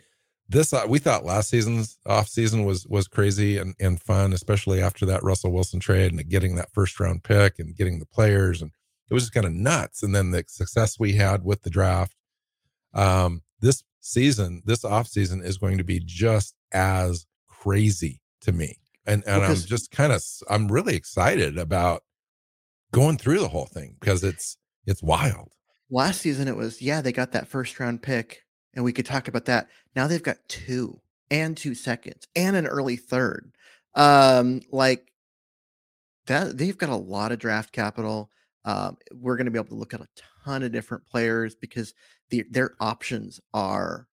this 0.49 0.73
uh, 0.73 0.85
we 0.87 0.99
thought 0.99 1.25
last 1.25 1.49
season's 1.49 1.99
off 2.05 2.29
season 2.29 2.65
was 2.65 2.87
was 2.87 3.09
crazy 3.09 3.57
and, 3.57 3.75
and 3.81 4.01
fun, 4.01 4.33
especially 4.33 4.83
after 4.83 5.07
that 5.07 5.23
Russell 5.23 5.53
Wilson 5.53 5.81
trade 5.81 6.13
and 6.13 6.29
getting 6.29 6.57
that 6.57 6.73
first 6.73 7.01
round 7.01 7.25
pick 7.25 7.59
and 7.59 7.75
getting 7.75 7.99
the 7.99 8.07
players 8.07 8.61
and 8.61 8.71
it 9.11 9.15
was 9.15 9.25
just 9.25 9.35
kind 9.35 9.47
of 9.47 9.53
nuts. 9.53 10.03
And 10.03 10.15
then 10.15 10.31
the 10.31 10.45
success 10.49 10.99
we 10.99 11.13
had 11.13 11.45
with 11.45 11.63
the 11.63 11.71
draft. 11.71 12.15
Um, 12.93 13.43
this 13.61 13.83
season, 14.01 14.63
this 14.65 14.85
off 14.85 15.09
season 15.09 15.43
is 15.43 15.59
going 15.59 15.79
to 15.79 15.85
be 15.85 16.01
just 16.05 16.55
as 16.73 17.27
crazy 17.49 18.21
to 18.43 18.53
me. 18.53 18.79
And 19.07 19.23
and 19.27 19.43
I'm 19.43 19.55
just 19.57 19.91
kind 19.91 20.13
of 20.13 20.23
I'm 20.49 20.69
really 20.69 20.97
excited 20.97 21.59
about 21.59 22.03
going 22.93 23.19
through 23.19 23.41
the 23.41 23.49
whole 23.49 23.67
thing 23.67 23.97
because 24.01 24.25
it's 24.25 24.57
it's 24.87 25.03
wild. 25.03 25.53
Last 25.91 26.21
season 26.23 26.49
it 26.49 26.57
was 26.57 26.81
yeah, 26.81 27.01
they 27.01 27.13
got 27.13 27.33
that 27.33 27.49
first 27.49 27.79
round 27.79 28.03
pick 28.03 28.45
and 28.75 28.85
we 28.85 28.93
could 28.93 29.07
talk 29.07 29.29
about 29.29 29.45
that. 29.47 29.69
Now 29.95 30.07
they've 30.07 30.23
got 30.23 30.39
two 30.49 31.01
and 31.31 31.57
two 31.57 31.75
seconds 31.75 32.27
and 32.35 32.57
an 32.57 32.67
early 32.67 32.97
third. 32.97 33.53
Um, 33.95 34.63
like 34.71 35.13
that, 36.27 36.57
they've 36.57 36.79
got 36.79 36.89
a 36.89 36.97
lot 36.97 37.33
of 37.33 37.39
draft 37.39 37.73
capital. 37.73 38.31
Um, 38.65 38.97
we're 39.13 39.37
going 39.37 39.47
to 39.47 39.51
be 39.51 39.59
able 39.59 39.69
to 39.69 39.75
look 39.75 39.95
at 39.95 40.01
a 40.01 40.09
ton 40.45 40.63
of 40.63 40.73
different 40.73 41.07
players 41.07 41.55
because 41.55 41.95
the, 42.31 42.45
their 42.51 42.75
options 42.81 43.41
are 43.53 44.09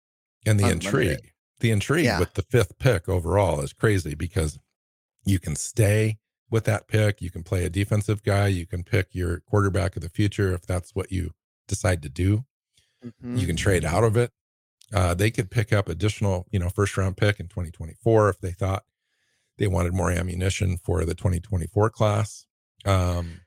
and 0.46 0.59
the 0.59 0.64
unlimited. 0.64 0.86
intrigue, 0.86 1.32
the 1.61 1.70
intrigue 1.70 2.05
yeah. 2.05 2.18
with 2.18 2.34
the 2.34 2.42
fifth 2.42 2.78
pick 2.78 3.09
overall 3.09 3.61
is 3.61 3.72
crazy 3.72 4.14
because 4.14 4.59
you 5.24 5.38
can 5.38 5.55
stay 5.55 6.18
with 6.51 6.64
that 6.64 6.88
pick. 6.88 7.22
You 7.22 7.30
can 7.30 7.42
play 7.42 7.64
a 7.64 7.70
defensive 7.70 8.22
guy. 8.22 8.48
You 8.48 8.66
can 8.66 8.82
pick 8.82 9.09
your 9.12 9.40
quarterback 9.40 9.96
of 9.96 10.03
the 10.03 10.09
future 10.09 10.53
if 10.53 10.62
that's 10.62 10.94
what 10.94 11.12
you 11.12 11.32
decide 11.68 12.03
to 12.03 12.09
do. 12.09 12.44
Mm-hmm. 13.05 13.36
You 13.36 13.46
can 13.46 13.57
trade 13.57 13.84
out 13.84 14.05
of 14.05 14.16
it. 14.16 14.32
Uh, 14.92 15.14
they 15.14 15.30
could 15.30 15.51
pick 15.51 15.72
up 15.72 15.88
additional, 15.88 16.46
you 16.51 16.59
know, 16.59 16.68
first 16.68 16.96
round 16.96 17.16
pick 17.16 17.38
in 17.38 17.46
2024 17.46 18.30
if 18.30 18.40
they 18.40 18.51
thought 18.51 18.84
they 19.59 19.68
wanted 19.68 19.94
more 19.94 20.11
ammunition 20.11 20.78
for 20.78 21.05
the 21.05 21.14
2024 21.14 21.90
class, 21.90 22.46
um, 22.84 23.42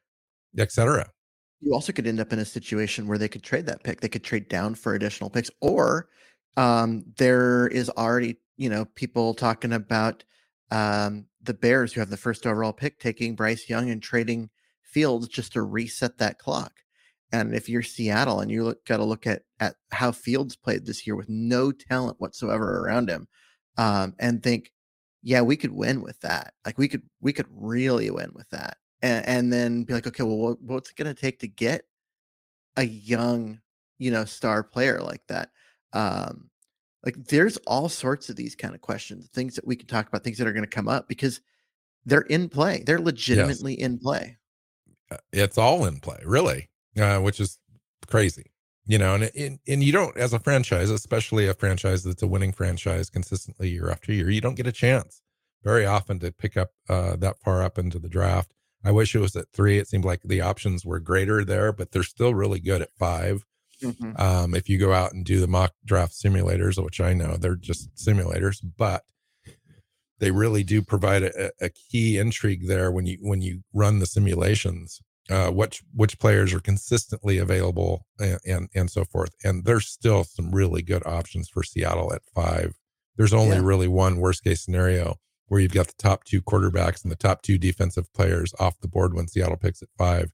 et 0.58 0.72
cetera. 0.72 1.10
You 1.60 1.74
also 1.74 1.94
could 1.94 2.08
end 2.08 2.20
up 2.20 2.34
in 2.34 2.40
a 2.40 2.46
situation 2.46 3.08
where 3.08 3.18
they 3.18 3.30
could 3.30 3.44
trade 3.44 3.66
that 3.68 3.84
pick. 3.84 4.02
They 4.02 4.10
could 4.10 4.24
trade 4.24 4.50
down 4.50 4.76
for 4.76 4.94
additional 4.94 5.30
picks, 5.30 5.50
or 5.62 6.10
um, 6.58 7.04
there 7.18 7.68
is 7.68 7.90
already, 7.90 8.38
you 8.58 8.70
know, 8.70 8.86
people 8.96 9.34
talking 9.34 9.74
about 9.74 10.24
um, 10.72 11.26
the 11.42 11.54
Bears 11.54 11.94
who 11.94 12.00
have 12.02 12.10
the 12.10 12.18
first 12.18 12.46
overall 12.46 12.74
pick 12.74 13.00
taking 13.00 13.36
Bryce 13.36 13.70
Young 13.70 13.90
and 13.90 14.04
trading 14.04 14.50
Fields 14.82 15.28
just 15.28 15.54
to 15.54 15.62
reset 15.62 16.18
that 16.18 16.38
clock. 16.38 16.74
And 17.32 17.56
if 17.56 17.68
you're 17.68 17.82
Seattle 17.82 18.42
and 18.42 18.52
you 18.52 18.64
look, 18.64 18.86
got 18.86 18.98
to 18.98 19.04
look 19.04 19.26
at 19.26 19.42
at 19.60 19.76
how 19.92 20.12
Fields 20.12 20.56
played 20.56 20.86
this 20.86 21.08
year 21.08 21.16
with 21.16 21.30
no 21.30 21.72
talent 21.72 22.20
whatsoever 22.20 22.82
around 22.82 23.10
him, 23.10 23.28
um, 23.78 24.14
and 24.20 24.44
think, 24.44 24.72
yeah, 25.24 25.42
we 25.42 25.56
could 25.56 25.72
win 25.72 26.02
with 26.02 26.20
that. 26.20 26.54
Like 26.66 26.78
we 26.78 26.88
could 26.88 27.02
we 27.22 27.34
could 27.34 27.48
really 27.50 28.12
win 28.12 28.32
with 28.36 28.50
that, 28.52 28.78
and, 29.04 29.28
and 29.28 29.54
then 29.54 29.84
be 29.84 29.94
like, 29.94 30.08
okay, 30.08 30.24
well, 30.24 30.38
what, 30.38 30.62
what's 30.62 30.90
it 30.90 30.96
going 30.96 31.14
to 31.14 31.22
take 31.22 31.38
to 31.40 31.48
get 31.48 31.84
a 32.76 32.84
young, 32.84 33.60
you 34.00 34.10
know, 34.10 34.26
star 34.26 34.64
player 34.64 35.00
like 35.00 35.22
that? 35.28 35.52
Um, 35.94 36.50
like 37.06 37.16
there's 37.28 37.58
all 37.68 37.90
sorts 37.90 38.30
of 38.30 38.36
these 38.36 38.56
kind 38.56 38.74
of 38.74 38.82
questions, 38.82 39.28
things 39.28 39.56
that 39.56 39.68
we 39.68 39.76
can 39.76 39.88
talk 39.88 40.08
about, 40.08 40.24
things 40.24 40.40
that 40.40 40.48
are 40.48 40.54
going 40.54 40.66
to 40.66 40.70
come 40.70 40.88
up 40.88 41.08
because 41.08 41.42
they're 42.06 42.22
in 42.22 42.50
play. 42.50 42.82
They're 42.84 43.00
legitimately 43.00 43.78
yes. 43.78 43.86
in 43.86 44.00
play. 44.00 44.38
Uh, 45.12 45.18
it's 45.32 45.60
all 45.60 45.86
in 45.86 46.00
play, 46.00 46.20
really 46.26 46.70
uh, 47.00 47.20
which 47.20 47.40
is 47.40 47.60
crazy, 48.08 48.52
you 48.86 48.98
know. 48.98 49.16
And, 49.16 49.32
and 49.36 49.60
and 49.68 49.84
you 49.84 49.92
don't, 49.92 50.16
as 50.18 50.34
a 50.34 50.40
franchise, 50.40 50.90
especially 50.90 51.48
a 51.48 51.54
franchise 51.54 52.04
that's 52.04 52.24
a 52.24 52.28
winning 52.28 52.52
franchise 52.52 53.10
consistently 53.10 53.70
year 53.70 53.90
after 53.90 54.12
year, 54.14 54.30
you 54.30 54.42
don't 54.42 54.56
get 54.56 54.68
a 54.68 54.72
chance 54.72 55.22
very 55.64 55.86
often 55.86 56.20
to 56.20 56.32
pick 56.32 56.58
up 56.58 56.72
uh, 56.90 57.16
that 57.18 57.40
far 57.40 57.64
up 57.64 57.78
into 57.78 58.00
the 58.00 58.10
draft. 58.10 58.54
I 58.84 58.92
wish 58.92 59.16
it 59.16 59.20
was 59.20 59.36
at 59.36 59.52
three. 59.54 59.78
It 59.78 59.88
seemed 59.88 60.06
like 60.06 60.22
the 60.24 60.42
options 60.42 60.86
were 60.86 61.00
greater 61.00 61.44
there, 61.44 61.72
but 61.72 61.92
they're 61.92 62.04
still 62.04 62.34
really 62.34 62.60
good 62.60 62.82
at 62.82 62.94
5 62.98 63.46
mm-hmm. 63.82 64.22
um, 64.22 64.56
if 64.56 64.68
you 64.68 64.78
go 64.78 64.94
out 64.94 65.14
and 65.14 65.26
do 65.26 65.40
the 65.40 65.48
mock 65.48 65.74
draft 65.86 66.14
simulators, 66.14 66.84
which 66.84 67.00
I 67.00 67.14
know 67.14 67.38
they're 67.38 67.56
just 67.56 67.96
simulators, 67.96 68.58
but 68.78 69.04
they 70.20 70.32
really 70.32 70.64
do 70.64 70.82
provide 70.82 71.24
a, 71.24 71.52
a 71.62 71.70
key 71.70 72.18
intrigue 72.18 72.68
there 72.68 72.92
when 72.92 73.06
you 73.06 73.18
when 73.22 73.42
you 73.42 73.64
run 73.74 74.00
the 74.00 74.06
simulations 74.06 75.02
uh, 75.30 75.50
which 75.50 75.82
which 75.94 76.20
players 76.20 76.54
are 76.54 76.60
consistently 76.60 77.38
available 77.38 78.06
and, 78.20 78.40
and, 78.46 78.70
and 78.76 78.92
so 78.92 79.06
forth. 79.06 79.34
And 79.44 79.66
there's 79.66 79.88
still 79.88 80.24
some 80.24 80.52
really 80.52 80.82
good 80.82 81.06
options 81.06 81.50
for 81.50 81.64
Seattle 81.64 82.14
at 82.14 82.24
five. 82.36 82.76
There's 83.16 83.34
only 83.34 83.58
yeah. 83.58 83.64
really 83.64 83.88
one 83.88 84.18
worst 84.18 84.44
case 84.44 84.64
scenario 84.64 85.16
where 85.48 85.60
you've 85.60 85.74
got 85.74 85.88
the 85.88 85.94
top 85.98 86.24
two 86.24 86.42
quarterbacks 86.42 87.04
and 87.04 87.12
the 87.12 87.18
top 87.18 87.42
two 87.42 87.58
defensive 87.58 88.12
players 88.14 88.54
off 88.60 88.80
the 88.80 88.88
board 88.88 89.14
when 89.14 89.28
Seattle 89.28 89.58
picks 89.58 89.82
at 89.82 89.90
five. 89.98 90.32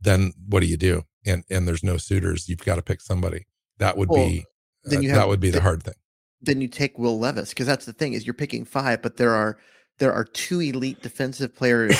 Then 0.00 0.32
what 0.46 0.60
do 0.60 0.66
you 0.66 0.76
do? 0.76 1.04
And 1.26 1.44
and 1.50 1.66
there's 1.66 1.82
no 1.82 1.96
suitors. 1.96 2.48
You've 2.48 2.64
got 2.64 2.76
to 2.76 2.82
pick 2.82 3.00
somebody. 3.00 3.46
That 3.78 3.96
would 3.96 4.08
well, 4.08 4.26
be 4.26 4.44
then 4.84 4.98
uh, 4.98 5.02
you 5.02 5.08
uh, 5.08 5.12
have, 5.12 5.22
that 5.22 5.28
would 5.28 5.40
be 5.40 5.50
the 5.50 5.60
hard 5.60 5.82
thing. 5.82 5.94
Then 6.40 6.60
you 6.60 6.68
take 6.68 6.98
Will 6.98 7.18
Levis 7.18 7.50
because 7.50 7.66
that's 7.66 7.84
the 7.84 7.92
thing 7.92 8.12
is 8.12 8.26
you're 8.26 8.34
picking 8.34 8.64
five, 8.64 9.02
but 9.02 9.16
there 9.16 9.34
are 9.34 9.58
there 9.98 10.12
are 10.12 10.24
two 10.24 10.60
elite 10.60 11.02
defensive 11.02 11.54
players 11.54 11.96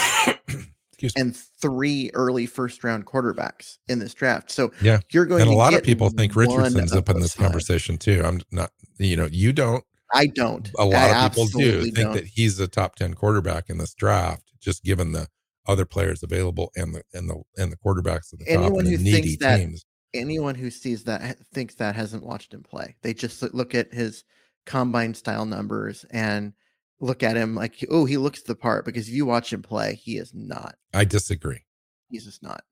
and 1.16 1.36
three 1.60 2.10
early 2.14 2.46
first 2.46 2.84
round 2.84 3.06
quarterbacks 3.06 3.78
in 3.88 3.98
this 3.98 4.14
draft. 4.14 4.50
So 4.50 4.72
yeah, 4.80 5.00
you're 5.10 5.26
going. 5.26 5.42
And 5.42 5.50
a 5.50 5.54
lot 5.54 5.74
of 5.74 5.82
people 5.82 6.10
think 6.10 6.34
Richardson's 6.36 6.92
up 6.92 7.08
in 7.08 7.20
this 7.20 7.34
conversation 7.34 7.98
too. 7.98 8.22
I'm 8.24 8.40
not. 8.50 8.70
You 8.98 9.16
know, 9.16 9.28
you 9.30 9.52
don't. 9.52 9.84
I 10.12 10.26
don't. 10.26 10.70
A 10.78 10.84
lot 10.84 11.10
I 11.10 11.26
of 11.26 11.32
people 11.32 11.46
do 11.46 11.82
think 11.82 11.96
don't. 11.96 12.12
that 12.14 12.26
he's 12.26 12.58
a 12.60 12.68
top 12.68 12.96
ten 12.96 13.14
quarterback 13.14 13.68
in 13.68 13.78
this 13.78 13.94
draft, 13.94 14.44
just 14.60 14.82
given 14.84 15.12
the 15.12 15.28
other 15.66 15.84
players 15.84 16.22
available 16.22 16.72
and 16.76 16.94
the 16.94 17.02
and 17.12 17.28
the 17.28 17.42
and 17.56 17.70
the 17.72 17.76
quarterbacks 17.76 18.32
at 18.32 18.38
the 18.38 18.48
anyone 18.48 18.70
top 18.70 18.78
and 18.78 18.86
the 18.88 18.96
needy 18.98 19.36
that, 19.36 19.58
teams. 19.58 19.84
Anyone 20.14 20.54
who 20.54 20.70
sees 20.70 21.04
that 21.04 21.36
thinks 21.52 21.74
that 21.76 21.94
hasn't 21.94 22.24
watched 22.24 22.54
him 22.54 22.62
play. 22.62 22.96
They 23.02 23.12
just 23.12 23.42
look 23.54 23.74
at 23.74 23.92
his 23.92 24.24
combine 24.64 25.14
style 25.14 25.44
numbers 25.44 26.04
and 26.10 26.54
look 27.00 27.22
at 27.22 27.36
him 27.36 27.54
like, 27.54 27.84
oh, 27.90 28.06
he 28.06 28.16
looks 28.16 28.42
the 28.42 28.54
part 28.54 28.84
because 28.84 29.08
if 29.08 29.14
you 29.14 29.26
watch 29.26 29.52
him 29.52 29.62
play, 29.62 29.94
he 29.94 30.16
is 30.16 30.32
not. 30.34 30.76
I 30.94 31.04
disagree. 31.04 31.64
He's 32.10 32.24
just 32.24 32.42
not. 32.42 32.62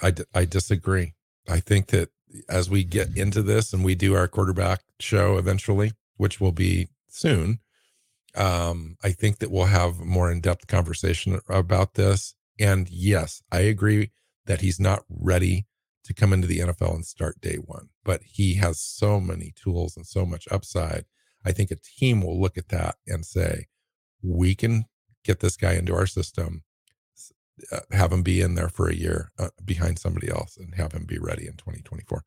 I, 0.00 0.10
d- 0.12 0.24
I 0.34 0.44
disagree. 0.44 1.14
I 1.48 1.60
think 1.60 1.88
that 1.88 2.10
as 2.48 2.70
we 2.70 2.84
get 2.84 3.16
into 3.16 3.42
this 3.42 3.72
and 3.72 3.84
we 3.84 3.94
do 3.94 4.14
our 4.14 4.28
quarterback 4.28 4.80
show 5.00 5.36
eventually, 5.36 5.92
which 6.16 6.40
will 6.40 6.52
be 6.52 6.88
soon, 7.08 7.60
um, 8.34 8.96
I 9.02 9.10
think 9.10 9.38
that 9.38 9.50
we'll 9.50 9.66
have 9.66 10.00
more 10.00 10.30
in 10.30 10.40
depth 10.40 10.66
conversation 10.66 11.40
about 11.48 11.94
this. 11.94 12.34
And 12.58 12.88
yes, 12.88 13.42
I 13.50 13.60
agree 13.60 14.10
that 14.46 14.60
he's 14.60 14.80
not 14.80 15.04
ready 15.08 15.66
to 16.04 16.14
come 16.14 16.32
into 16.32 16.46
the 16.46 16.58
NFL 16.58 16.94
and 16.94 17.06
start 17.06 17.40
day 17.40 17.56
one, 17.56 17.88
but 18.04 18.20
he 18.24 18.54
has 18.54 18.80
so 18.80 19.20
many 19.20 19.52
tools 19.56 19.96
and 19.96 20.06
so 20.06 20.26
much 20.26 20.46
upside. 20.50 21.04
I 21.44 21.52
think 21.52 21.70
a 21.70 21.76
team 21.76 22.22
will 22.22 22.40
look 22.40 22.58
at 22.58 22.68
that 22.68 22.96
and 23.06 23.24
say, 23.24 23.66
we 24.22 24.54
can 24.54 24.84
get 25.24 25.40
this 25.40 25.56
guy 25.56 25.74
into 25.74 25.94
our 25.94 26.06
system, 26.06 26.62
uh, 27.72 27.80
have 27.92 28.12
him 28.12 28.22
be 28.22 28.40
in 28.40 28.54
there 28.54 28.68
for 28.68 28.88
a 28.88 28.94
year 28.94 29.30
uh, 29.38 29.48
behind 29.64 29.98
somebody 29.98 30.28
else, 30.28 30.56
and 30.56 30.74
have 30.74 30.92
him 30.92 31.04
be 31.04 31.18
ready 31.18 31.46
in 31.46 31.54
2024. 31.54 32.24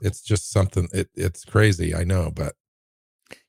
It's 0.00 0.20
just 0.22 0.50
something. 0.50 0.88
It, 0.92 1.10
it's 1.14 1.44
crazy, 1.44 1.94
I 1.94 2.04
know, 2.04 2.30
but 2.34 2.54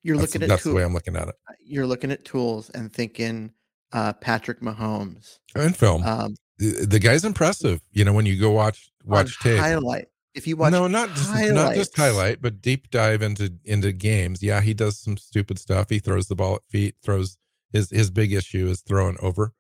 you're 0.03 0.17
looking 0.17 0.41
at 0.43 0.49
that's 0.49 0.63
the 0.63 0.73
way 0.73 0.83
I'm 0.83 0.93
looking 0.93 1.15
at 1.15 1.27
it. 1.27 1.35
Uh, 1.49 1.53
you're 1.59 1.87
looking 1.87 2.11
at 2.11 2.25
tools 2.25 2.69
and 2.71 2.91
thinking 2.91 3.51
uh, 3.91 4.13
Patrick 4.13 4.61
Mahomes 4.61 5.39
and 5.55 5.75
film. 5.75 6.03
Um, 6.03 6.35
the, 6.57 6.85
the, 6.85 6.99
guy's 6.99 7.25
impressive. 7.25 7.81
You 7.91 8.05
know, 8.05 8.13
when 8.13 8.25
you 8.25 8.39
go 8.39 8.51
watch 8.51 8.91
watch 9.05 9.39
tape, 9.39 9.59
highlight. 9.59 10.07
If 10.33 10.47
you 10.47 10.55
watch, 10.55 10.71
no, 10.71 10.87
not 10.87 11.09
just 11.09 11.29
highlights. 11.29 11.53
not 11.53 11.75
just 11.75 11.95
highlight, 11.95 12.41
but 12.41 12.61
deep 12.61 12.89
dive 12.89 13.21
into 13.21 13.53
into 13.65 13.91
games. 13.91 14.41
Yeah, 14.41 14.61
he 14.61 14.73
does 14.73 14.99
some 14.99 15.17
stupid 15.17 15.59
stuff. 15.59 15.89
He 15.89 15.99
throws 15.99 16.27
the 16.27 16.35
ball 16.35 16.55
at 16.55 16.63
feet, 16.65 16.95
throws 17.03 17.37
his 17.71 17.89
his 17.89 18.09
big 18.09 18.33
issue 18.33 18.67
is 18.67 18.81
throwing 18.81 19.17
over. 19.21 19.53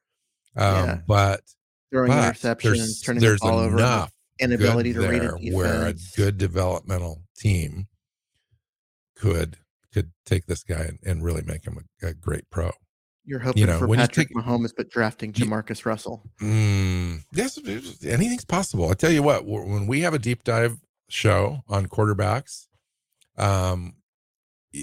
Um, 0.55 0.85
yeah. 0.85 0.99
But 1.07 1.41
throwing 1.91 2.09
but 2.09 2.35
interceptions, 2.35 2.61
there's, 2.63 3.01
turning 3.01 3.21
there's 3.21 3.39
the 3.39 3.47
ball 3.47 3.59
over, 3.59 4.07
inability 4.39 4.93
to 4.93 5.07
read 5.07 5.23
a 5.23 5.55
where 5.55 5.87
a 5.87 5.93
good 6.15 6.37
developmental 6.37 7.23
team 7.37 7.87
could 9.15 9.57
could 9.93 10.11
take 10.25 10.45
this 10.45 10.63
guy 10.63 10.81
and, 10.81 10.99
and 11.05 11.23
really 11.23 11.43
make 11.43 11.65
him 11.65 11.77
a, 12.01 12.07
a, 12.07 12.13
great 12.13 12.49
pro. 12.49 12.71
You're 13.25 13.39
hoping 13.39 13.61
you 13.61 13.67
know, 13.67 13.79
for 13.79 13.87
Patrick 13.87 14.29
take, 14.29 14.35
Mahomes, 14.35 14.71
but 14.75 14.89
drafting 14.89 15.31
JaMarcus 15.31 15.85
Russell. 15.85 16.23
Mm, 16.41 17.23
yes, 17.31 17.57
anything's 18.03 18.43
possible. 18.43 18.89
I 18.89 18.95
tell 18.95 19.11
you 19.11 19.23
what, 19.23 19.45
when 19.45 19.87
we 19.87 20.01
have 20.01 20.13
a 20.13 20.19
deep 20.19 20.43
dive 20.43 20.77
show 21.07 21.61
on 21.69 21.87
quarterbacks, 21.87 22.67
um, 23.37 23.93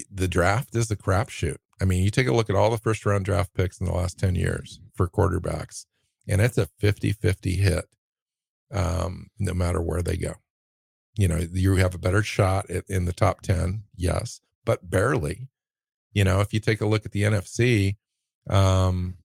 the 0.09 0.27
draft 0.27 0.75
is 0.75 0.89
a 0.89 0.95
crapshoot. 0.95 1.57
I 1.79 1.85
mean, 1.85 2.03
you 2.03 2.09
take 2.09 2.27
a 2.27 2.33
look 2.33 2.49
at 2.49 2.55
all 2.55 2.71
the 2.71 2.77
first 2.77 3.05
round 3.05 3.25
draft 3.25 3.53
picks 3.53 3.79
in 3.79 3.85
the 3.85 3.93
last 3.93 4.17
10 4.17 4.35
years 4.35 4.79
for 4.95 5.07
quarterbacks, 5.07 5.85
and 6.27 6.41
it's 6.41 6.57
a 6.57 6.67
50 6.79 7.11
50 7.11 7.55
hit 7.55 7.85
um, 8.71 9.27
no 9.37 9.53
matter 9.53 9.81
where 9.81 10.01
they 10.01 10.17
go. 10.17 10.35
You 11.15 11.27
know, 11.27 11.37
you 11.51 11.75
have 11.75 11.93
a 11.93 11.99
better 11.99 12.23
shot 12.23 12.69
in 12.69 13.05
the 13.05 13.13
top 13.13 13.41
10, 13.41 13.83
yes, 13.95 14.41
but 14.65 14.89
barely. 14.89 15.47
You 16.13 16.23
know, 16.23 16.41
if 16.41 16.53
you 16.53 16.59
take 16.59 16.81
a 16.81 16.85
look 16.85 17.05
at 17.05 17.11
the 17.11 17.23
NFC, 17.23 17.95
um, 18.49 19.17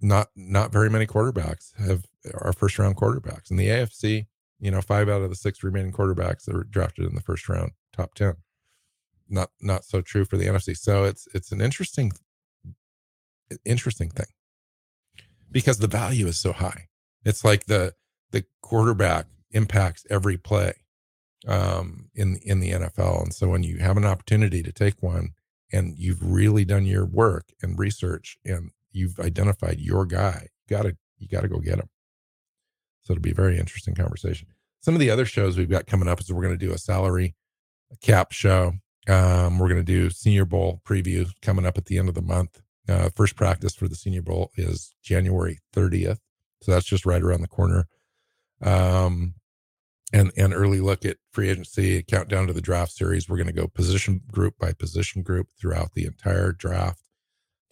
not 0.00 0.28
not 0.36 0.72
very 0.72 0.90
many 0.90 1.06
quarterbacks 1.06 1.76
have 1.78 2.04
are 2.34 2.52
first 2.52 2.78
round 2.78 2.96
quarterbacks. 2.96 3.50
In 3.50 3.56
the 3.56 3.68
AFC, 3.68 4.26
you 4.60 4.70
know, 4.70 4.80
five 4.80 5.08
out 5.08 5.22
of 5.22 5.30
the 5.30 5.36
six 5.36 5.62
remaining 5.62 5.92
quarterbacks 5.92 6.44
that 6.44 6.54
were 6.54 6.64
drafted 6.64 7.06
in 7.06 7.14
the 7.14 7.20
first 7.22 7.48
round, 7.48 7.72
top 7.92 8.14
ten. 8.14 8.36
Not 9.28 9.50
not 9.60 9.84
so 9.84 10.00
true 10.00 10.24
for 10.24 10.36
the 10.36 10.46
NFC. 10.46 10.76
So 10.76 11.04
it's 11.04 11.26
it's 11.34 11.50
an 11.50 11.60
interesting 11.60 12.12
interesting 13.64 14.10
thing 14.10 14.26
because 15.50 15.78
the 15.78 15.88
value 15.88 16.26
is 16.26 16.38
so 16.38 16.52
high. 16.52 16.88
It's 17.24 17.44
like 17.44 17.66
the 17.66 17.94
the 18.30 18.44
quarterback 18.62 19.26
impacts 19.50 20.06
every 20.10 20.36
play 20.36 20.74
um, 21.46 22.10
in 22.14 22.36
in 22.42 22.60
the 22.60 22.72
NFL, 22.72 23.22
and 23.22 23.34
so 23.34 23.48
when 23.48 23.62
you 23.62 23.78
have 23.78 23.96
an 23.96 24.04
opportunity 24.04 24.62
to 24.62 24.72
take 24.72 25.02
one 25.02 25.30
and 25.72 25.98
you've 25.98 26.22
really 26.22 26.64
done 26.64 26.86
your 26.86 27.04
work 27.04 27.52
and 27.62 27.78
research 27.78 28.38
and 28.44 28.70
you've 28.92 29.18
identified 29.18 29.80
your 29.80 30.06
guy, 30.06 30.48
you 30.68 30.76
gotta 30.76 30.96
you 31.18 31.28
gotta 31.28 31.48
go 31.48 31.58
get 31.58 31.78
him. 31.78 31.88
So 33.02 33.12
it'll 33.12 33.22
be 33.22 33.30
a 33.30 33.34
very 33.34 33.58
interesting 33.58 33.94
conversation. 33.94 34.48
Some 34.80 34.94
of 34.94 35.00
the 35.00 35.10
other 35.10 35.24
shows 35.24 35.56
we've 35.56 35.70
got 35.70 35.86
coming 35.86 36.08
up 36.08 36.20
is 36.20 36.32
we're 36.32 36.42
going 36.42 36.58
to 36.58 36.66
do 36.66 36.72
a 36.72 36.78
salary 36.78 37.36
cap 38.00 38.32
show. 38.32 38.72
Um, 39.08 39.58
we're 39.58 39.68
going 39.68 39.80
to 39.80 39.84
do 39.84 40.10
Senior 40.10 40.44
Bowl 40.44 40.80
preview 40.84 41.28
coming 41.40 41.66
up 41.66 41.78
at 41.78 41.86
the 41.86 41.98
end 41.98 42.08
of 42.08 42.14
the 42.14 42.22
month. 42.22 42.60
Uh, 42.88 43.10
first 43.14 43.36
practice 43.36 43.74
for 43.74 43.86
the 43.86 43.94
Senior 43.94 44.22
Bowl 44.22 44.50
is 44.56 44.94
January 45.02 45.58
30th. 45.74 46.18
So 46.62 46.72
that's 46.72 46.86
just 46.86 47.06
right 47.06 47.22
around 47.22 47.42
the 47.42 47.48
corner. 47.48 47.86
Um, 48.60 49.34
and 50.12 50.32
and 50.36 50.54
early 50.54 50.80
look 50.80 51.04
at 51.04 51.16
free 51.32 51.50
agency, 51.50 52.02
countdown 52.02 52.46
to 52.46 52.52
the 52.52 52.60
draft 52.60 52.92
series. 52.92 53.28
We're 53.28 53.36
going 53.36 53.46
to 53.48 53.52
go 53.52 53.66
position 53.66 54.20
group 54.30 54.54
by 54.58 54.72
position 54.72 55.22
group 55.22 55.48
throughout 55.60 55.92
the 55.94 56.06
entire 56.06 56.52
draft 56.52 57.02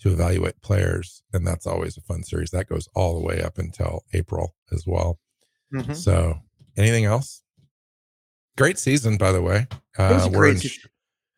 to 0.00 0.12
evaluate 0.12 0.60
players, 0.60 1.22
and 1.32 1.46
that's 1.46 1.66
always 1.66 1.96
a 1.96 2.00
fun 2.02 2.22
series. 2.22 2.50
That 2.50 2.68
goes 2.68 2.88
all 2.94 3.14
the 3.14 3.24
way 3.24 3.42
up 3.42 3.58
until 3.58 4.04
April 4.12 4.54
as 4.72 4.86
well. 4.86 5.18
Mm-hmm. 5.72 5.94
So, 5.94 6.40
anything 6.76 7.04
else? 7.04 7.42
Great 8.56 8.78
season, 8.78 9.16
by 9.16 9.32
the 9.32 9.42
way. 9.42 9.66
Uh, 9.98 10.28
great 10.28 10.62
sh- 10.62 10.86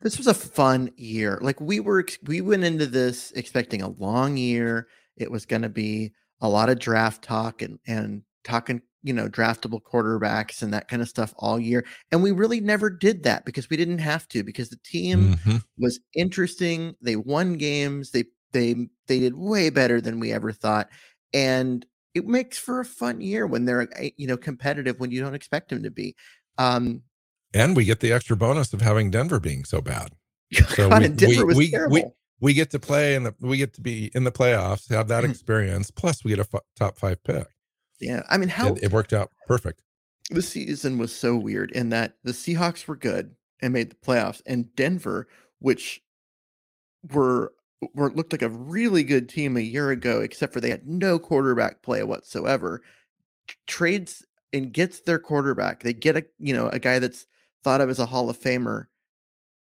this 0.01 0.17
was 0.17 0.27
a 0.27 0.33
fun 0.33 0.91
year. 0.95 1.39
Like 1.41 1.59
we 1.59 1.79
were, 1.79 2.05
we 2.23 2.41
went 2.41 2.63
into 2.63 2.85
this 2.85 3.31
expecting 3.31 3.81
a 3.81 3.89
long 3.89 4.37
year. 4.37 4.87
It 5.15 5.31
was 5.31 5.45
going 5.45 5.63
to 5.63 5.69
be 5.69 6.11
a 6.41 6.49
lot 6.49 6.69
of 6.69 6.77
draft 6.77 7.23
talk 7.23 7.61
and 7.61 7.79
and 7.87 8.21
talking, 8.43 8.81
you 9.07 9.13
know, 9.13 9.29
draftable 9.29 9.81
quarterbacks 9.81 10.61
and 10.61 10.73
that 10.73 10.89
kind 10.89 11.01
of 11.01 11.07
stuff 11.07 11.33
all 11.37 11.59
year. 11.59 11.85
And 12.11 12.21
we 12.21 12.31
really 12.31 12.59
never 12.59 12.89
did 12.89 13.23
that 13.23 13.45
because 13.45 13.69
we 13.69 13.77
didn't 13.77 13.99
have 13.99 14.27
to 14.29 14.43
because 14.43 14.69
the 14.69 14.79
team 14.83 15.35
mm-hmm. 15.35 15.57
was 15.77 15.99
interesting. 16.13 16.95
They 17.01 17.15
won 17.15 17.53
games. 17.53 18.11
They 18.11 18.25
they 18.51 18.75
they 19.07 19.19
did 19.19 19.35
way 19.35 19.69
better 19.69 20.01
than 20.01 20.19
we 20.19 20.33
ever 20.33 20.51
thought. 20.51 20.89
And 21.33 21.85
it 22.13 22.27
makes 22.27 22.57
for 22.57 22.79
a 22.79 22.85
fun 22.85 23.21
year 23.21 23.47
when 23.47 23.65
they're 23.65 23.87
eh, 23.97 24.09
you 24.17 24.27
know 24.27 24.37
competitive 24.37 24.99
when 24.99 25.11
you 25.11 25.21
don't 25.21 25.35
expect 25.35 25.69
them 25.69 25.83
to 25.83 25.91
be. 25.91 26.15
Um, 26.57 27.03
and 27.53 27.75
we 27.75 27.85
get 27.85 28.01
the 28.01 28.11
extra 28.11 28.35
bonus 28.35 28.73
of 28.73 28.81
having 28.81 29.09
Denver 29.09 29.39
being 29.39 29.63
so 29.63 29.81
bad. 29.81 30.11
So 30.69 30.89
God, 30.89 31.01
we, 31.01 31.07
Denver 31.09 31.41
we, 31.41 31.43
was 31.43 31.57
we, 31.57 31.71
terrible. 31.71 31.93
We, 31.93 32.03
we 32.39 32.53
get 32.53 32.71
to 32.71 32.79
play 32.79 33.15
and 33.15 33.33
we 33.41 33.57
get 33.57 33.73
to 33.73 33.81
be 33.81 34.11
in 34.13 34.23
the 34.23 34.31
playoffs, 34.31 34.89
have 34.89 35.07
that 35.09 35.23
experience. 35.25 35.91
Plus, 35.91 36.23
we 36.23 36.29
get 36.29 36.39
a 36.39 36.47
f- 36.53 36.61
top 36.75 36.97
five 36.97 37.21
pick. 37.23 37.47
Yeah, 37.99 38.23
I 38.29 38.37
mean, 38.37 38.49
how 38.49 38.73
it, 38.73 38.83
it 38.83 38.91
worked 38.91 39.13
out 39.13 39.31
perfect. 39.47 39.81
The 40.29 40.41
season 40.41 40.97
was 40.97 41.15
so 41.15 41.35
weird 41.35 41.71
in 41.71 41.89
that 41.89 42.17
the 42.23 42.33
Seahawks 42.33 42.87
were 42.87 42.95
good 42.95 43.35
and 43.61 43.73
made 43.73 43.89
the 43.89 43.95
playoffs, 43.95 44.41
and 44.45 44.73
Denver, 44.75 45.27
which 45.59 46.01
were 47.11 47.53
were 47.93 48.11
looked 48.11 48.31
like 48.31 48.41
a 48.41 48.49
really 48.49 49.03
good 49.03 49.29
team 49.29 49.55
a 49.55 49.61
year 49.61 49.91
ago, 49.91 50.21
except 50.21 50.53
for 50.53 50.59
they 50.61 50.69
had 50.69 50.87
no 50.87 51.19
quarterback 51.19 51.81
play 51.81 52.03
whatsoever. 52.03 52.81
Trades 53.65 54.25
and 54.51 54.73
gets 54.73 55.01
their 55.01 55.19
quarterback. 55.19 55.83
They 55.83 55.93
get 55.93 56.17
a 56.17 56.25
you 56.39 56.53
know 56.53 56.67
a 56.69 56.79
guy 56.79 56.99
that's 56.99 57.25
thought 57.63 57.81
of 57.81 57.89
as 57.89 57.99
a 57.99 58.05
Hall 58.05 58.29
of 58.29 58.39
Famer, 58.39 58.85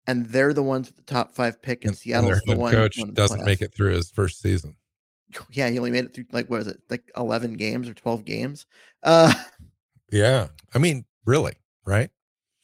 and 0.07 0.27
they're 0.27 0.55
the 0.55 0.63
ones 0.63 0.89
with 0.89 0.97
the 0.97 1.03
top 1.03 1.35
five 1.35 1.61
pick, 1.63 1.85
and, 1.85 1.91
and 1.91 1.99
Seattle's 1.99 2.41
the 2.47 2.57
one. 2.57 2.73
Coach 2.73 2.99
doesn't 3.13 3.45
make 3.45 3.63
it 3.63 3.75
through 3.75 3.93
his 3.93 4.11
first 4.11 4.41
season. 4.41 4.77
Yeah, 5.53 5.69
he 5.69 5.79
only 5.79 5.91
made 5.91 6.05
it 6.05 6.15
through 6.15 6.27
like 6.33 6.49
what 6.49 6.61
is 6.61 6.67
it, 6.67 6.81
like 6.91 7.11
eleven 7.17 7.55
games 7.55 7.89
or 7.89 7.95
twelve 7.95 8.25
games? 8.25 8.67
Uh 9.03 9.33
Yeah, 10.13 10.49
I 10.75 10.79
mean, 10.79 11.05
really, 11.25 11.55
right? 11.87 12.11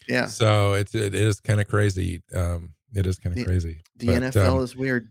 Yeah. 0.09 0.27
So 0.27 0.75
it's 0.75 0.95
it 0.95 1.15
is 1.15 1.41
kind 1.41 1.61
of 1.61 1.69
crazy. 1.69 2.23
Um, 2.35 2.75
it 2.95 3.07
is 3.07 3.19
kind 3.19 3.37
of 3.37 3.45
crazy. 3.45 3.83
The 3.97 4.07
but, 4.07 4.23
NFL 4.23 4.57
um, 4.57 4.63
is 4.63 4.77
weird. 4.77 5.09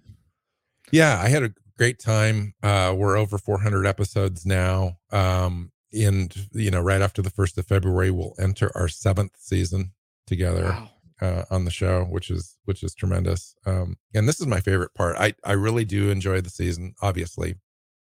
Yeah, 0.92 1.20
I 1.22 1.30
had 1.30 1.44
a 1.44 1.54
great 1.78 2.00
time. 2.00 2.54
Uh, 2.64 2.94
we're 2.96 3.18
over 3.18 3.38
400 3.38 3.86
episodes 3.86 4.46
now. 4.46 4.98
Um, 5.12 5.72
and 5.94 6.36
you 6.54 6.72
know, 6.72 6.82
right 6.82 7.02
after 7.02 7.22
the 7.22 7.30
first 7.30 7.58
of 7.58 7.66
February, 7.66 8.12
we'll 8.12 8.36
enter 8.40 8.72
our 8.76 8.88
seventh 8.88 9.34
season 9.38 9.94
together 10.26 10.66
wow. 10.66 10.90
Uh, 11.22 11.44
on 11.50 11.66
the 11.66 11.72
show, 11.72 12.04
which 12.04 12.30
is 12.30 12.58
which 12.66 12.84
is 12.84 12.94
tremendous. 12.94 13.56
Um, 13.66 13.98
and 14.14 14.28
this 14.28 14.40
is 14.40 14.48
my 14.48 14.60
favorite 14.60 14.94
part. 14.94 15.16
I 15.18 15.34
I 15.44 15.54
really 15.54 15.86
do 15.86 16.10
enjoy 16.10 16.42
the 16.42 16.50
season. 16.50 16.94
Obviously, 17.02 17.56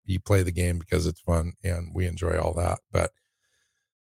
you 0.05 0.19
play 0.19 0.43
the 0.43 0.51
game 0.51 0.79
because 0.79 1.05
it's 1.05 1.21
fun, 1.21 1.53
and 1.63 1.91
we 1.93 2.05
enjoy 2.05 2.39
all 2.39 2.53
that. 2.53 2.79
But 2.91 3.11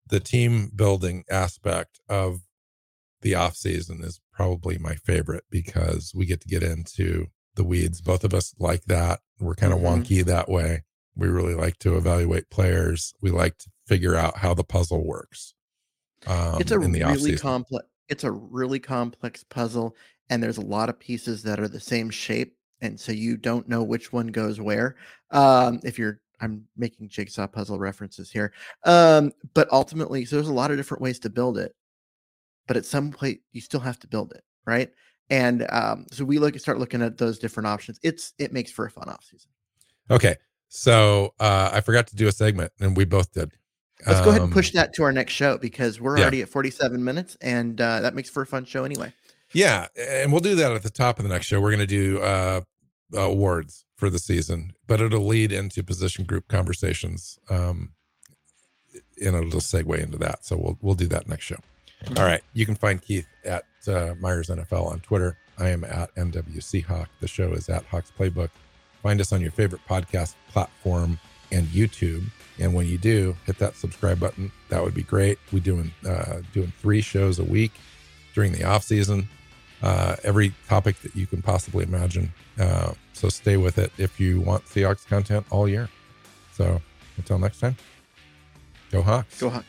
the 0.09 0.21
team 0.21 0.71
building 0.75 1.25
aspect 1.31 2.01
of 2.09 2.41
the 3.23 3.35
off 3.35 3.57
season 3.57 4.03
is 4.03 4.21
probably 4.33 4.79
my 4.79 4.95
favorite 4.95 5.45
because 5.51 6.13
we 6.15 6.27
get 6.27 6.41
to 6.41 6.49
get 6.49 6.63
into 6.63 7.27
the 7.55 7.65
weeds. 7.65 8.01
Both 8.01 8.25
of 8.25 8.35
us 8.35 8.55
like 8.59 8.85
that. 8.85 9.21
We're 9.39 9.55
kind 9.55 9.73
of 9.73 9.81
mm-hmm. 9.81 10.03
wonky 10.03 10.25
that 10.25 10.49
way. 10.49 10.85
We 11.17 11.29
really 11.29 11.55
like 11.55 11.79
to 11.81 11.97
evaluate 11.97 12.51
players. 12.51 13.13
We 13.21 13.31
like 13.31 13.59
to 13.59 13.71
figure 13.87 14.15
out 14.15 14.39
how 14.39 14.55
the 14.55 14.65
puzzle 14.65 15.07
works. 15.07 15.55
Um, 16.27 16.61
it's 16.61 16.71
a 16.71 16.79
really 16.79 17.37
complex. 17.37 17.87
It's 18.11 18.25
a 18.25 18.31
really 18.31 18.79
complex 18.79 19.45
puzzle, 19.45 19.97
and 20.29 20.43
there's 20.43 20.59
a 20.59 20.63
lot 20.63 20.89
of 20.89 20.99
pieces 20.99 21.43
that 21.45 21.59
are 21.59 21.69
the 21.69 21.81
same 21.81 22.11
shape, 22.11 22.57
and 22.81 22.99
so 22.99 23.13
you 23.13 23.37
don't 23.37 23.69
know 23.69 23.83
which 23.83 24.13
one 24.13 24.27
goes 24.27 24.61
where. 24.61 24.97
Um, 25.31 25.81
if 25.85 25.99
you're, 25.99 26.21
I'm 26.41 26.67
making 26.77 27.09
jigsaw 27.09 27.47
puzzle 27.47 27.79
references 27.79 28.31
here, 28.31 28.53
um, 28.85 29.33
but 29.55 29.71
ultimately, 29.73 30.25
so 30.25 30.37
there's 30.37 30.49
a 30.49 30.53
lot 30.53 30.71
of 30.71 30.77
different 30.77 31.03
ways 31.03 31.19
to 31.21 31.31
build 31.31 31.57
it. 31.57 31.75
But 32.67 32.77
at 32.77 32.85
some 32.85 33.11
point, 33.11 33.41
you 33.53 33.61
still 33.61 33.81
have 33.81 33.99
to 34.01 34.07
build 34.07 34.33
it, 34.33 34.45
right? 34.67 34.91
And 35.31 35.67
um, 35.71 36.07
so 36.11 36.25
we 36.25 36.39
look 36.39 36.59
start 36.59 36.79
looking 36.79 37.03
at 37.03 37.17
those 37.17 37.39
different 37.39 37.69
options. 37.69 37.99
It's 38.03 38.35
it 38.39 38.53
makes 38.53 38.71
for 38.71 38.85
a 38.87 38.91
fun 38.91 39.09
off 39.09 39.25
season. 39.25 39.51
Okay. 40.11 40.37
So 40.69 41.35
uh, 41.41 41.71
I 41.73 41.81
forgot 41.81 42.07
to 42.09 42.17
do 42.17 42.29
a 42.29 42.33
segment, 42.33 42.73
and 42.81 42.97
we 42.97 43.05
both 43.05 43.33
did. 43.33 43.53
Let's 44.07 44.21
go 44.21 44.31
ahead 44.31 44.43
and 44.43 44.53
push 44.53 44.75
um, 44.75 44.81
that 44.81 44.95
to 44.95 45.03
our 45.03 45.13
next 45.13 45.33
show 45.33 45.59
because 45.59 46.01
we're 46.01 46.17
yeah. 46.17 46.23
already 46.23 46.43
at 46.43 46.49
47 46.49 47.03
minutes, 47.03 47.37
and 47.41 47.81
uh, 47.81 48.01
that 48.01 48.15
makes 48.15 48.31
for 48.31 48.43
a 48.43 48.47
fun 48.47 48.65
show 48.65 48.85
anyway. 48.85 49.13
Yeah, 49.53 49.89
and 49.97 50.31
we'll 50.31 50.41
do 50.41 50.55
that 50.57 50.73
at 50.73 50.83
the 50.83 50.91
top 50.91 51.19
of 51.19 51.25
the 51.25 51.29
next 51.29 51.47
show. 51.47 51.61
We're 51.61 51.71
going 51.71 51.81
to 51.81 51.87
do 51.87 52.21
uh, 52.21 52.61
awards 53.15 53.85
for 53.97 54.09
the 54.09 54.19
season, 54.19 54.73
but 54.87 55.01
it'll 55.01 55.27
lead 55.27 55.53
into 55.53 55.83
position 55.83 56.25
group 56.25 56.49
conversations, 56.49 57.39
um, 57.49 57.91
and 59.23 59.37
it'll 59.37 59.61
segue 59.61 59.99
into 59.99 60.19
that. 60.19 60.45
So 60.45 60.57
we'll 60.57 60.79
we'll 60.81 60.95
do 60.95 61.09
that 61.09 61.29
next 61.29 61.45
show. 61.45 61.59
Mm-hmm. 62.05 62.19
All 62.19 62.25
right, 62.25 62.43
you 62.55 62.65
can 62.65 62.77
find 62.77 63.03
Keith 63.03 63.27
at 63.45 63.65
uh, 63.89 64.15
Myers 64.21 64.49
NFL 64.49 64.91
on 64.91 65.01
Twitter. 65.01 65.37
I 65.59 65.69
am 65.69 65.85
at 65.85 66.15
NW 66.15 66.59
Seahawk. 66.59 67.07
The 67.21 67.29
show 67.29 67.53
is 67.53 67.69
at 67.69 67.85
Hawks 67.85 68.13
Playbook. 68.19 68.51
Find 69.03 69.21
us 69.21 69.33
on 69.33 69.41
your 69.41 69.51
favorite 69.51 69.83
podcast 69.89 70.35
platform 70.51 71.19
and 71.53 71.67
YouTube. 71.69 72.25
And 72.61 72.75
when 72.75 72.87
you 72.87 72.99
do, 72.99 73.37
hit 73.47 73.59
that 73.59 73.77
subscribe 73.77 74.21
button. 74.21 74.53
That 74.69 74.83
would 74.83 74.95
be 74.95 75.03
great. 75.03 75.39
We're 75.51 75.61
doing 75.61 75.93
uh, 76.07 76.41
doing 76.53 76.73
three 76.81 77.01
shows 77.01 77.39
a 77.39 77.45
week 77.45 77.73
during 78.35 78.53
the 78.53 78.65
off 78.65 78.85
season. 78.85 79.29
Uh, 79.83 80.17
every 80.25 80.53
topic 80.69 81.01
that 81.01 81.17
you 81.17 81.27
can 81.27 81.41
possibly 81.41 81.85
imagine. 81.85 82.33
Uh, 82.59 82.93
so 83.15 83.31
stay 83.31 83.57
with 83.57 83.79
it 83.79 83.91
if 83.97 84.21
you 84.21 84.41
want 84.41 84.65
Seahawks 84.67 85.07
content 85.07 85.47
all 85.51 85.67
year. 85.67 85.89
So 86.53 86.83
until 87.17 87.39
next 87.39 87.61
time, 87.61 87.77
go 88.91 89.01
Hawks. 89.01 89.41
Go 89.41 89.49
Hawks. 89.49 89.67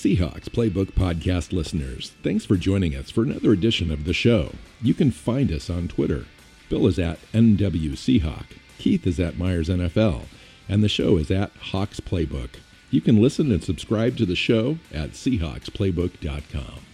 Seahawks 0.00 0.48
Playbook 0.48 0.92
Podcast 0.92 1.52
listeners, 1.52 2.12
thanks 2.22 2.46
for 2.46 2.56
joining 2.56 2.96
us 2.96 3.10
for 3.10 3.22
another 3.22 3.52
edition 3.52 3.90
of 3.90 4.04
the 4.04 4.14
show. 4.14 4.52
You 4.80 4.94
can 4.94 5.10
find 5.10 5.52
us 5.52 5.68
on 5.68 5.88
Twitter. 5.88 6.24
Bill 6.70 6.86
is 6.86 6.98
at 6.98 7.18
NW 7.32 7.90
Seahawk, 7.92 8.46
Keith 8.78 9.06
is 9.06 9.20
at 9.20 9.36
Myers 9.36 9.68
NFL, 9.68 10.22
and 10.70 10.84
the 10.84 10.88
show 10.88 11.16
is 11.16 11.32
at 11.32 11.50
Hawks 11.72 11.98
Playbook. 11.98 12.50
You 12.90 13.00
can 13.00 13.20
listen 13.20 13.50
and 13.50 13.62
subscribe 13.62 14.16
to 14.18 14.24
the 14.24 14.36
show 14.36 14.78
at 14.94 15.10
SeahawksPlaybook.com. 15.10 16.89